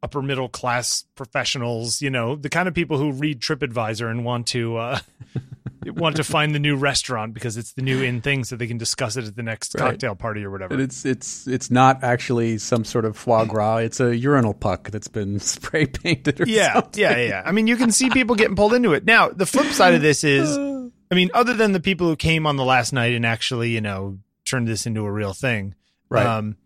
[0.03, 4.47] upper middle class professionals, you know, the kind of people who read TripAdvisor and want
[4.47, 4.99] to uh,
[5.85, 8.77] want to find the new restaurant because it's the new in thing, so they can
[8.77, 9.91] discuss it at the next right.
[9.91, 10.73] cocktail party or whatever.
[10.73, 14.89] And it's it's it's not actually some sort of foie gras; it's a urinal puck
[14.91, 16.43] that's been spray painted.
[16.47, 17.01] yeah, something.
[17.01, 17.43] Yeah, yeah, yeah.
[17.45, 19.05] I mean, you can see people getting pulled into it.
[19.05, 20.57] Now, the flip side of this is,
[21.11, 23.81] I mean, other than the people who came on the last night and actually, you
[23.81, 25.75] know, turned this into a real thing,
[26.09, 26.25] right?
[26.25, 26.57] Um,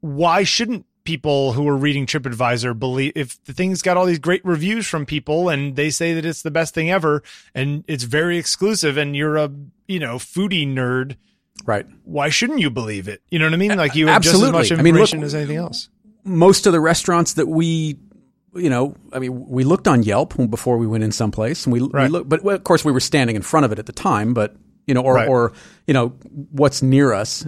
[0.00, 4.44] why shouldn't people who are reading TripAdvisor believe if the thing's got all these great
[4.44, 7.22] reviews from people and they say that it's the best thing ever
[7.54, 9.50] and it's very exclusive and you're a
[9.86, 11.16] you know foodie nerd,
[11.64, 11.86] right?
[12.04, 13.22] Why shouldn't you believe it?
[13.30, 13.74] You know what I mean?
[13.74, 14.48] Like you have Absolutely.
[14.60, 15.88] just as much information I mean, look, as anything else.
[16.24, 17.98] Most of the restaurants that we
[18.54, 21.80] you know, I mean, we looked on Yelp before we went in someplace, and we,
[21.80, 22.04] right.
[22.04, 24.34] we looked, but of course we were standing in front of it at the time.
[24.34, 24.56] But
[24.86, 25.28] you know, or right.
[25.28, 25.52] or
[25.86, 26.08] you know,
[26.50, 27.46] what's near us.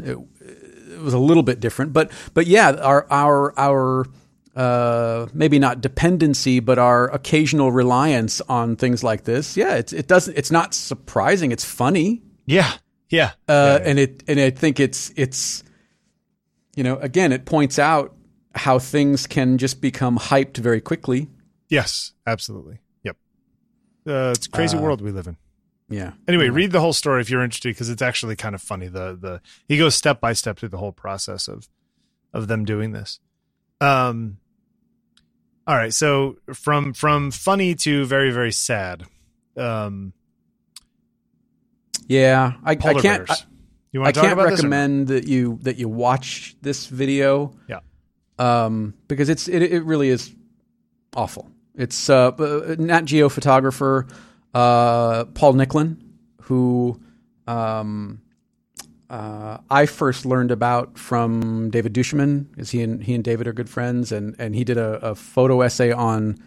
[1.01, 4.07] It, was a little bit different, but but yeah, our our our
[4.55, 9.57] uh, maybe not dependency, but our occasional reliance on things like this.
[9.57, 10.37] Yeah, it's it doesn't.
[10.37, 11.53] It's not surprising.
[11.53, 12.23] It's funny.
[12.47, 12.73] Yeah,
[13.09, 13.33] yeah.
[13.49, 13.89] Uh, yeah.
[13.89, 15.63] And it and I think it's it's
[16.77, 18.15] you know again it points out
[18.55, 21.29] how things can just become hyped very quickly.
[21.69, 22.81] Yes, absolutely.
[23.05, 23.17] Yep.
[24.07, 25.37] Uh, it's a crazy uh, world we live in.
[25.91, 26.12] Yeah.
[26.28, 26.53] Anyway, yeah.
[26.53, 28.86] read the whole story if you're interested because it's actually kind of funny.
[28.86, 31.68] The the he goes step by step through the whole process of
[32.32, 33.18] of them doing this.
[33.80, 34.38] Um.
[35.66, 39.05] All right, so from from funny to very very sad.
[39.57, 40.12] Um.
[42.07, 43.30] Yeah, I, I can't.
[43.30, 43.36] I,
[43.93, 47.53] you want to I can't recommend that you that you watch this video.
[47.68, 47.80] Yeah.
[48.38, 50.32] Um, because it's it it really is
[51.16, 51.51] awful.
[51.74, 54.07] It's uh, uh Nat Geo photographer
[54.55, 55.97] uh, Paul Nicklen,
[56.43, 57.01] who
[57.47, 58.21] um,
[59.09, 63.53] uh, I first learned about from David duChemin, because he and he and David are
[63.53, 66.39] good friends, and and he did a, a photo essay on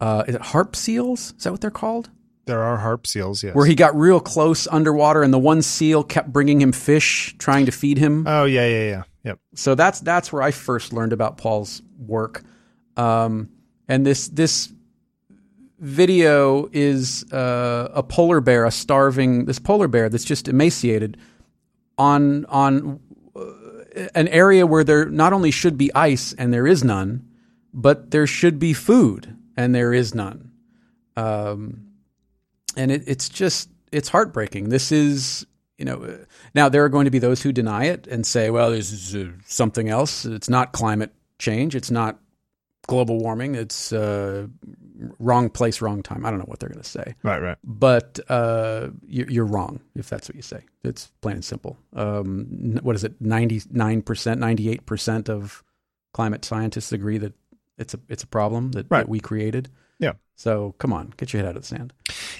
[0.00, 1.34] uh, is it harp seals?
[1.36, 2.10] Is that what they're called?
[2.46, 3.54] There are harp seals, yes.
[3.54, 7.66] Where he got real close underwater, and the one seal kept bringing him fish, trying
[7.66, 8.26] to feed him.
[8.26, 9.02] Oh yeah, yeah, yeah.
[9.24, 9.38] Yep.
[9.54, 12.42] So that's that's where I first learned about Paul's work.
[12.96, 13.50] Um,
[13.88, 14.72] and this this
[15.80, 21.16] video is uh, a polar bear, a starving this polar bear that's just emaciated
[21.98, 23.00] on on
[23.34, 27.26] uh, an area where there not only should be ice and there is none,
[27.72, 30.52] but there should be food and there is none.
[31.16, 31.86] Um,
[32.76, 34.68] and it, it's just it's heartbreaking.
[34.68, 35.46] This is
[35.78, 36.18] you know
[36.54, 39.16] now there are going to be those who deny it and say, well, this is
[39.16, 40.26] uh, something else.
[40.26, 41.74] It's not climate change.
[41.74, 42.18] It's not
[42.86, 43.54] global warming.
[43.54, 44.46] It's uh,
[45.18, 46.24] wrong place, wrong time.
[46.24, 47.14] I don't know what they're going to say.
[47.22, 47.58] Right, right.
[47.64, 50.62] But uh, you're wrong if that's what you say.
[50.84, 51.78] It's plain and simple.
[51.94, 53.14] Um, what is it?
[53.20, 55.62] Ninety nine percent, ninety eight percent of
[56.12, 57.34] climate scientists agree that
[57.78, 59.00] it's a it's a problem that, right.
[59.00, 59.70] that, we created.
[59.98, 60.12] Yeah.
[60.36, 61.92] So come on, get your head out of the sand.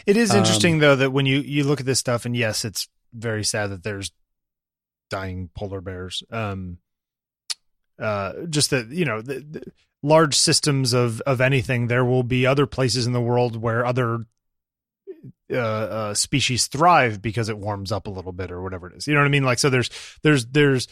[0.07, 2.65] It is interesting um, though that when you you look at this stuff, and yes,
[2.65, 4.13] it's very sad that there's
[5.09, 6.23] dying polar bears.
[6.31, 6.79] Um,
[7.99, 9.63] uh, just that you know the, the,
[10.03, 14.27] large systems of of anything, there will be other places in the world where other
[15.51, 19.07] uh, uh, species thrive because it warms up a little bit or whatever it is.
[19.07, 19.45] You know what I mean?
[19.45, 19.91] Like so, there's
[20.23, 20.89] there's there's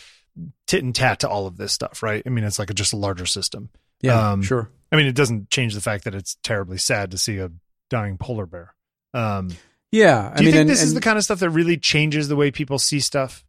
[0.67, 2.23] tit and tat to all of this stuff, right?
[2.25, 3.71] I mean, it's like a, just a larger system.
[4.01, 4.71] Yeah, um, sure.
[4.93, 7.51] I mean, it doesn't change the fact that it's terribly sad to see a
[7.91, 8.75] dying polar bear.
[9.15, 9.51] Um,
[9.91, 11.51] yeah, I do you mean, think and, this and is the kind of stuff that
[11.51, 13.45] really changes the way people see stuff?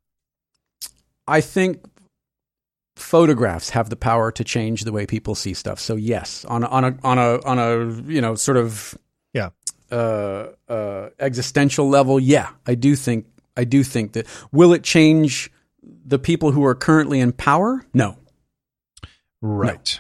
[1.27, 1.83] I think
[2.99, 5.79] photographs have the power to change the way people see stuff.
[5.79, 8.95] So yes, on a, on a on a on a you know sort of
[9.33, 9.49] Yeah.
[9.91, 13.25] uh, uh, existential level, yeah, I do think
[13.57, 17.85] I do think that will it change the people who are currently in power?
[17.93, 18.17] No,
[19.41, 19.99] Right.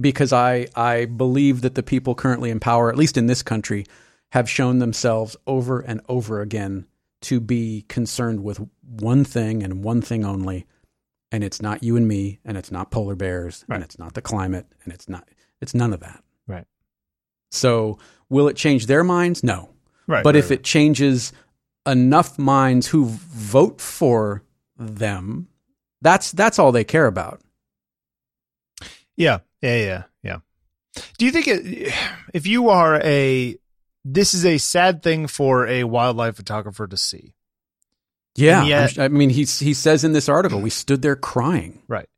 [0.00, 3.84] because I I believe that the people currently in power, at least in this country,
[4.32, 6.86] have shown themselves over and over again
[7.22, 10.66] to be concerned with one thing and one thing only,
[11.32, 13.76] and it's not you and me, and it's not polar bears, Right.
[13.76, 15.28] and it's not the climate, and it's not
[15.60, 16.22] it's none of that.
[16.46, 16.66] Right.
[17.50, 19.42] So, will it change their minds?
[19.44, 19.70] No.
[20.06, 20.24] Right.
[20.24, 21.32] But right, if it changes
[21.86, 24.42] enough minds who vote for
[24.78, 25.48] them,
[26.02, 27.40] that's that's all they care about.
[29.16, 30.38] Yeah, yeah, yeah, yeah.
[31.18, 31.92] Do you think it,
[32.32, 33.56] if you are a
[34.04, 37.34] this is a sad thing for a wildlife photographer to see,
[38.36, 41.82] Yeah, yet- I mean, he he says in this article, we stood there crying.
[41.88, 42.08] right?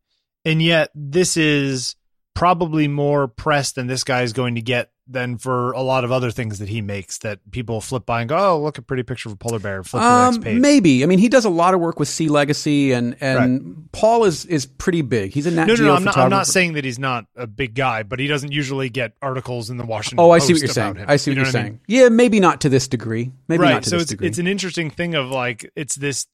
[0.44, 1.94] And yet this is
[2.34, 6.12] probably more press than this guy is going to get than for a lot of
[6.12, 9.02] other things that he makes that people flip by and go, "Oh, look a pretty
[9.02, 10.60] picture of a polar bear." Flip the Um, page.
[10.60, 11.02] maybe.
[11.02, 14.44] I mean, he does a lot of work with Sea Legacy, and and Paul is
[14.46, 15.32] is pretty big.
[15.32, 15.94] He's a Nat no, no, Geo no.
[15.96, 18.88] I'm not, I'm not saying that he's not a big guy, but he doesn't usually
[18.90, 20.20] get articles in the Washington.
[20.24, 20.94] Oh, I see what you're saying.
[20.96, 21.06] him.
[21.08, 21.64] I see what You know I saying.
[21.66, 21.80] mean?
[21.88, 23.32] Yeah, maybe not to this degree.
[23.48, 23.72] Maybe right.
[23.74, 24.28] not to so this it's degree.
[24.28, 26.26] it's an interesting thing of like it's this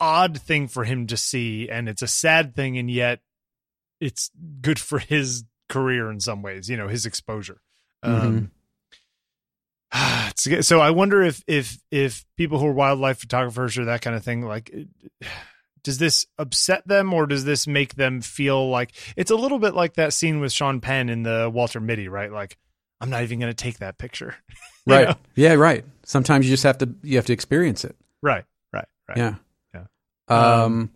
[0.00, 3.20] odd thing for him to see, and it's a sad thing, and yet
[4.02, 4.30] it's
[4.60, 6.68] good for his career in some ways.
[6.68, 7.60] You know, his exposure.
[8.02, 8.50] Um,
[10.36, 14.24] so I wonder if if if people who are wildlife photographers or that kind of
[14.24, 14.74] thing like.
[15.84, 19.74] Does this upset them or does this make them feel like it's a little bit
[19.74, 22.30] like that scene with Sean Penn in the Walter Mitty, right?
[22.30, 22.56] Like,
[23.00, 24.36] I'm not even going to take that picture.
[24.86, 25.08] Right.
[25.08, 25.14] know?
[25.34, 25.84] Yeah, right.
[26.04, 27.96] Sometimes you just have to you have to experience it.
[28.22, 29.18] Right, right, right.
[29.18, 29.34] Yeah.
[29.74, 30.62] Yeah.
[30.62, 30.90] Um,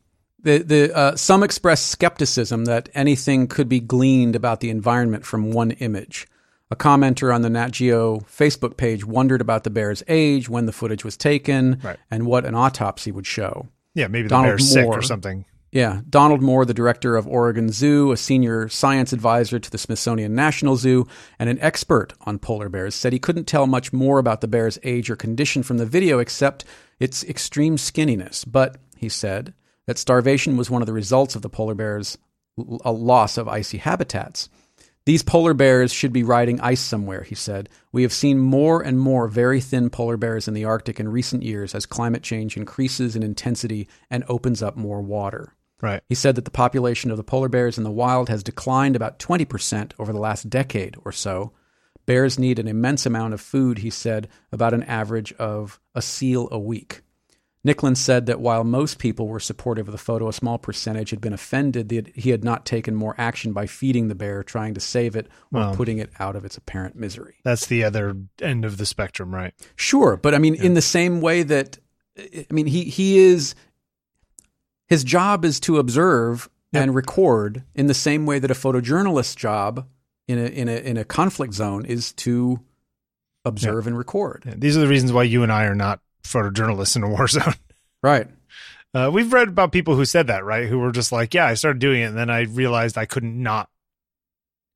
[0.46, 5.50] the the uh, some express skepticism that anything could be gleaned about the environment from
[5.50, 6.26] one image.
[6.70, 10.72] A commenter on the Nat Geo Facebook page wondered about the bear's age, when the
[10.72, 11.98] footage was taken, Right.
[12.10, 13.68] and what an autopsy would show.
[13.94, 15.44] Yeah, maybe the Donald bear's sick or something.
[15.70, 20.34] Yeah, Donald Moore, the director of Oregon Zoo, a senior science advisor to the Smithsonian
[20.34, 21.06] National Zoo,
[21.38, 24.78] and an expert on polar bears, said he couldn't tell much more about the bear's
[24.82, 26.64] age or condition from the video except
[26.98, 28.44] its extreme skinniness.
[28.50, 29.54] But, he said,
[29.86, 32.18] that starvation was one of the results of the polar bear's
[32.58, 34.48] l- a loss of icy habitats.
[35.06, 37.68] These polar bears should be riding ice somewhere, he said.
[37.92, 41.44] We have seen more and more very thin polar bears in the Arctic in recent
[41.44, 45.54] years as climate change increases in intensity and opens up more water.
[45.80, 46.02] Right.
[46.08, 49.20] He said that the population of the polar bears in the wild has declined about
[49.20, 51.52] 20% over the last decade or so.
[52.04, 56.48] Bears need an immense amount of food, he said, about an average of a seal
[56.50, 57.02] a week.
[57.66, 61.20] Nicklen said that while most people were supportive of the photo, a small percentage had
[61.20, 64.80] been offended that he had not taken more action by feeding the bear, trying to
[64.80, 65.74] save it, or Well.
[65.74, 67.34] putting it out of its apparent misery.
[67.42, 69.52] That's the other end of the spectrum, right?
[69.74, 71.78] Sure, but I mean, in the same way that,
[72.18, 73.54] I mean, he he is
[74.86, 76.82] his job is to observe Yep.
[76.82, 79.86] and record in the same way that a photojournalist's job
[80.28, 82.60] in a in a in a conflict zone is to
[83.44, 84.42] observe and record.
[84.46, 87.28] Yeah, These are the reasons why you and I are not photojournalists in a war
[87.28, 87.54] zone.
[88.02, 88.28] Right.
[88.94, 90.68] Uh, we've read about people who said that, right?
[90.68, 93.40] Who were just like, "Yeah, I started doing it, and then I realized I couldn't
[93.42, 93.68] not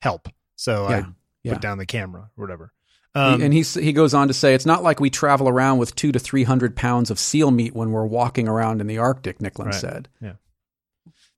[0.02, 1.04] help, so I Yeah.
[1.42, 1.52] Yeah.
[1.54, 2.72] put down the camera or whatever."
[3.14, 5.94] Um, and he he goes on to say it's not like we travel around with
[5.96, 9.38] two to three hundred pounds of seal meat when we're walking around in the Arctic.
[9.38, 9.74] Nicklen Right.
[9.74, 10.08] said.
[10.20, 10.34] Yeah.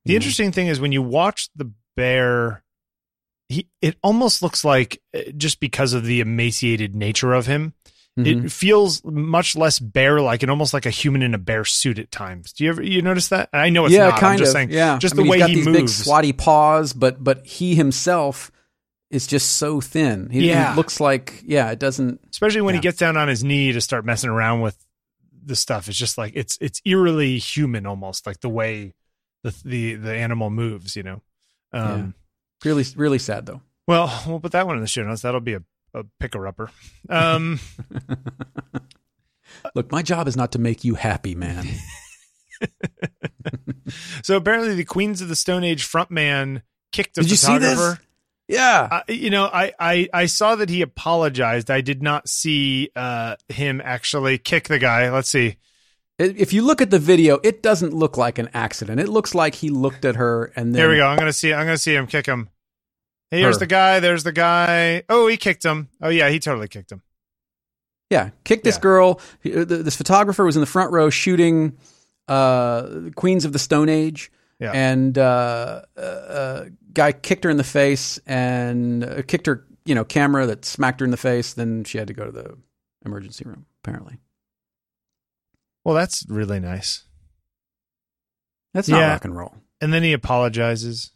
[0.04, 0.16] The know?
[0.16, 2.62] interesting thing is when you watch the bear,
[3.48, 7.72] he it almost looks like uh, just because of the emaciated nature of him,
[8.18, 8.44] Mhm.
[8.44, 11.98] it feels much less bear like and almost like a human in a bear suit
[11.98, 12.52] at times.
[12.52, 13.48] Do you ever you notice that?
[13.54, 14.20] And I know it's yeah, not.
[14.20, 14.52] kind I'm just of.
[14.52, 14.70] saying.
[14.70, 15.78] yeah, just I the mean, way he's got he these moves.
[15.78, 18.50] big swatty paws, but but he himself
[19.10, 20.28] is just so thin.
[20.30, 20.74] He, he Yeah.
[20.74, 22.20] looks like yeah, it doesn't.
[22.30, 24.76] Especially when he gets down on his knee to start messing around with
[25.44, 25.88] the stuff.
[25.88, 28.92] It's just like it's it's eerily human almost, like the way
[29.42, 30.96] the the the animal moves.
[30.96, 31.22] You know.
[31.72, 32.14] Um,
[32.64, 33.60] Really, really sad though.
[33.88, 35.22] Well, we'll put that one in the show notes.
[35.22, 35.62] That'll be a,
[35.94, 36.70] a picker upper.
[37.08, 37.58] Um,
[39.74, 41.66] Look, my job is not to make you happy, man.
[44.22, 46.62] so apparently, the Queens of the Stone Age frontman
[46.92, 47.72] kicked a Did you see this?
[47.74, 48.02] photographer.
[48.48, 51.70] yeah, I, you know, I, I I saw that he apologized.
[51.70, 55.10] I did not see uh, him actually kick the guy.
[55.10, 55.56] Let's see.
[56.18, 59.00] if you look at the video, it doesn't look like an accident.
[59.00, 61.06] It looks like he looked at her and then Here we go.
[61.06, 61.52] I'm gonna see.
[61.52, 62.48] I'm gonna see him kick him.
[63.32, 63.60] Here's Her.
[63.60, 63.98] the guy.
[64.00, 65.02] There's the guy.
[65.08, 65.88] Oh, he kicked him.
[66.00, 67.02] Oh yeah, he totally kicked him.
[68.10, 68.80] Yeah, kicked this Yeah.
[68.82, 69.20] girl.
[69.44, 71.78] Uh, th- This photographer was in the front row shooting
[72.28, 74.30] uh, Queens of the Stone Age,
[74.60, 74.70] Yeah.
[74.72, 80.04] And uh, uh, uh, guy kicked her in the face and kicked her, you know,
[80.04, 81.54] camera that smacked her in the face.
[81.54, 82.56] Then she had to go to the
[83.04, 83.66] emergency room.
[83.82, 84.18] Apparently,
[85.84, 87.04] Well, that's really nice.
[88.74, 89.08] that's not Yeah.
[89.12, 89.54] rock and roll.
[89.80, 91.10] And then he apologizes.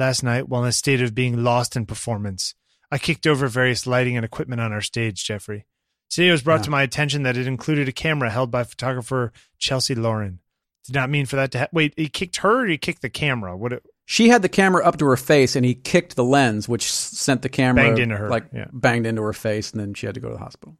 [0.00, 2.54] Last night, while in a state of being lost in performance,
[2.90, 5.66] I kicked over various lighting and equipment on our stage, Jeffrey.
[6.08, 6.64] Today it was brought Yeah.
[6.64, 10.38] to my attention that it included a camera held by photographer Chelsea Lauren.
[10.86, 11.92] Did not mean for that to ha- wait.
[11.98, 13.54] He kicked her, or he kicked the camera.
[13.58, 13.74] What?
[13.74, 16.90] It, She had the camera up to her face, and he kicked the lens, which
[16.90, 18.68] sent the camera Banged into her, like yeah.
[18.72, 20.78] banged into her face, and then she had to go to the hospital.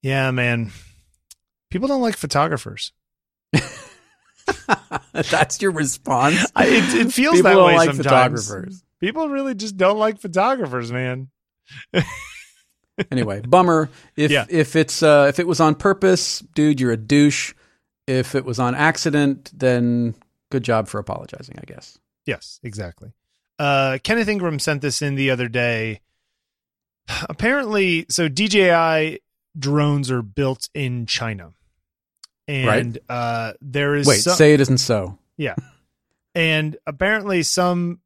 [0.00, 0.70] yeah, man.
[1.72, 2.92] People don't like photographers.
[5.12, 6.44] That's your response.
[6.54, 8.46] I, it, it feels People that way like sometimes.
[8.46, 8.84] photographers.
[9.00, 11.28] People really just don't like photographers, man.
[13.10, 13.90] anyway, bummer.
[14.16, 14.46] If Yeah.
[14.48, 17.54] if it's uh, if it was on purpose, dude, you're a douche.
[18.06, 20.14] If it was on accident, then
[20.50, 21.98] good job for apologizing, I guess.
[22.26, 23.12] Yes, exactly.
[23.58, 26.00] Uh, Kenneth Ingram sent this in the other day.
[27.28, 29.20] Apparently, so DJI
[29.58, 31.52] drones are built in China,
[32.48, 35.18] and uh, there is Wait, some- say it isn't so.
[35.36, 35.54] Yeah,
[36.34, 38.00] and apparently some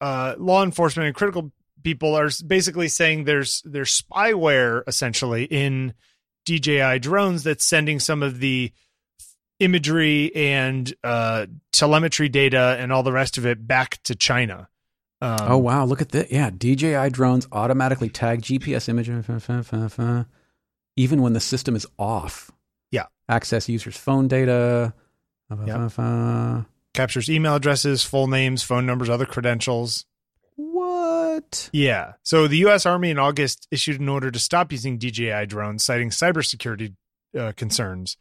[0.00, 1.52] uh, law enforcement and critical
[1.82, 5.94] people are basically saying there's there's spyware essentially in
[6.44, 8.72] DJI drones that's sending some of the
[9.60, 14.68] imagery and uh, telemetry data and all the rest of it back to China.
[15.20, 16.32] Um, oh wow, look at that!
[16.32, 20.26] Yeah, DJI drones automatically tag GPS image, fa- fa- fa- fa,
[20.96, 22.50] even when the system is off.
[22.92, 23.06] Yeah.
[23.28, 24.94] access users' phone data.
[25.50, 26.66] Yep.
[26.94, 30.06] captures email addresses, full names, phone numbers, other credentials.
[30.56, 31.68] What?
[31.72, 32.12] Yeah.
[32.22, 32.86] So the U.S.
[32.86, 36.94] Army in August issued an order to stop using DJI drones, citing cybersecurity
[37.38, 38.16] uh, concerns.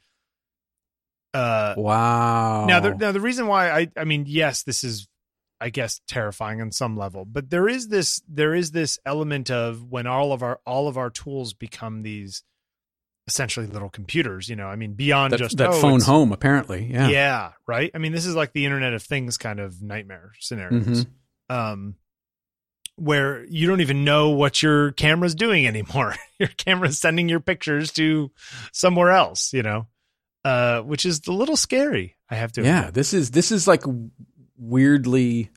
[1.34, 2.66] Uh, Wow.
[2.66, 5.08] Now, the, now the reason why I, I mean, yes, this is,
[5.60, 9.84] I guess, terrifying on some level, but there is this, there is this element of
[9.84, 12.44] when all of our, all of our tools become these
[13.28, 14.50] essentially little computers.
[14.50, 16.86] You know, I mean, beyond that, just that oh, phone home, apparently.
[16.92, 17.08] Yeah.
[17.10, 17.92] yeah, right.
[17.94, 21.08] I mean, this is like the Internet of Things kind of nightmare scenarios, Mhm.
[21.50, 21.96] um,
[22.98, 26.16] where you don't even know what your camera's doing anymore.
[26.40, 28.32] your camera's sending your pictures to
[28.74, 29.88] somewhere else, you know,
[30.46, 32.16] uh, which is a little scary.
[32.30, 32.64] I have to.
[32.64, 32.94] yeah admit.
[32.96, 33.84] this is this is like
[34.58, 35.50] weirdly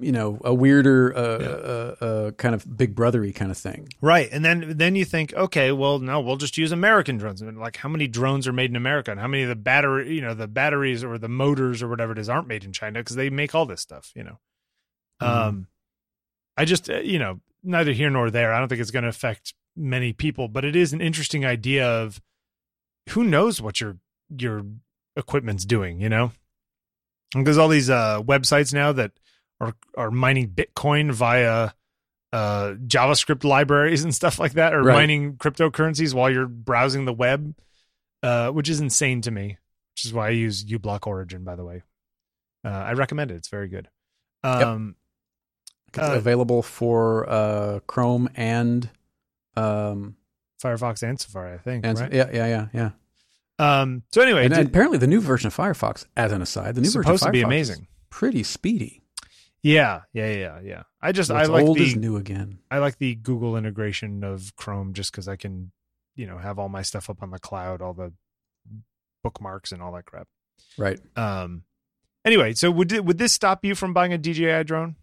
[0.00, 4.28] you know a weirder uh, uh, uh, kind of big brothery kind of thing right.
[4.32, 7.42] And then then you think, okay, well, no, we'll just use American drones.
[7.42, 10.14] And like, how many drones are made in America, and how many of the battery,
[10.14, 13.00] you know, the batteries or the motors or whatever it is aren't made in China
[13.00, 14.38] because they make all this stuff, you know.
[15.22, 15.26] Mhm.
[15.26, 15.66] Um,
[16.56, 18.52] I just, uh, you know, neither here nor there.
[18.52, 21.86] I don't think it's going to affect many people, but it is an interesting idea
[21.86, 22.20] of
[23.10, 23.98] who knows what your
[24.36, 24.64] your
[25.16, 26.00] equipment's doing.
[26.00, 26.32] You know,
[27.34, 29.12] and there's all these uh, websites now that
[29.96, 31.70] are mining Bitcoin via
[32.32, 34.94] uh, JavaScript libraries and stuff like that, or Right.
[34.94, 37.54] mining cryptocurrencies while you're browsing the web,
[38.22, 39.58] uh, which is insane to me.
[39.94, 41.82] Which is why I use uBlock Origin, by the way.
[42.64, 43.88] Uh, I recommend it; it's very good.
[44.44, 44.94] Um,
[45.88, 48.88] it's Uh, available for uh, chrome and
[49.56, 50.16] um
[50.62, 51.84] Firefox and Safari, I think.
[51.84, 52.12] and right?
[52.12, 54.04] yeah yeah yeah yeah Um.
[54.12, 56.86] So anyway, and, did- apparently the new version of firefox as an aside the new
[56.86, 57.88] version supposed of to be amazing.
[58.08, 58.99] pretty speedy
[59.62, 60.82] Yeah, yeah, yeah, yeah.
[61.02, 64.54] I just I like old the is new again I like the Google integration of
[64.56, 65.72] Chrome just because I can,
[66.16, 68.12] you know, have all my stuff up on the cloud, all the
[69.22, 70.28] bookmarks and all that crap.
[70.78, 71.64] right Um.
[72.24, 74.96] Anyway, so would would this stop you from buying a DJI drone?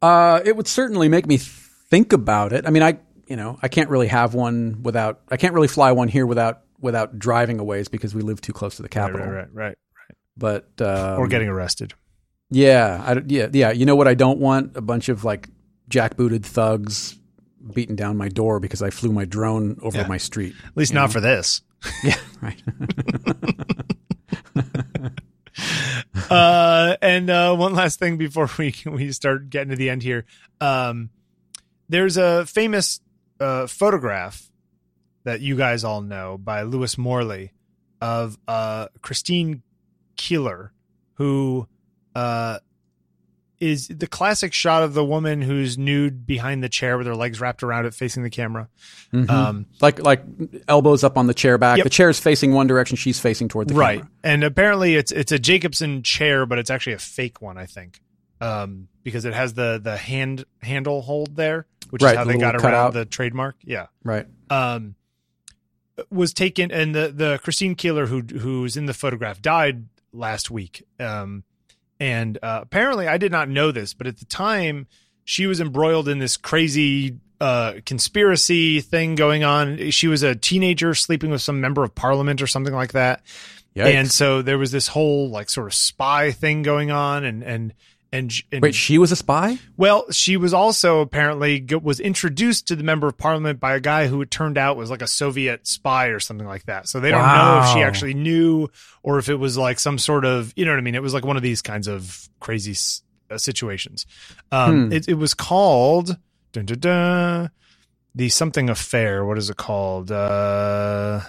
[0.00, 2.66] Uh, it would certainly make me think about it.
[2.66, 5.92] I mean, I you know I can't really have one without I can't really fly
[5.92, 9.26] one here without without driving a ways because we live too close to the capital.
[9.26, 9.76] Right, right, right.
[10.36, 11.94] But um, or getting arrested.
[12.54, 13.70] Yeah, I, yeah, yeah.
[13.72, 14.08] You know what?
[14.08, 15.48] I don't want a bunch of like
[15.90, 17.18] jackbooted thugs
[17.74, 20.06] beating down my door because I flew my drone over Yeah.
[20.06, 20.54] my street.
[20.66, 21.12] At least not know?
[21.12, 21.60] for this.
[22.02, 22.62] Yeah, right.
[26.30, 30.24] uh, and uh, one last thing before we we start getting to the end here.
[30.60, 31.10] Um,
[31.88, 33.00] there's a famous
[33.40, 34.50] uh, photograph
[35.24, 37.52] that you guys all know by Lewis Morley
[38.00, 39.62] of uh, Christine
[40.16, 40.72] Keeler,
[41.14, 41.68] who
[42.14, 42.58] uh,
[43.60, 47.40] is the classic shot of the woman who's nude behind the chair with her legs
[47.40, 48.68] wrapped around it, facing the camera.
[49.12, 49.30] Mhm.
[49.30, 50.22] Um, like like
[50.68, 51.78] elbows up on the chair back.
[51.78, 51.84] Yep.
[51.90, 52.96] The is facing one direction.
[52.96, 54.10] She's facing toward the right camera.
[54.24, 58.00] and apparently it's it's a Jacobsen chair but it's actually a fake one i think
[58.40, 62.32] um because it has the the hand handle hold there which Right, is how the
[62.32, 62.92] they got around cutout.
[62.92, 64.26] the trademark yeah Right.
[64.50, 64.96] um
[66.10, 70.84] was taken and the the christine keeler who who's in the photograph died last week.
[70.98, 71.44] Um,
[72.04, 74.86] and uh, apparently, I did not know this, but at the time,
[75.24, 79.88] she was embroiled in this crazy uh, conspiracy thing going on.
[79.90, 83.22] She was a teenager sleeping with some member of parliament or something like that.
[83.74, 83.86] Yikes.
[83.86, 87.72] And so there was this whole like sort of spy thing going on, and and
[88.14, 89.58] and, and Wait, she was a spy?
[89.76, 94.06] well, she was also apparently was introduced to the member of parliament by a guy
[94.06, 96.88] who it turned out was like a Soviet spy or something like that.
[96.88, 98.68] So they don't know if she actually knew
[99.02, 100.94] or if it was like some sort of you know what I mean.
[100.94, 104.06] It was like one of these kinds of crazy s- uh, situations.
[104.52, 104.92] Um, Hmm.
[104.92, 106.16] it, it was called
[106.52, 107.50] dun, dun, dun,
[108.14, 109.24] the something affair.
[109.24, 110.12] What is it called?
[110.12, 111.20] Uh,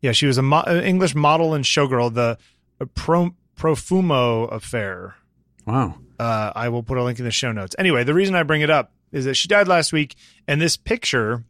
[0.00, 2.14] yeah, she was a mo- uh, English model and showgirl.
[2.14, 2.38] The
[2.80, 5.16] uh, Pro- Profumo affair.
[5.68, 5.96] Wow.
[6.18, 7.76] Uh, I will put a link in the show notes.
[7.78, 10.16] Anyway, the reason I bring it up is that she died last week,
[10.46, 11.44] and this picture,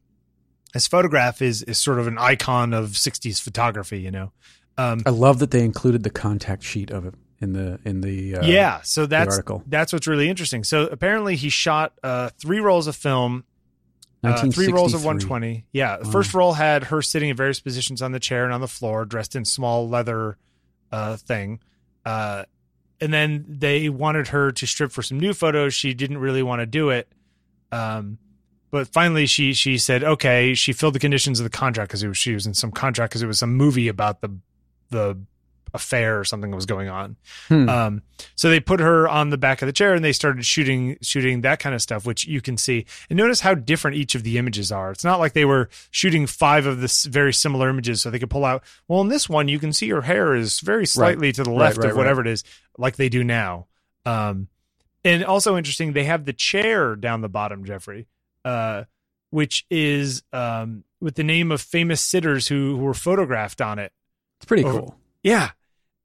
[0.75, 4.01] this photograph, is is sort of an icon of '60s photography.
[4.01, 4.33] You know,
[4.77, 8.37] um, I love that they included the contact sheet of it in the in the
[8.37, 8.81] uh, yeah.
[8.83, 9.63] So that's article.
[9.67, 10.65] that's what's really interesting.
[10.65, 13.45] So apparently, he shot uh, three rolls of film,
[14.23, 15.65] uh, three rolls of 120.
[15.73, 18.61] Yeah, the first roll had her sitting in various positions on the chair and on
[18.61, 20.37] the floor, dressed in small leather
[20.91, 21.61] uh, thing.
[22.05, 22.45] Uh,
[23.01, 25.75] and then they wanted her to strip for some new photos.
[25.75, 27.09] She didn't really want to do it.
[27.71, 28.19] Um,
[28.71, 30.55] but finally, she she said, okay.
[30.55, 33.27] She filled the conditions of the contract because she was in some contract because it
[33.27, 34.37] was some movie about the
[34.91, 35.19] the
[35.75, 37.17] affair or something that was going on.
[37.49, 37.69] Hmm.
[37.69, 38.03] Um,
[38.35, 41.43] so they put her on the back of the chair and they started shooting shooting
[41.43, 42.87] that kind of stuff, which you can see.
[43.09, 44.91] And notice how different each of the images are.
[44.91, 48.31] It's not like they were shooting five of this very similar images, so they could
[48.31, 48.63] pull out.
[48.87, 51.59] Well, in this one, you can see her hair is very slightly to the Right,
[51.59, 52.45] left right, of whatever it is,
[52.79, 53.67] like they do now.
[54.07, 54.49] Um,
[55.05, 58.07] and also interesting, they have the chair down the bottom, Jeffrey,
[58.45, 58.85] uh,
[59.31, 63.93] which is um, with the name of famous sitters who, who were photographed on it.
[64.39, 64.97] it's pretty over- cool.
[65.23, 65.51] Yeah.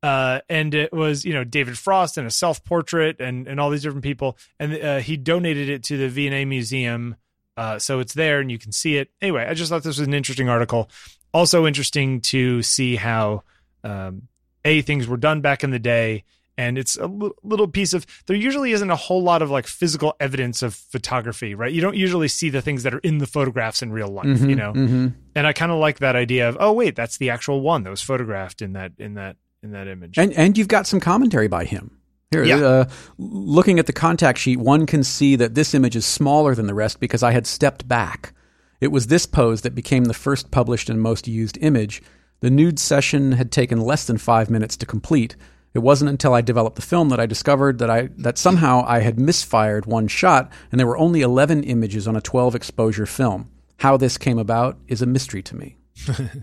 [0.01, 3.69] Uh, and it was, you know, David Frost and a self portrait and, and all
[3.69, 4.37] these different people.
[4.59, 7.15] And uh, he donated it to the V&A Museum.
[7.55, 9.11] Uh, so it's there and you can see it.
[9.21, 10.89] Anyway, I just thought this was an interesting article.
[11.33, 13.43] Also interesting to see how,
[13.83, 14.23] um,
[14.65, 16.25] A, things were done back in the day.
[16.57, 17.07] And it's a
[17.41, 21.55] little piece of, there usually isn't a whole lot of like physical evidence of photography,
[21.55, 21.71] right?
[21.73, 24.33] You don't usually see the things that are in the photographs in real life, you
[24.33, 24.73] Mhm, know?
[24.73, 25.13] mhm.
[25.35, 27.89] and I kind of like that idea of oh wait that's the actual one that
[27.89, 30.17] was photographed in that in that in that image.
[30.19, 31.97] And and you've got some commentary by him.
[32.29, 32.57] Here, Yeah.
[32.57, 32.85] uh,
[33.17, 36.73] looking at the contact sheet, one can see that this image is smaller than the
[36.75, 38.33] rest because I had stepped back.
[38.81, 42.01] It was this pose that became the first published and most used image.
[42.41, 45.35] The nude session had taken less than five minutes to complete.
[45.73, 48.99] It wasn't until I developed the film that I discovered that I that somehow I
[48.99, 53.49] had misfired one shot, and there were only eleven images on a twelve exposure film.
[53.77, 55.77] How this came about is a mystery to me.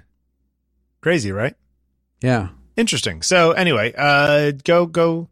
[1.00, 1.54] Crazy, right?
[2.20, 3.20] Yeah, Interesting.
[3.22, 5.28] So anyway, uh, go go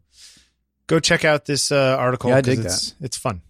[0.87, 2.29] go check out this uh, article.
[2.29, 3.41] Yeah, I dig it's, It's fun.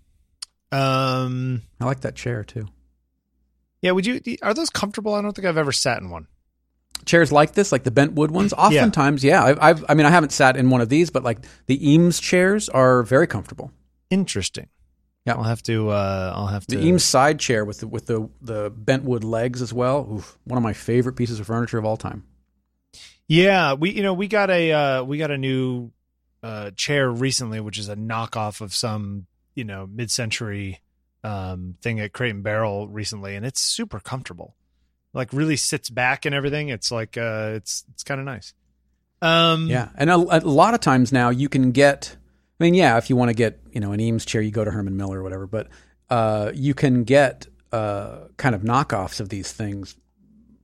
[0.71, 2.67] Um, I like that chair too.
[3.81, 3.91] yeah.
[3.91, 4.21] Would you?
[4.41, 5.13] Are those comfortable?
[5.13, 6.27] I don't think I've ever sat in one.
[7.05, 9.43] Chairs like this, like the bent wood ones, oftentimes, yeah.
[9.43, 12.19] I've, I've, I mean, I haven't sat in one of these, but like the Eames
[12.19, 13.71] chairs are very comfortable.
[14.09, 14.67] Interesting.
[15.25, 15.35] Yeah.
[15.35, 15.89] I'll have to.
[15.89, 16.77] Uh, I'll have to.
[16.77, 16.83] The.
[16.83, 20.07] Eames side chair with the with the the bent wood legs as well.
[20.11, 22.23] Oof, one of my favorite pieces of furniture of all time.
[23.27, 25.91] Yeah, we you know we got a uh, we got a new
[26.41, 30.79] uh, chair recently, which is a knockoff of some you know mid century
[31.23, 34.55] um, thing at Crate and Barrel recently, and it's super comfortable.
[35.13, 36.69] Like really sits back and everything.
[36.69, 38.53] It's like uh, it's it's kind of nice.
[39.21, 42.15] Um, Yeah, and a, a lot of times now you can get.
[42.59, 44.63] I mean, yeah, if you want to get you know an Eames chair, you go
[44.63, 45.47] to Herman Miller or whatever.
[45.47, 45.67] But
[46.09, 49.95] uh, you can get uh, kind of knockoffs of these things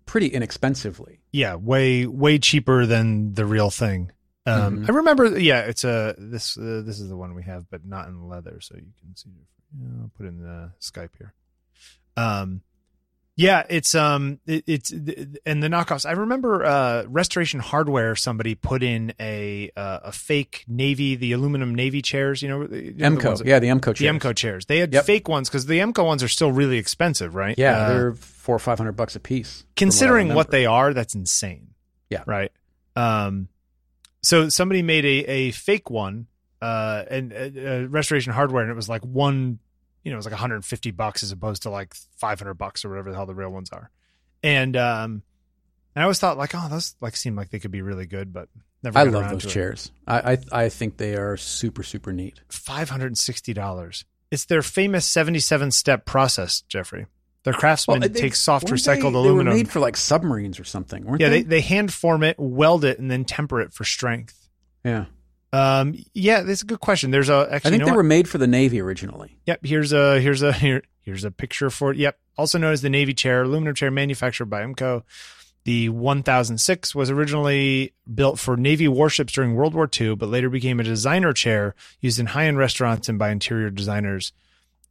[0.06, 1.22] pretty inexpensively.
[1.32, 4.12] yeah, way way cheaper than the real thing.
[4.46, 4.90] Um, Mhm.
[4.90, 8.08] I remember, yeah, it's a this uh, this is the one we have, but not
[8.08, 9.32] in leather, so you can see.
[9.78, 11.34] Yeah, I'll put in the Skype here.
[12.16, 12.62] Um,
[13.38, 16.06] yeah, it's um, it, it's and the knockoffs.
[16.06, 18.16] I remember uh, Restoration Hardware.
[18.16, 22.42] Somebody put in a uh, a fake navy, the aluminum navy chairs.
[22.42, 24.16] You know, you know the Emeco, that- yeah, the Emeco the chairs.
[24.18, 24.66] Emeco chairs.
[24.68, 25.06] They had Yep.
[25.06, 27.56] fake ones because the Emeco ones are still really expensive, right?
[27.58, 29.66] Yeah, Uh, they're four or five hundred bucks a piece.
[29.76, 31.70] considering I what they are, that's insane.
[32.10, 32.24] Yeah.
[32.26, 32.52] Right.
[32.96, 33.50] Um,
[34.22, 36.28] so somebody made a, a fake one,
[36.62, 37.36] uh, and uh,
[37.70, 39.60] uh, Restoration Hardware, and it was like one,
[40.06, 43.10] you know, it was like 150 bucks as opposed to like 500 bucks or whatever
[43.10, 43.90] the hell the real ones are.
[44.44, 45.24] And um,
[45.96, 48.32] and I always thought like, oh, those like seem like they could be really good,
[48.32, 48.48] but
[48.84, 49.00] never.
[49.00, 49.92] I love those chairs.
[50.08, 52.40] I, I I think they are super super neat.
[52.48, 54.06] Five hundred and sixty dollars.
[54.32, 57.06] It's their famous 77 step process, Jeffrey.
[57.44, 59.48] Their craftsman they- takes soft recycled they, They aluminum.
[59.48, 61.42] were made for like submarines or something, weren't yeah, they?
[61.44, 64.50] they, they hand form it, weld it, and then temper it for strength.
[64.84, 65.06] Yeah.
[65.56, 67.12] Um, yeah, that's a good question.
[67.12, 67.98] There's a actually, I think you know they what?
[67.98, 69.38] were made for the Navy originally.
[69.46, 69.60] Yep.
[69.64, 71.98] Here's a here's a here here's a picture for it.
[71.98, 72.18] Yep.
[72.38, 75.04] Also known as the Navy chair, aluminum chair manufactured by Emeco.
[75.64, 80.80] The 1006 was originally built for Navy warships during World War II, but later became
[80.80, 84.34] a designer chair used in high end restaurants and by interior designers.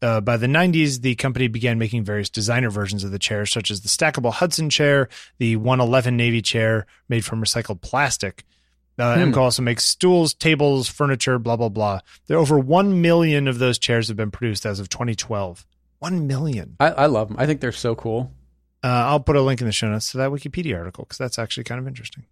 [0.03, 3.71] Uh, by the 90s, the company began making various designer versions of the chair, such
[3.71, 5.09] as the stackable Hudson chair,
[5.39, 8.45] the 111 Navy chair made from recycled plastic.
[8.99, 9.37] Uh, Hmm.
[9.39, 11.99] Also makes stools, tables, furniture, blah, blah, blah.
[12.27, 15.67] There are over 1 million of those chairs have been produced as of 2012.
[15.99, 16.77] 1 million.
[16.79, 17.37] I, I love them.
[17.41, 18.33] I think they're so cool.
[18.85, 21.39] Uh, I'll put a link in the show notes to that Wikipedia article because that's
[21.39, 22.25] actually kind of interesting.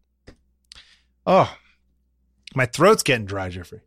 [1.26, 1.52] Oh,
[2.54, 3.80] my throat's getting dry, Jeffrey.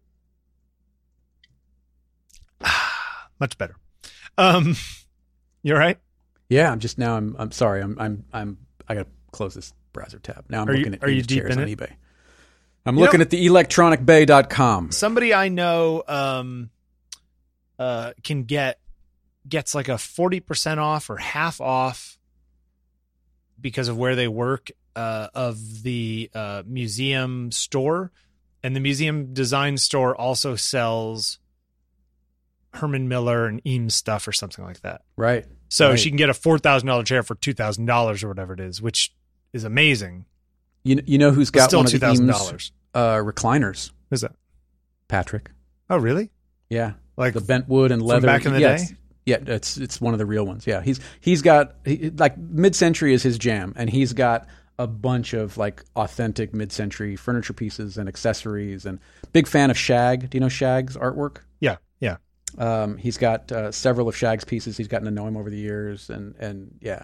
[2.61, 3.75] Ah, much better.
[4.37, 4.75] Um,
[5.63, 5.97] you all right?
[6.49, 7.15] Yeah, I'm just now.
[7.17, 7.35] I'm.
[7.39, 7.81] I'm sorry.
[7.81, 7.97] I'm.
[7.99, 8.23] I'm.
[8.33, 8.57] I'm.
[8.87, 10.45] I gotta close this browser tab.
[10.49, 11.77] Now I'm Are you- looking at are you deep chairs on it?
[11.77, 11.93] eBay.
[12.85, 14.91] I'm You looking know- at the electronicbay.com.
[14.91, 16.69] Somebody I know um,
[17.79, 18.79] uh, can get
[19.47, 22.17] gets like a forty percent off or half off
[23.59, 28.11] because of where they work uh, of the uh, museum store,
[28.63, 31.39] and the museum design store also sells
[32.73, 35.01] Herman Miller and Eames stuff or something like that.
[35.17, 35.45] Right.
[35.69, 35.99] So Right.
[35.99, 38.59] she can get a four thousand dollar chair for two thousand dollars or whatever it
[38.59, 39.13] is, which
[39.53, 40.25] is amazing.
[40.83, 42.71] You you know who's got still one of two the thousand Eames dollars.
[42.95, 43.91] Uh, recliners?
[44.09, 44.33] Who's that?
[45.07, 45.51] Patrick.
[45.89, 46.31] Oh, really?
[46.69, 46.93] Yeah.
[47.17, 48.25] Like the bent wood and leather.
[48.25, 48.83] back in the yeah, day?
[48.83, 48.93] it's-
[49.25, 50.65] Yeah, it's it's one of the real ones.
[50.67, 54.47] Yeah, he's he's got he, like mid century is his jam, and he's got
[54.77, 58.85] a bunch of like authentic mid century furniture pieces and accessories.
[58.85, 58.99] And
[59.33, 60.29] big fan of Shag.
[60.29, 61.37] Do you know Shag's artwork?
[61.59, 62.17] yeah, yeah.
[62.57, 64.77] Um, he's got uh, several of Shag's pieces.
[64.77, 67.03] He's gotten to know him over the years, and and yeah,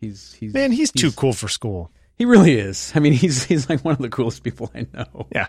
[0.00, 1.90] he's he's Man, he's, too cool for school.
[2.16, 2.92] He really is.
[2.94, 5.26] I mean, he's he's like one of the coolest people I know.
[5.34, 5.48] Yeah,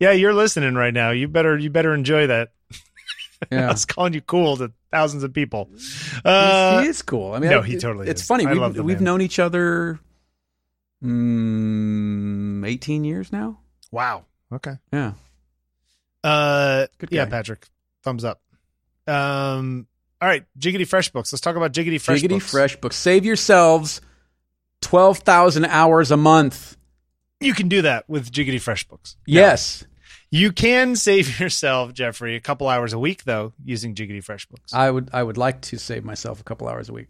[0.00, 1.10] Yeah, you're listening right now.
[1.10, 2.50] You better you better enjoy that.
[3.52, 5.70] I was calling you cool to thousands of people.
[6.24, 7.32] Uh, he is cool.
[7.34, 8.44] I mean, no, I- he it- totally It's funny.
[8.46, 10.00] I We've, we've known each other
[11.04, 13.58] mm, eighteen years now.
[13.90, 14.24] wow.
[14.52, 14.74] Okay.
[14.92, 15.12] Yeah,
[16.24, 17.26] Uh, Good yeah.
[17.26, 17.66] Patrick.
[18.02, 18.40] Thumbs up.
[19.06, 19.86] Um.
[20.20, 21.32] All right, Jiggity FreshBooks.
[21.32, 22.52] Let's talk about Jiggity Fresh Jiggity Books.
[22.52, 22.94] FreshBooks.
[22.94, 24.00] Save yourselves
[24.88, 26.76] twelve thousand hours a month.
[27.40, 29.14] You can do that with Jiggity FreshBooks.
[29.26, 29.84] Yes,
[30.30, 34.72] You can save yourself, Jeffrey, a couple hours a week though using Jiggity FreshBooks.
[34.72, 35.10] I would.
[35.12, 37.08] I would like to save myself a couple hours a week.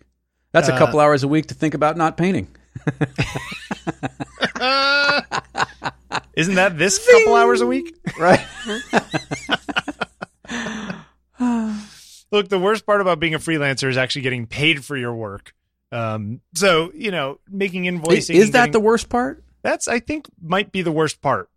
[0.52, 2.48] That's Uh, a couple hours a week to think about not painting.
[6.34, 7.94] Isn't that this couple hours a week?
[8.18, 8.44] Right.
[12.30, 15.54] Look, the worst part about being a freelancer is actually getting paid for your work.
[15.92, 19.44] Um, so you know, making invoicing is and that getting- the worst part?
[19.62, 21.48] that's I think might be the worst part.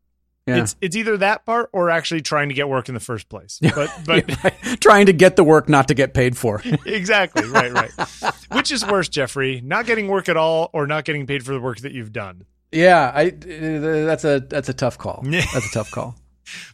[0.47, 0.63] Yeah.
[0.63, 3.59] It's it's either that part or actually trying to get work in the first place.
[3.75, 4.27] But but
[4.81, 6.61] trying to get the work not to get paid for.
[6.85, 7.91] exactly right right.
[8.51, 9.61] Which is worse, Jeffrey?
[9.63, 12.45] Not getting work at all or not getting paid for the work that you've done?
[12.71, 13.27] yeah, I.
[13.27, 15.21] uh, That's a that's a tough call.
[15.25, 16.15] That's a tough call.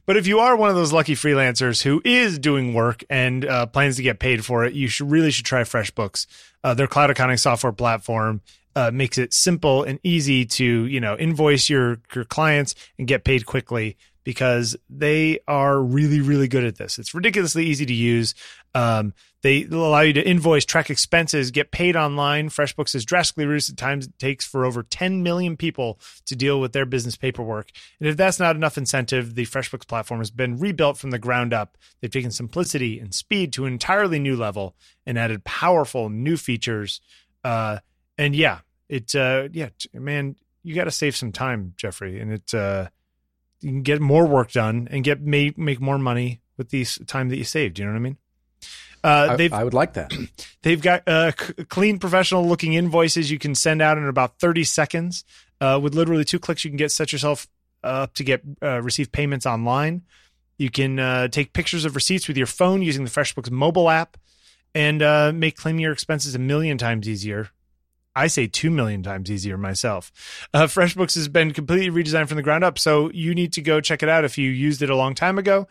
[0.06, 3.66] But if you are one of those lucky freelancers who is doing work and uh,
[3.66, 6.28] plans to get paid for it, you should really should try FreshBooks.
[6.64, 8.42] Uh, their cloud accounting software platform
[8.76, 13.24] uh, makes it simple and easy to you know invoice your your clients and get
[13.24, 17.00] paid quickly because they are really really good at this.
[17.00, 18.36] It's ridiculously easy to use.
[18.78, 22.50] Um, they allow you to invoice, track expenses, get paid online.
[22.50, 26.62] FreshBooks has drastically reduced the time it takes for over 10 million people to deal
[26.62, 27.72] with their business paperwork.
[28.00, 31.54] And if that's not enough incentive, the FreshBooks platform has been rebuilt from the ground
[31.54, 31.76] up.
[32.00, 34.76] They've taken simplicity and speed to an entirely new level
[35.08, 37.02] and added powerful new features.
[37.44, 37.80] Uh,
[38.16, 38.60] and yeah,
[38.90, 42.90] it uh, yeah, man, you got to save some time, Jeffrey, and it uh,
[43.62, 47.30] you can get more work done and get make make more money with the time
[47.30, 47.80] that you saved.
[47.80, 48.18] You know what I mean?
[49.04, 50.14] Uh, I, they've I would like that.
[50.64, 54.64] They've got uh, c- clean, professional looking invoices you can send out in about 30
[54.64, 55.24] seconds.
[55.62, 57.48] Uh, with literally two clicks, you can get set yourself
[57.84, 60.04] up to get uh, receive payments online.
[60.58, 64.18] You can uh, take pictures of receipts with your phone using the FreshBooks mobile app
[64.74, 67.50] and uh, make claiming your expenses a million times easier.
[68.16, 70.12] I say two million times easier myself.
[70.52, 73.80] Uh, FreshBooks has been completely redesigned from the ground up, so you need to go
[73.80, 75.68] check it out if you used it a long time ago.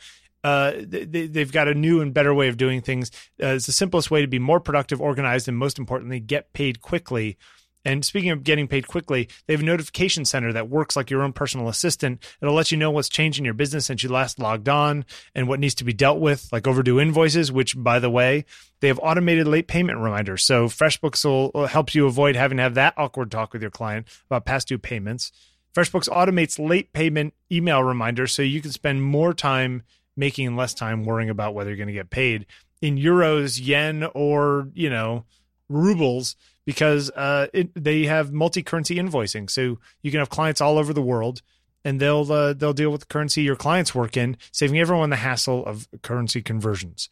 [0.47, 3.11] Uh, they, they've got a new and better way of doing things.
[3.43, 6.81] Uh, it's the simplest way to be more productive, organized, and most importantly, get paid
[6.81, 7.37] quickly.
[7.85, 11.23] And speaking of getting paid quickly, they have a notification center that works like your
[11.23, 12.23] own personal assistant.
[12.41, 15.05] It'll let you know what's changed in your business since you last logged on
[15.35, 18.45] and what needs to be dealt with, like overdue invoices, which, by the way,
[18.79, 20.45] they have automated late payment reminders.
[20.45, 24.07] So FreshBooks will help you avoid having to have that awkward talk with your client
[24.31, 25.33] about past due payments.
[25.75, 29.83] FreshBooks automates late payment email reminders so you can spend more time
[30.17, 32.47] making less time worrying about whether you're going to get paid
[32.81, 35.25] in euros, yen, or you know
[35.69, 39.49] rubles because uh, it, they have multi-currency invoicing.
[39.49, 41.43] So you can have clients all over the world,
[41.85, 45.17] and they'll uh, they'll deal with the currency your clients work in, saving everyone the
[45.17, 47.09] hassle of currency conversions.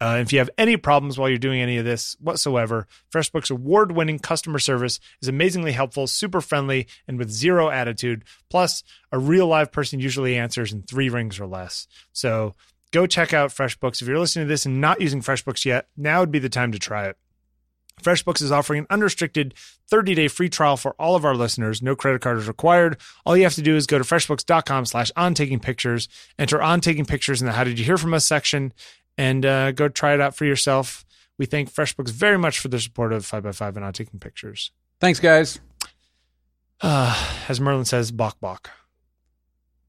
[0.00, 3.92] Uh, if you have any problems while you're doing any of this whatsoever, FreshBooks award
[3.92, 8.24] winning customer service is amazingly helpful, super friendly, and with zero attitude.
[8.50, 11.86] Plus, a real live person usually answers in three rings or less.
[12.12, 12.54] So
[12.90, 14.02] go check out FreshBooks.
[14.02, 16.72] If you're listening to this and not using FreshBooks yet, now would be the time
[16.72, 17.16] to try it.
[18.02, 19.54] FreshBooks is offering an unrestricted
[19.90, 21.80] 30-day free trial for all of our listeners.
[21.80, 22.96] No credit card is required.
[23.24, 26.08] All you have to do is go to freshbooks.com slash on taking pictures,
[26.38, 28.72] enter on taking pictures in the how did you hear from us section,
[29.18, 31.04] and uh, go try it out for yourself.
[31.38, 34.70] We thank FreshBooks very much for their support of 5x5 and on taking pictures.
[35.00, 35.58] Thanks, guys.
[36.80, 38.70] Uh, as Merlin says, bok bok.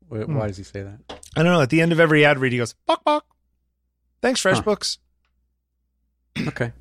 [0.07, 0.35] Why, Hmm.
[0.35, 0.99] why does he say that?
[1.35, 1.61] I don't know.
[1.61, 3.25] At the end of every ad read, he goes, bok bok.
[4.21, 4.97] Thanks, FreshBooks.
[6.47, 6.71] Okay.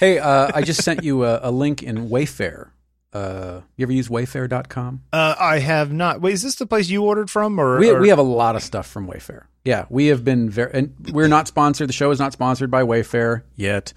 [0.00, 2.70] Hey, uh, I just sent you a, a link in Wayfair.
[3.14, 5.02] Uh, you ever use Wayfair.com?
[5.12, 6.20] Uh, I have not.
[6.20, 7.58] Wait, is this the place you ordered from?
[7.60, 9.44] Or We, or- we have a lot of stuff from Wayfair.
[9.64, 11.88] Yeah, we have been very, and we're not sponsored.
[11.88, 13.92] The show is not sponsored by Wayfair yet.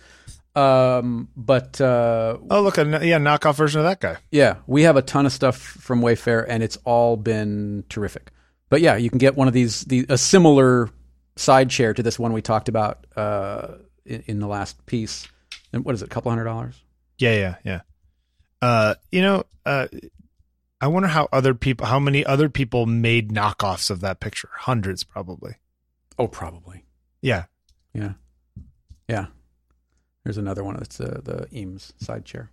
[0.55, 4.17] Um, but uh, Oh, look, a yeah, knockoff version of that guy.
[4.31, 8.31] yeah, we have a ton of stuff from Wayfair, and it's all been terrific.
[8.69, 10.89] But yeah, you can get one of these, the a similar
[11.35, 13.75] side chair to this one we talked about uh,
[14.05, 15.27] in, in the last piece.
[15.73, 16.05] And what is it?
[16.05, 16.81] A couple hundred dollars?
[17.19, 17.81] Yeah, yeah, yeah.
[18.61, 19.87] Uh, you know, uh,
[20.81, 24.49] I wonder how other people, how many other people made knockoffs of that picture?
[24.55, 25.55] Hundreds, probably.
[26.19, 26.85] Oh, probably.
[27.21, 27.45] Yeah.
[27.93, 28.13] Yeah,
[29.07, 29.27] yeah.
[30.23, 30.75] There's another one.
[30.81, 32.51] It's uh, the Eames side chair.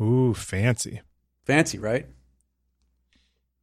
[0.00, 1.00] Ooh, fancy.
[1.44, 2.06] Fancy, right?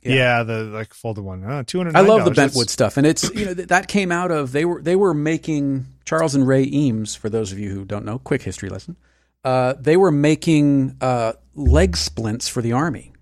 [0.04, 0.44] Yeah, Yeah.
[0.44, 1.44] the like folded one.
[1.44, 1.96] Uh, Two hundred.
[1.96, 4.66] I love the Bentwood stuff, and it's you know th- that came out of they
[4.66, 7.16] were they were making Charles and Ray Eames.
[7.16, 8.98] For those of you who don't know, quick history lesson.
[9.44, 13.14] Uh, they were making uh, leg splints for the army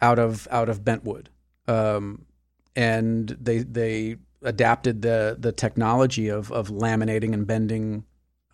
[0.00, 1.28] out of out of bentwood,
[1.68, 2.24] um,
[2.74, 8.04] and they they adapted the the technology of of laminating and bending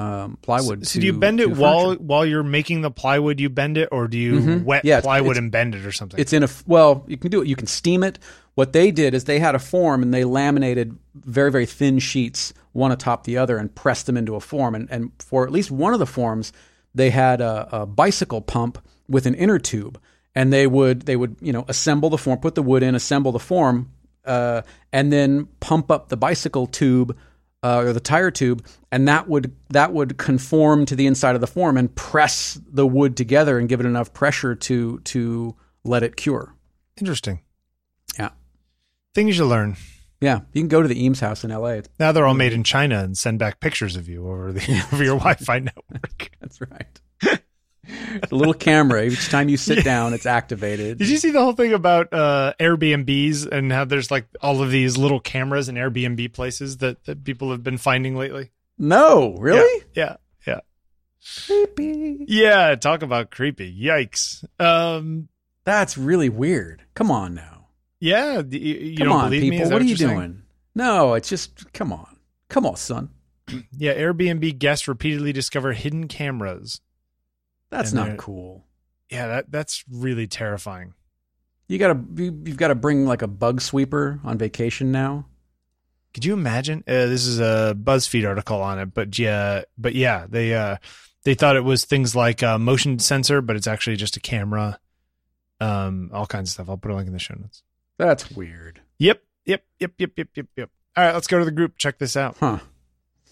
[0.01, 0.85] um, plywood.
[0.87, 2.03] So to, do you bend it while furniture.
[2.03, 3.39] while you're making the plywood?
[3.39, 4.65] You bend it, or do you Mhm.
[4.65, 6.19] wet Yeah, plywood it's- and bend it, or something?
[6.19, 7.47] It's in a well, you can do it.
[7.49, 8.19] You can steam it.
[8.55, 12.53] What they did is they had a form and they laminated very very thin sheets
[12.73, 14.75] one atop the other and pressed them into a form.
[14.75, 16.53] And and for at least one of the forms,
[16.95, 18.79] they had a, a bicycle pump
[19.09, 20.01] with an inner tube,
[20.35, 23.33] and they would they would you know assemble the form, put the wood in, assemble
[23.33, 23.91] the form,
[24.25, 24.63] uh,
[24.93, 27.17] and then pump up the bicycle tube.
[27.65, 31.41] Uh, or the tire tube, and that would that would conform to the inside of
[31.41, 35.55] the form and press the wood together and give it enough pressure to to
[35.85, 36.57] let it cure.
[36.97, 37.41] Interesting.
[38.19, 38.31] Yeah.
[39.15, 39.77] Things you learn.
[40.23, 41.83] Yeah, you can go to the Eames house in L.A.
[41.99, 44.61] Now they're all made in China and send back pictures of you over the
[44.93, 46.31] over your Wi-Fi network.
[46.41, 47.01] That's right.
[47.21, 49.05] the little camera.
[49.05, 50.99] Each time you sit down, it's activated.
[50.99, 54.71] Did you see the whole thing about uh, Airbnbs and how there's like all of
[54.71, 58.53] these little cameras in Airbnb places that, that people have been finding lately?
[58.79, 59.85] No, really?
[59.95, 60.17] Yeah,
[60.47, 60.61] yeah,
[61.47, 62.25] Creepy.
[62.29, 62.75] yeah.
[62.77, 63.77] Talk about creepy.
[63.77, 64.45] Yikes.
[64.61, 65.29] Um,
[65.65, 66.85] That's really weird.
[66.95, 67.62] Come on now.
[68.03, 68.43] Yeah.
[68.51, 69.51] You, you Come don't on, believe me?
[69.51, 69.63] people.
[69.63, 70.19] Is that What are you you're saying?
[70.19, 70.43] doing?
[70.75, 72.17] No, it's just come on.
[72.49, 73.11] Come on, son.
[73.77, 73.95] Yeah.
[73.95, 76.81] Airbnb guests repeatedly discover hidden cameras.
[77.71, 78.65] That's not cool.
[79.11, 80.95] Yeah, that that's really terrifying.
[81.69, 85.27] You gotta you, you've got to bring like a bug sweeper on vacation now.
[86.13, 86.85] Could you imagine?
[86.87, 90.77] Uh, this is a BuzzFeed article on it, but yeah, but yeah, they uh,
[91.25, 94.79] they thought it was things like a motion sensor, but it's actually just a camera.
[95.61, 96.69] Um, all kinds of stuff.
[96.69, 97.63] I'll put a link in the show notes.
[98.03, 98.81] That's weird.
[98.99, 100.71] Yep, yep, yep, yep, yep, yep, yep.
[100.97, 101.79] All right, let's go to the group.
[101.79, 102.37] Check this out.
[102.39, 102.59] Huh.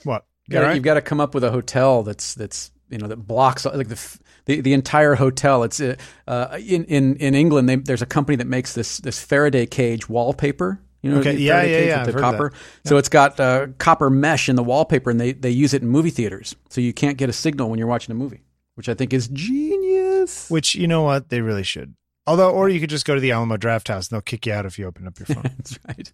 [0.04, 0.26] What?
[0.46, 0.74] You gotta, All right.
[0.74, 3.88] You've got to come up with a hotel that's that's you know that blocks like
[3.88, 5.62] the the, the entire hotel.
[5.62, 7.68] It's uh, uh, in in in England.
[7.68, 10.80] They, there's a company that makes this this Faraday cage wallpaper.
[11.02, 12.52] You know, Okay, yeah, yeah, yeah, with the copper.
[12.84, 15.88] So it's got uh, copper mesh in the wallpaper, and they they use it in
[15.88, 16.54] movie theaters.
[16.68, 18.42] So you can't get a signal when you're watching a movie,
[18.74, 20.50] which I think is genius.
[20.50, 21.94] Which you know what they really should.
[22.26, 24.66] Although, or you could just go to the Alamo Drafthouse and they'll kick you out
[24.66, 25.42] if you open up your phone.
[25.56, 26.12] That's right.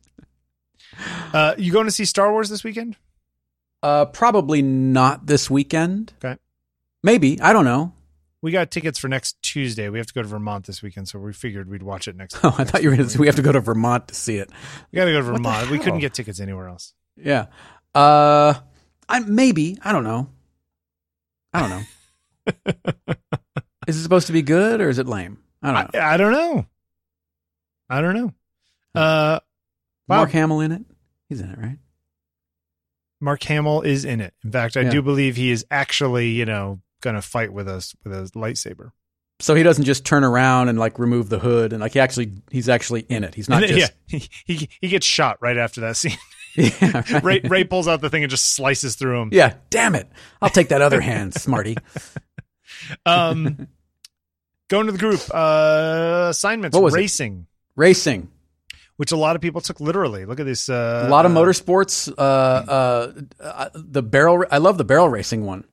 [1.33, 2.97] uh, you going to see Star Wars this weekend?
[3.83, 6.13] Uh, probably not this weekend.
[6.25, 6.39] Okay.
[7.03, 7.93] Maybe I don't know.
[8.43, 9.89] We got tickets for next Tuesday.
[9.89, 12.39] We have to go to Vermont this weekend, so we figured we'd watch it next.
[12.45, 14.15] Oh, I thought you were going to say we have to go to Vermont to
[14.15, 14.51] see it.
[14.93, 15.71] We got to go to Vermont.
[15.71, 16.95] We couldn't get tickets anywhere else.
[17.17, 17.47] Yeah.
[17.95, 18.55] Uh,
[19.09, 20.29] I maybe I don't know.
[21.53, 22.65] I don't know.
[23.89, 25.39] is it supposed to be good or is it lame?
[25.63, 26.01] I don't know.
[26.01, 26.67] I, I don't know.
[27.89, 28.33] I don't know.
[28.95, 29.41] Uh,
[30.09, 30.17] wow.
[30.19, 30.83] Mark Hamill in it.
[31.29, 31.79] He's in it, right?
[33.21, 34.35] Mark Hamill is in it.
[34.45, 34.91] In fact, I Yeah.
[34.91, 38.91] do believe he is actually, you know, going to fight with us with a lightsaber.
[39.39, 42.33] So he doesn't just turn around and like remove the hood and like he actually
[42.51, 43.35] he's actually in it.
[43.35, 46.17] He's not just yeah, he, he he gets shot right after that scene.
[46.57, 47.23] yeah, right.
[47.23, 49.29] Rey, Rey pulls out the thing and just slices through him.
[49.31, 50.09] Yeah, damn it.
[50.41, 51.77] I'll take that other hand, smarty.
[53.05, 53.69] Um,
[54.69, 56.99] going to the group uh, assignments What was it?
[56.99, 58.29] racing, Racing.
[58.97, 60.25] which a lot of people took literally.
[60.25, 60.69] Look at this.
[60.69, 62.13] Uh, a lot of uh, motorsports.
[62.17, 64.45] Uh, uh, uh, the barrel.
[64.51, 65.65] I love the barrel racing one.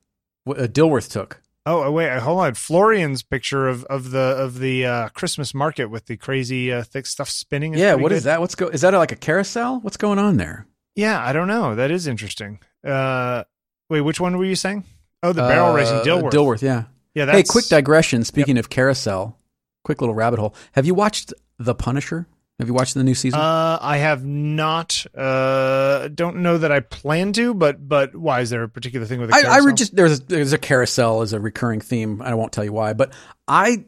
[0.43, 1.39] What uh, Dilworth took.
[1.65, 2.55] Oh wait, hold on.
[2.55, 7.05] Florian's picture of of the of the uh, Christmas market with the crazy uh, thick
[7.05, 7.73] stuff spinning.
[7.73, 7.93] yeah.
[7.93, 8.17] What good.
[8.17, 8.41] is that?
[8.41, 8.67] What's go?
[8.67, 9.79] Is that like a carousel?
[9.79, 10.67] What's going on there?
[10.95, 11.75] Yeah, I don't know.
[11.75, 12.59] That is interesting.
[12.83, 13.45] Uh,
[13.89, 14.83] wait, which one were you saying?
[15.23, 16.31] Oh, the barrel racing Dilworth.
[16.33, 16.61] Dilworth.
[16.61, 16.83] Yeah.
[17.15, 18.23] Yeah, that's hey, quick digression.
[18.23, 19.37] Speaking of carousel,
[19.83, 20.55] quick little rabbit hole.
[20.73, 22.27] Have you watched The Punisher?
[22.59, 23.39] Have you watched the new season?
[23.39, 25.05] Uh, I have not.
[25.15, 29.19] Uh, don't know that I plan to, but but why is there a particular thing
[29.19, 29.65] with the I, I carousel?
[29.65, 32.21] re- just there's a, there's a carousel as a recurring theme.
[32.21, 33.11] I won't tell you why, but
[33.47, 33.85] I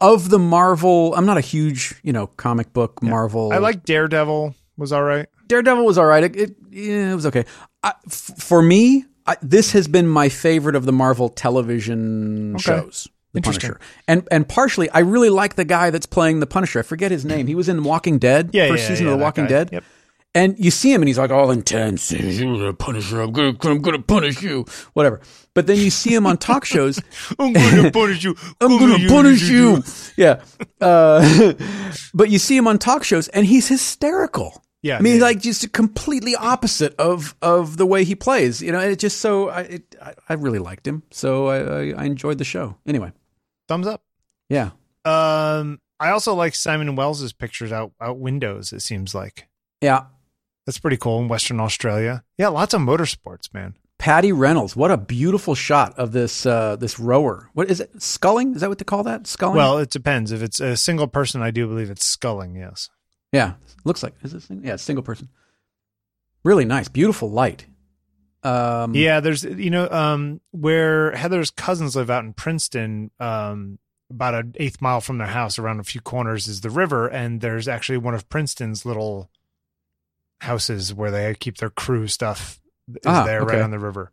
[0.00, 1.12] of the Marvel.
[1.14, 3.52] I'm not a huge you know comic book Marvel.
[3.52, 4.54] I like Daredevil.
[4.76, 5.26] Was all right.
[5.48, 6.22] Daredevil was all right.
[6.22, 7.44] It, it, yeah, it was okay.
[7.82, 12.62] I, f- for me, I, this has been my favorite of the Marvel television Okay.
[12.62, 13.08] shows.
[13.34, 13.78] The Punisher,
[14.08, 16.78] and and partially, I really like the guy that's playing the Punisher.
[16.78, 17.46] I forget his name.
[17.46, 19.48] He was in Walking Dead, Yeah, first yeah, season yeah, of The Walking guy.
[19.50, 19.68] Dead.
[19.72, 19.84] Yep.
[20.34, 22.10] And you see him, and he's like all intense.
[22.10, 23.20] You're the Punisher.
[23.20, 24.64] I'm gonna, I'm gonna punish you.
[24.94, 25.20] Whatever.
[25.52, 27.00] But then you see him on talk shows.
[27.38, 28.34] I'm gonna punish you.
[28.62, 29.82] I'm gonna punish you.
[30.16, 30.40] Yeah.
[30.80, 31.52] Uh,
[32.14, 34.62] but you see him on talk shows, and he's hysterical.
[34.82, 35.22] Yeah, I mean, yeah.
[35.22, 38.62] like just completely opposite of of the way he plays.
[38.62, 41.58] You know, and it just so I it, I, I really liked him, so I,
[41.58, 42.76] I I enjoyed the show.
[42.86, 43.12] Anyway,
[43.66, 44.02] Thumbs up.
[44.48, 44.70] yeah,
[45.04, 48.72] Um, I also like Simon Wells's pictures out out windows.
[48.72, 49.48] It seems like
[49.80, 50.04] yeah.
[50.64, 52.22] that's pretty cool in Western Australia.
[52.36, 53.74] Yeah, lots of motorsports, man.
[53.98, 57.50] Patty Reynolds, what a beautiful shot of this uh this rower.
[57.52, 58.00] What is it?
[58.00, 58.54] Sculling?
[58.54, 59.26] Is that what they call that?
[59.26, 59.56] Sculling?
[59.56, 60.30] Well, it depends.
[60.30, 62.54] If it's a single person, I do believe it's sculling.
[62.54, 62.90] Yes.
[63.32, 63.54] Yeah.
[63.84, 64.40] Looks like is it?
[64.42, 64.66] Single?
[64.66, 65.28] Yeah, single person.
[66.44, 67.66] Really nice, beautiful light.
[68.42, 73.78] Um, Yeah, there's you know um where Heather's cousins live out in Princeton, um
[74.10, 77.40] about an eighth mile from their house, around a few corners is the river, and
[77.40, 79.30] there's actually one of Princeton's little
[80.40, 84.12] houses where they keep their crew stuff is Ah, there right on the river.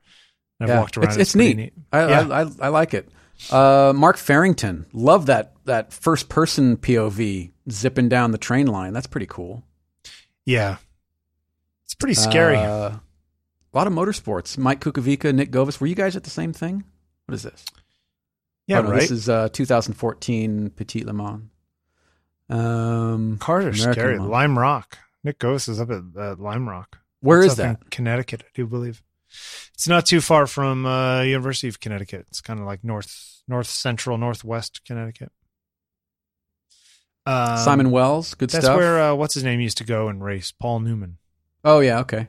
[0.60, 1.06] I've Yeah, walked around.
[1.12, 1.58] it's- It's, it's neat.
[1.58, 1.74] neat.
[1.94, 2.20] I, Yeah.
[2.22, 3.10] I, I I like it.
[3.52, 8.94] Uh, Mark Farrington, love that that first person POV zipping down the train line.
[8.94, 9.64] That's pretty cool.
[10.46, 10.78] Yeah,
[11.84, 12.58] it's pretty scary.
[12.58, 13.02] Uh, a
[13.74, 14.58] lot of motorsports.
[14.58, 15.80] Mike Kukovica, Nick Govis.
[15.82, 16.84] Were you guys at the same thing?
[17.26, 17.66] What is this?
[18.68, 19.02] yeah, Oh, no, right.
[19.02, 21.42] This is uh, 2014 Petit Le Mans.
[22.50, 24.18] Um, Cars are American scary.
[24.20, 24.30] Mom.
[24.30, 24.98] Lime Rock.
[25.24, 27.00] Nick Ghost is up at uh, Lime Rock.
[27.22, 27.90] where It's is up in that?
[27.92, 29.02] Connecticut, I do believe.
[29.74, 32.28] It's not too far from uh, University of Connecticut.
[32.30, 35.32] It's kind of like north, north central, northwest Connecticut.
[37.26, 38.78] Um, Simon Wells, good That's stuff.
[38.78, 40.52] That's where uh, what's his name used to go and race.
[40.52, 41.18] Paul Newman.
[41.64, 42.28] Oh yeah, okay.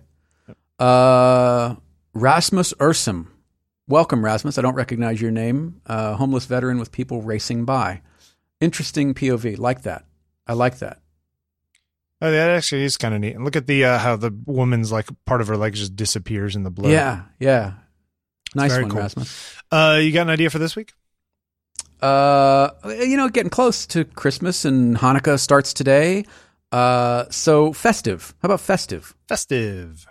[0.78, 1.76] Uh,
[2.14, 3.28] Rasmus Ursum.
[3.88, 4.58] Welcome, Rasmus.
[4.58, 5.80] I don't recognize your name.
[5.86, 8.02] Uh, homeless veteran with people racing by.
[8.60, 9.58] Interesting POV.
[9.58, 10.04] Like that.
[10.46, 11.00] I like that.
[12.22, 13.34] Oh, that actually is kind of neat.
[13.34, 16.56] And look at the uh, how the woman's like part of her leg just disappears
[16.56, 16.92] in the blood.
[16.92, 17.74] Yeah, yeah.
[18.54, 19.00] Nice one, cool.
[19.00, 19.54] Rasmus.
[19.70, 20.94] Uh, you got an idea for this week?
[22.02, 26.24] Uh, you know, getting close to Christmas and Hanukkah starts today.
[26.72, 28.34] Uh, so festive.
[28.42, 29.14] How about festive?
[29.28, 30.06] Festive.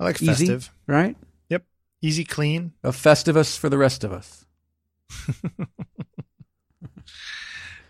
[0.00, 0.26] I like Easy.
[0.46, 0.70] festive.
[0.86, 1.16] Right?
[1.48, 1.64] Yep.
[2.02, 2.72] Easy, clean.
[2.82, 4.44] A festivus for the rest of us.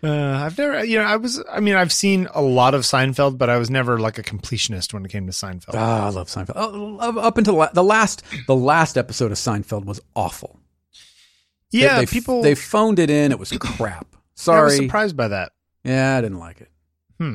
[0.03, 3.37] Uh, I've never, you know, I was, I mean, I've seen a lot of Seinfeld,
[3.37, 5.75] but I was never like a completionist when it came to Seinfeld.
[5.75, 6.53] Ah, I love Seinfeld.
[6.57, 10.59] Oh, up- until the last, the last episode of Seinfeld was awful.
[11.73, 12.41] They- yeah, they, people.
[12.41, 13.31] they phoned it in.
[13.31, 14.07] It was crap.
[14.35, 15.51] Sorry, I was surprised by that.
[15.83, 16.69] Yeah, I didn't like it.
[17.19, 17.25] They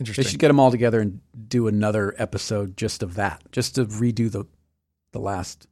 [0.00, 0.24] Interesting.
[0.24, 3.86] They should get them all together and do another episode just of that, just to
[3.86, 4.44] redo the
[5.12, 5.66] the last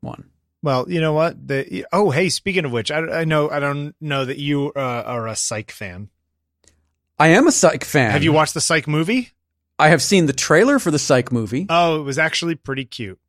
[0.00, 0.30] one.
[0.62, 1.46] well, you know what?
[1.46, 5.02] The oh, hey, speaking of which, I, I know, I don't know that you uh,
[5.06, 6.08] are a Psych fan.
[7.18, 8.10] I am a Psych fan.
[8.10, 9.30] Have you watched the Psych movie?
[9.78, 11.66] I have seen the trailer for the Psych movie.
[11.68, 13.20] Oh, it was actually pretty cute.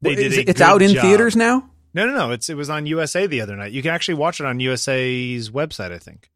[0.00, 1.02] They Is did it's good out in job.
[1.04, 1.70] theaters now.
[1.94, 2.30] No, no, no.
[2.30, 3.72] It's it was on USA the other night.
[3.72, 5.92] You can actually watch it on USA's website.
[5.92, 6.30] I think.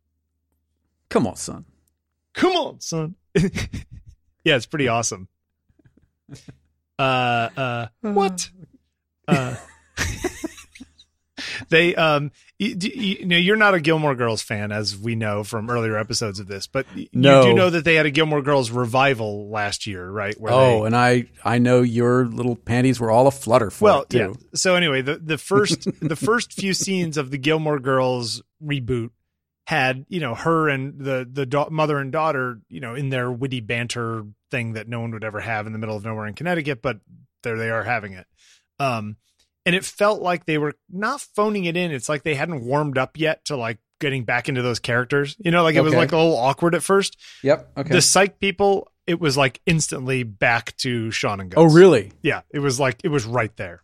[1.08, 1.64] Come on, son.
[2.34, 3.14] Come on, son.
[3.34, 5.28] yeah, it's pretty awesome.
[6.98, 8.48] Uh, uh, what?
[9.28, 9.56] Uh,
[11.68, 15.68] they um you, you, know you're not a Gilmore Girls fan as we know from
[15.68, 17.42] earlier episodes of this, but no.
[17.42, 20.34] you do know that they had a Gilmore Girls revival last year, right?
[20.40, 23.84] Where oh, they, and I I know your little panties were all a flutter for
[23.84, 24.18] well, it too.
[24.18, 24.32] yeah.
[24.54, 29.10] So anyway, the the first the first few scenes of the Gilmore Girls reboot
[29.66, 33.30] had you know her and the the da- mother and daughter you know in their
[33.30, 36.34] witty banter thing that no one would ever have in the middle of nowhere in
[36.34, 37.00] Connecticut, but
[37.42, 38.26] there they are having it.
[38.78, 39.16] Um,
[39.66, 41.90] and it felt like they were not phoning it in.
[41.90, 45.36] It's like they hadn't warmed up yet to like getting back into those characters.
[45.38, 45.84] You know, like it okay.
[45.84, 47.18] was like a little awkward at first.
[47.42, 47.72] Yep.
[47.76, 47.92] Okay.
[47.92, 51.58] The psych people, it was like instantly back to Shawn and Gus.
[51.58, 52.12] Oh, really?
[52.22, 52.42] Yeah.
[52.50, 53.82] It was like it was right there,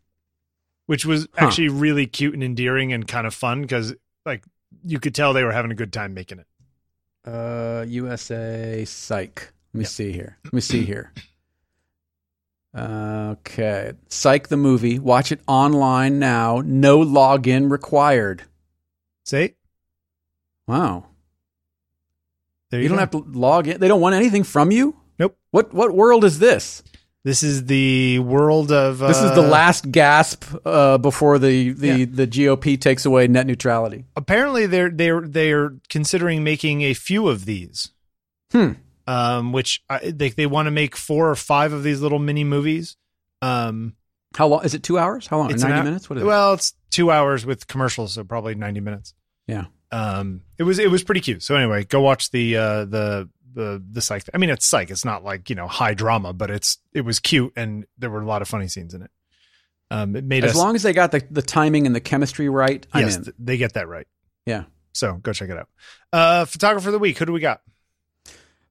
[0.87, 1.47] which was huh.
[1.47, 3.93] actually really cute and endearing and kind of fun because
[4.25, 4.45] like
[4.85, 6.47] you could tell they were having a good time making it.
[7.27, 9.53] Uh, USA Psych.
[9.75, 9.91] Let me yep.
[9.91, 10.39] see here.
[10.45, 11.13] Let me see here.
[12.77, 13.93] Okay.
[14.09, 14.99] Psych the movie.
[14.99, 16.63] Watch it online now.
[16.65, 18.45] No login required.
[19.25, 19.55] See?
[20.67, 21.07] Wow.
[22.71, 23.79] There you, you don't have to log in.
[23.79, 24.97] They don't want anything from you?
[25.19, 25.37] Nope.
[25.51, 26.83] What what world is this?
[27.25, 31.89] This is the world of uh, This is the last gasp uh, before the the,
[31.89, 32.07] yeah.
[32.09, 34.07] the GOP takes away net neutrality.
[34.17, 37.91] Apparently they're they're they're considering making a few of these.
[38.51, 38.73] Hmm
[39.13, 42.45] um, which I, they they want to make four or five of these little mini
[42.45, 42.97] movies.
[43.43, 43.95] Um,
[44.35, 44.83] how long is it?
[44.83, 45.27] Two hours?
[45.27, 45.49] How long?
[45.49, 46.09] Ninety an, minutes?
[46.09, 46.55] What is well, it?
[46.55, 49.13] it's two hours with commercials, so probably ninety minutes.
[49.47, 49.67] Yeah.
[49.91, 51.43] Um, it was it was pretty cute.
[51.43, 54.25] So anyway, go watch the uh the the the psych.
[54.33, 54.91] I mean, it's psych.
[54.91, 58.23] It's not like you know high drama, but it's it was cute and there were
[58.23, 59.11] a lot of funny scenes in it.
[59.91, 62.49] Um, it made as us, long as they got the the timing and the chemistry
[62.49, 62.87] right.
[62.95, 63.35] I'm yes, in.
[63.39, 64.07] they get that right.
[64.47, 64.65] Yeah.
[64.95, 65.69] So go check it out.
[66.13, 67.19] Uh, photographer of the week.
[67.19, 67.61] Who do we got?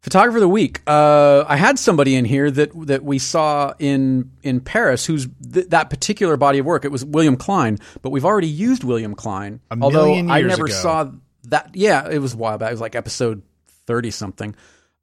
[0.01, 0.81] Photographer of the week.
[0.87, 5.67] Uh, I had somebody in here that that we saw in in Paris, who's th-
[5.69, 6.85] that particular body of work.
[6.85, 9.59] It was William Klein, but we've already used William Klein.
[9.69, 10.73] A although I never ago.
[10.73, 11.11] saw
[11.49, 11.69] that.
[11.75, 12.69] Yeah, it was a while back.
[12.69, 13.43] It was like episode
[13.85, 14.55] thirty something.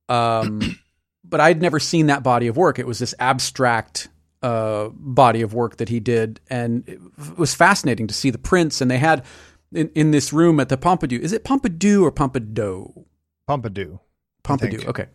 [0.08, 0.60] Um,
[1.24, 2.80] but I'd never seen that body of work.
[2.80, 4.08] It was this abstract
[4.42, 8.80] uh, body of work that he did, and it was fascinating to see the prints.
[8.80, 9.24] And they had
[9.72, 11.20] in, in this room at the Pompidou.
[11.20, 13.04] Is it Pompidou or Pompidou?
[13.48, 14.00] Pompidou.
[14.48, 14.86] Pompidou.
[14.86, 15.06] Okay.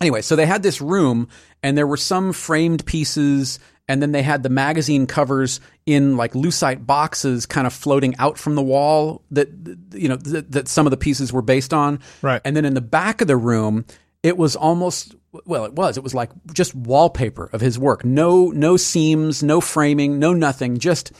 [0.00, 1.28] Anyway, so they had this room,
[1.62, 6.32] and there were some framed pieces, and then they had the magazine covers in like
[6.32, 9.48] lucite boxes, kind of floating out from the wall that
[9.94, 12.00] you know that, that some of the pieces were based on.
[12.20, 12.42] Right.
[12.44, 13.86] And then in the back of the room,
[14.22, 15.14] it was almost
[15.44, 15.96] well, it was.
[15.96, 18.04] It was like just wallpaper of his work.
[18.04, 20.78] No, no seams, no framing, no nothing.
[20.78, 21.12] Just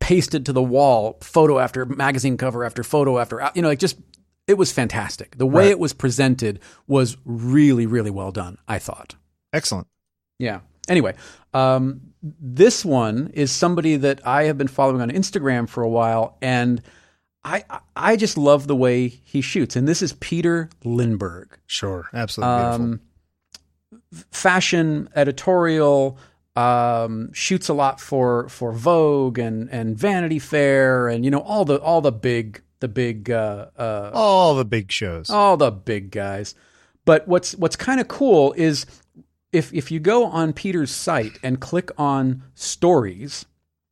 [0.00, 3.96] pasted to the wall, photo after magazine cover after photo after you know, like just
[4.48, 5.36] it was fantastic.
[5.36, 5.70] The way right.
[5.70, 9.14] it was presented was really, really well done, I thought.
[9.52, 9.86] Excellent.
[10.38, 10.60] Yeah.
[10.88, 11.14] Anyway,
[11.52, 16.38] um, this one is somebody that I have been following on Instagram for a while,
[16.40, 16.80] and
[17.44, 17.64] I
[17.94, 19.76] I just love the way he shoots.
[19.76, 21.58] And this is Peter Lindbergh.
[21.66, 23.00] Sure, absolutely um,
[24.30, 26.18] Fashion editorial.
[26.56, 31.64] Um, shoots a lot for for Vogue and and Vanity Fair and you know all
[31.64, 36.10] the all the big the big uh, uh, all the big shows, all the big
[36.10, 36.54] guys.
[37.04, 38.86] But what's what's kind of cool is
[39.52, 43.46] if if you go on Peter's site and click on stories,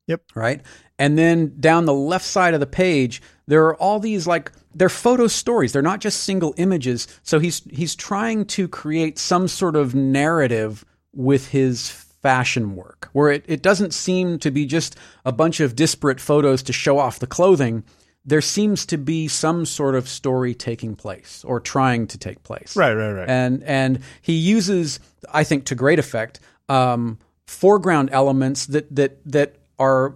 [0.07, 0.61] yep, right,
[0.99, 4.89] and then down the left side of the page there are all these like they're
[4.89, 5.73] photo stories.
[5.73, 7.07] They're not just single images.
[7.23, 10.85] So he's he's trying to create some sort of narrative
[11.15, 15.77] with his fashion work where it, it doesn't seem to be just a bunch of
[15.77, 17.85] disparate photos to show off the clothing
[18.27, 22.77] there seems to be some sort of story taking place or trying to take place.
[22.77, 23.28] Right, right, right.
[23.28, 24.98] And and he uses,
[25.32, 30.15] I think, to great effect, um, foreground elements that that that are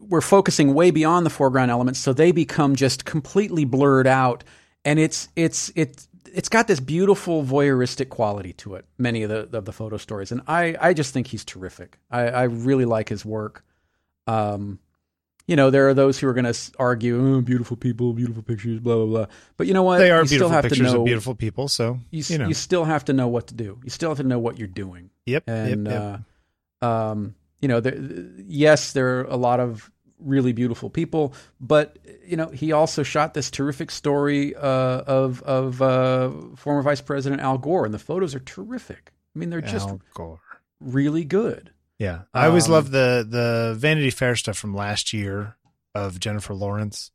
[0.00, 4.44] we're focusing way beyond the foreground elements, so they become just completely blurred out,
[4.84, 8.84] and it's it's it's it's got this beautiful voyeuristic quality to it.
[8.98, 11.98] Many of the of the photo stories, and I I just think he's terrific.
[12.10, 13.64] I, I really like his work.
[14.26, 14.78] Um,
[15.48, 18.78] you know, there are those who are going to argue, oh, beautiful people, beautiful pictures,
[18.80, 19.26] blah blah blah.
[19.56, 19.98] But you know what?
[19.98, 21.68] They are you beautiful still have pictures to know, of beautiful people.
[21.68, 22.48] So you, you, know.
[22.48, 23.80] you still have to know what to do.
[23.82, 25.08] You still have to know what you're doing.
[25.24, 25.44] Yep.
[25.48, 26.20] And yep, yep.
[26.82, 27.96] Uh, um, you know, there,
[28.46, 31.96] yes, there are a lot of really beautiful people, but
[32.26, 37.40] you know, he also shot this terrific story uh, of of uh, former Vice President
[37.40, 39.12] Al Gore, and the photos are terrific.
[39.34, 39.88] I mean, they're just
[40.78, 41.72] really good.
[41.98, 45.56] Yeah, I always um, love the the Vanity Fair stuff from last year
[45.94, 47.10] of Jennifer Lawrence.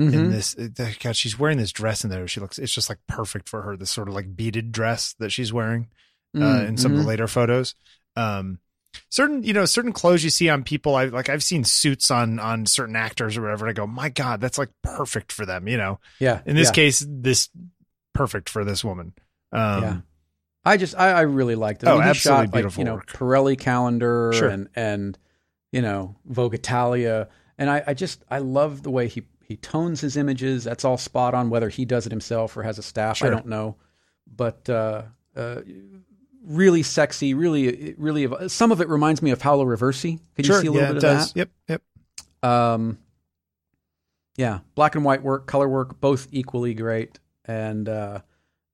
[0.00, 0.14] Mm-hmm.
[0.14, 0.54] In this,
[1.00, 2.26] God, she's wearing this dress in there.
[2.26, 3.76] She looks, it's just like perfect for her.
[3.76, 5.88] This sort of like beaded dress that she's wearing
[6.34, 6.66] uh, mm-hmm.
[6.66, 7.10] in some of the mm-hmm.
[7.10, 7.74] later photos.
[8.16, 8.58] Um,
[9.10, 12.38] certain you know certain clothes you see on people I like I've seen suits on
[12.38, 15.68] on certain actors or whatever and I go my god that's like perfect for them
[15.68, 16.42] you know Yeah.
[16.44, 16.72] in this yeah.
[16.72, 17.48] case this
[18.12, 19.14] perfect for this woman
[19.52, 19.96] um Yeah.
[20.64, 21.88] I just I, I really liked it.
[21.88, 23.10] Oh, I mean, absolutely shot, like, you know, work.
[23.12, 24.48] Pirelli calendar Sure.
[24.48, 25.18] and and
[25.72, 27.28] you know Vogue Italia,
[27.58, 30.64] and I, I just I love the way he he tones his images.
[30.64, 31.50] That's all spot on.
[31.50, 33.28] Whether he does it himself or has a staff, Sure.
[33.28, 33.76] I don't know,
[34.36, 35.02] but uh,
[35.36, 35.62] uh,
[36.44, 37.34] really sexy.
[37.34, 38.28] Really, really.
[38.48, 40.20] Some of it reminds me of Paolo Roversi.
[40.36, 41.38] Can sure you see a little yeah bit it of does that?
[41.68, 41.82] yep
[42.42, 42.98] yep Um,
[44.36, 47.18] yeah, black and white work, color work, both equally great.
[47.44, 48.20] And uh,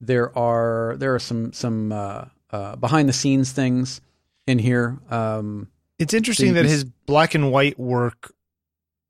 [0.01, 4.01] there are there are some some uh, uh, behind the scenes things
[4.47, 4.99] in here.
[5.11, 5.69] Um,
[5.99, 8.33] It's interesting you that his black and white work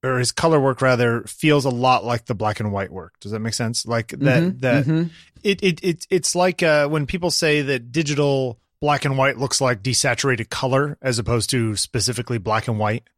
[0.02, 3.18] or his color work rather feels a lot like the black and white work.
[3.20, 3.86] Does that make sense?
[3.86, 5.10] Like that mhm, that mhm.
[5.42, 9.60] it it, it it's like uh, when people say that digital black and white looks
[9.60, 13.08] like desaturated color as opposed to specifically black and white.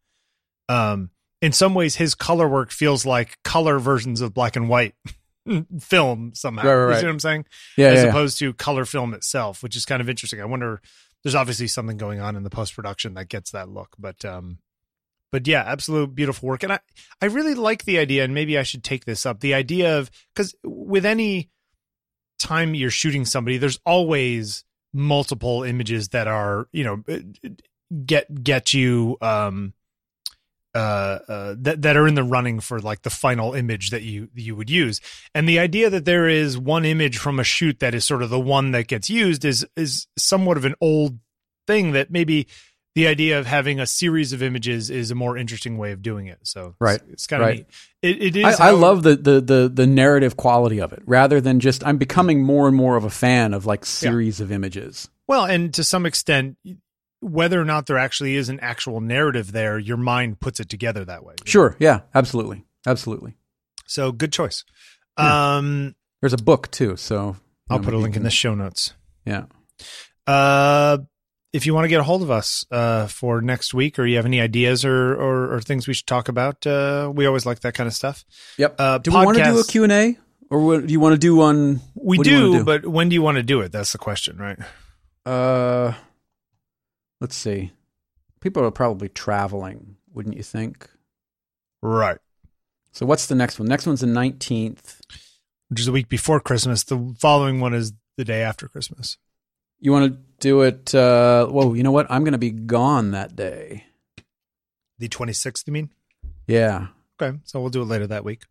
[0.69, 1.11] Um
[1.43, 4.95] in some ways his color work feels like color versions of black and white
[5.81, 6.67] film somehow.
[6.67, 7.45] Right, right, You see what I'm saying?
[7.77, 8.09] yeah, as yeah, yeah.
[8.11, 10.41] opposed to color film itself, which is kind of interesting.
[10.41, 10.81] I wonder
[11.23, 14.59] there's obviously something going on in the post production that gets that look, but um
[15.33, 16.63] but yeah, absolute beautiful work.
[16.63, 16.81] And I
[17.21, 19.41] I really like the idea and maybe I should take this up.
[19.41, 21.51] The idea of cuz with any
[22.39, 27.05] time you're shooting somebody, there's always multiple images that are, you know,
[28.05, 29.75] get get you um
[30.75, 34.29] uh, uh, that that are in the running for like the final image that you
[34.35, 35.01] you would use.
[35.35, 38.31] And the idea that there is one image from a shoot that is sort of
[38.31, 41.19] the one that gets used is is somewhat of an old
[41.67, 42.47] thing that maybe
[42.95, 46.27] the idea of having a series of images is a more interesting way of doing
[46.27, 46.39] it.
[46.43, 47.57] So Right, it's, it's kind of right.
[47.59, 47.67] neat.
[48.03, 48.61] It, it is.
[48.61, 51.87] I, I love the, the the the narrative quality of it, rather than just.
[51.87, 55.09] I'm becoming more and more of a fan of like series of images.
[55.29, 56.57] Well, and to some extent,
[57.21, 61.05] whether or not there actually is an actual narrative there, your mind puts it together
[61.05, 61.35] that way.
[61.45, 63.37] Sure, yeah, absolutely, absolutely.
[63.87, 64.65] So good choice.
[65.19, 65.57] Yeah.
[65.57, 67.37] Um, There's a book too, so
[67.69, 68.95] I'll know, put a link you in the show notes.
[69.25, 69.45] Yeah.
[70.27, 70.99] Uh,
[71.53, 74.17] if you want to get a hold of us uh, for next week, or you
[74.17, 77.61] have any ideas or, or, or things we should talk about, uh, we always like
[77.61, 78.25] that kind of stuff.
[78.57, 78.77] Yep.
[78.79, 80.19] Uh, do we want to do a Q and A,
[80.49, 81.81] or what, do you want to do one?
[81.95, 82.65] We do do, do?
[82.65, 83.73] but when do you want to do it?
[83.73, 84.59] That's the question, right?
[85.27, 85.95] Uh,
[87.21, 87.73] let's see.
[88.41, 90.89] People are probably traveling, wouldn't you think?
[91.83, 92.19] Right.
[92.93, 93.69] So what's the next one?
[93.69, 95.01] Next one's the nineteenth.
[95.69, 96.83] Which is the week before Christmas.
[96.83, 99.19] The following one is the day after Christmas.
[99.79, 100.95] You want to do it?
[100.95, 102.11] Uh, whoa, you know what?
[102.11, 103.85] I'm going to be gone that day.
[104.99, 105.91] The 26th, you mean?
[106.47, 106.89] Yeah.
[107.21, 107.39] Okay.
[107.45, 108.43] So we'll do it later that week.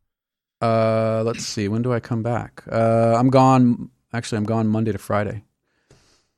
[0.61, 1.67] Uh, let's see.
[1.67, 2.63] When do I come back?
[2.71, 3.91] Uh, I'm gone.
[4.13, 5.43] Actually, I'm gone Monday to Friday.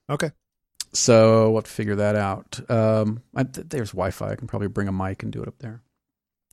[0.10, 0.32] Okay.
[0.94, 2.60] So we'll have to figure that out.
[2.70, 4.32] Um, I, th- there's Wi-Fi.
[4.32, 5.82] I can probably bring a mic and do it up there.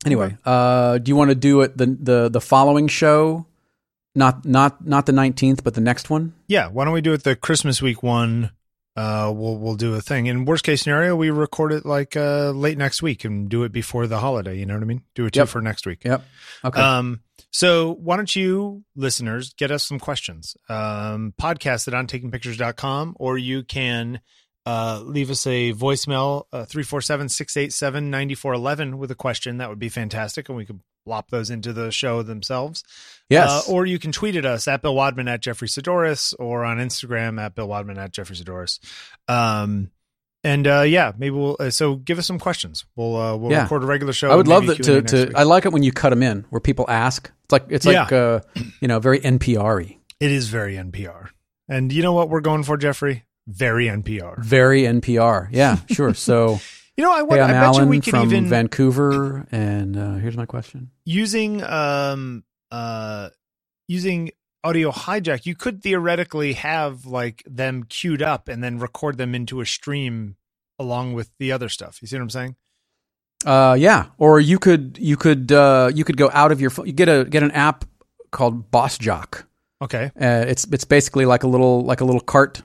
[0.07, 3.47] Anyway, uh, do you want to do it the the the following show?
[4.15, 6.35] Not not not the 19th, but the next one.
[6.47, 6.69] Yeah.
[6.69, 8.53] Why don't we do it the Christmas week one?
[8.97, 10.27] Uh, we'll we'll do a thing.
[10.27, 13.73] In worst case scenario, we record it like uh late next week and do it
[13.73, 14.57] before the holiday.
[14.59, 15.03] You know what I mean?
[15.15, 15.49] Do it Yep.
[15.49, 16.03] for next week.
[16.05, 16.23] Yep.
[16.65, 16.81] Okay.
[16.81, 17.21] Um,
[17.51, 20.55] so why don't you listeners get us some questions?
[20.69, 24.21] Um, podcast at ontakingpictures.com or you can
[24.67, 29.59] uh, leave us a voicemail, uh, 347-687-9411 with a question.
[29.59, 30.49] That would be fantastic.
[30.49, 32.85] And we could lop those into the show themselves.
[33.31, 33.49] yes.
[33.49, 36.77] Uh, or you can tweet at us at Bill Wadman at Jeffrey Saddoris or on
[36.77, 38.79] Instagram at Bill Wadman at Jeffrey Saddoris.
[39.27, 39.91] Um,
[40.45, 41.57] and uh, yeah, maybe we'll.
[41.59, 42.85] Uh, so give us some questions.
[42.97, 43.63] We'll uh, we'll Yeah.
[43.63, 44.31] record a regular show.
[44.31, 45.33] I would love that Q&A to, to.
[45.39, 47.31] I like it when you cut them in where people ask.
[47.45, 48.41] It's like it's like uh,
[48.81, 49.97] you know very NPR-y.
[50.21, 51.31] It is very NPR.
[51.69, 53.25] And you know what we're going for, Jeffrey?
[53.47, 54.43] Very NPR.
[54.43, 55.49] Very NPR.
[55.51, 56.15] Yeah, sure.
[56.15, 56.61] So
[56.97, 60.15] You know, I, hey, I'm I bet you we could from even Vancouver, and uh,
[60.15, 60.91] here's my question.
[61.05, 62.43] using um
[62.73, 63.29] uh
[63.87, 64.31] using
[64.65, 65.47] audio hijack.
[65.47, 70.37] You could theoretically have like them queued up and then record them into a stream
[70.79, 72.01] along with the other stuff.
[72.01, 72.57] You see what I'm saying?
[73.45, 76.87] Uh, yeah, or you could you could uh, you could go out of your phone.
[76.87, 77.85] You get a get an app
[78.31, 79.47] called Boss Jock.
[79.81, 80.11] Okay.
[80.21, 82.63] Uh, it's it's basically like a little like a little cart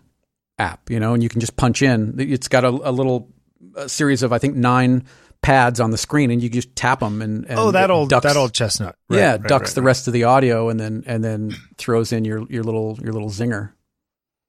[0.58, 2.16] app, you know, and you can just punch in.
[2.20, 3.30] It's got a, a little
[3.76, 5.06] a series of I think nine
[5.44, 8.26] pads on the screen, and you just tap them and, and oh, that old ducks,
[8.26, 8.96] that old chestnut.
[9.10, 12.12] Right, yeah right, ducks right, the rest of the audio and then and then throws
[12.12, 13.74] in your your little your little zinger.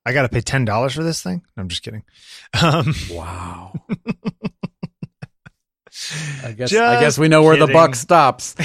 [0.07, 1.43] I got to pay ten dollars for this thing.
[1.57, 2.05] I'm just kidding.
[2.63, 3.73] Um, Wow.
[6.43, 8.57] I guess Just I guess we know where the buck stops.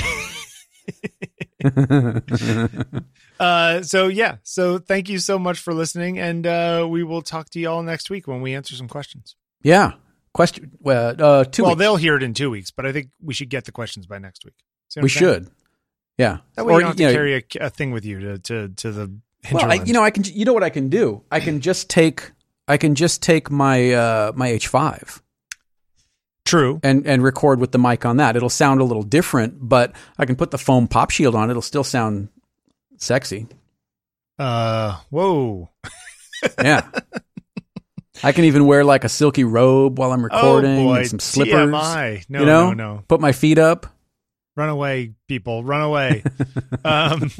[3.39, 4.37] uh, so yeah.
[4.43, 7.83] So thank you so much for listening, and uh, we will talk to you all
[7.83, 9.35] next week when we answer some questions.
[9.61, 9.93] yeah.
[10.33, 10.71] Question.
[10.79, 11.79] Well, uh, two well, weeks.
[11.79, 14.19] they'll hear it in two weeks, but I think we should get the questions by
[14.19, 14.53] next week.
[14.95, 15.19] We saying?
[15.19, 15.51] should.
[16.17, 16.37] Yeah.
[16.55, 18.39] That way Or, you don't have to know- carry a, a thing with you to
[18.39, 19.13] to, to the
[19.51, 20.23] Well, I, you know, I can.
[20.25, 21.23] You know what I can do?
[21.31, 22.31] I can just take.
[22.67, 25.21] I can just take my uh, my H5
[26.45, 26.79] True.
[26.83, 28.35] and and record with the mic on that.
[28.35, 31.49] It'll sound a little different, but I can put the foam pop shield on.
[31.49, 32.29] It'll still sound
[32.97, 33.47] sexy.
[34.37, 35.69] Uh, whoa.
[36.63, 36.87] Yeah.
[38.23, 41.19] I can even wear like a silky robe while I'm recording oh boy, and some
[41.19, 41.69] slippers.
[41.71, 42.25] TMI.
[42.29, 43.03] No, you know, no, no.
[43.07, 43.87] Put my feet up.
[44.55, 45.63] Run away, people.
[45.63, 46.23] Run away.
[46.83, 47.31] um,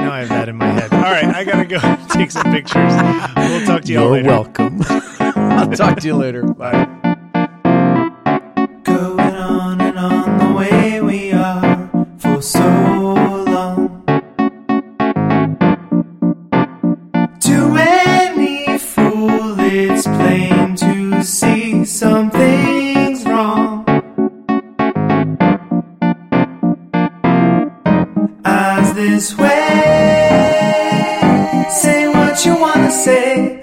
[0.00, 0.92] now I have that in my head.
[0.92, 1.78] All right, I gotta go
[2.10, 2.92] take some pictures.
[3.36, 4.28] We'll talk to you all You're later.
[4.28, 4.80] welcome.
[5.20, 6.42] I'll talk to you later.
[6.44, 6.86] Bye.
[8.84, 13.47] Going on and on the way we are for so long.
[21.88, 23.82] Something's wrong.
[28.44, 30.66] As this way,
[31.70, 33.57] say what you wanna say,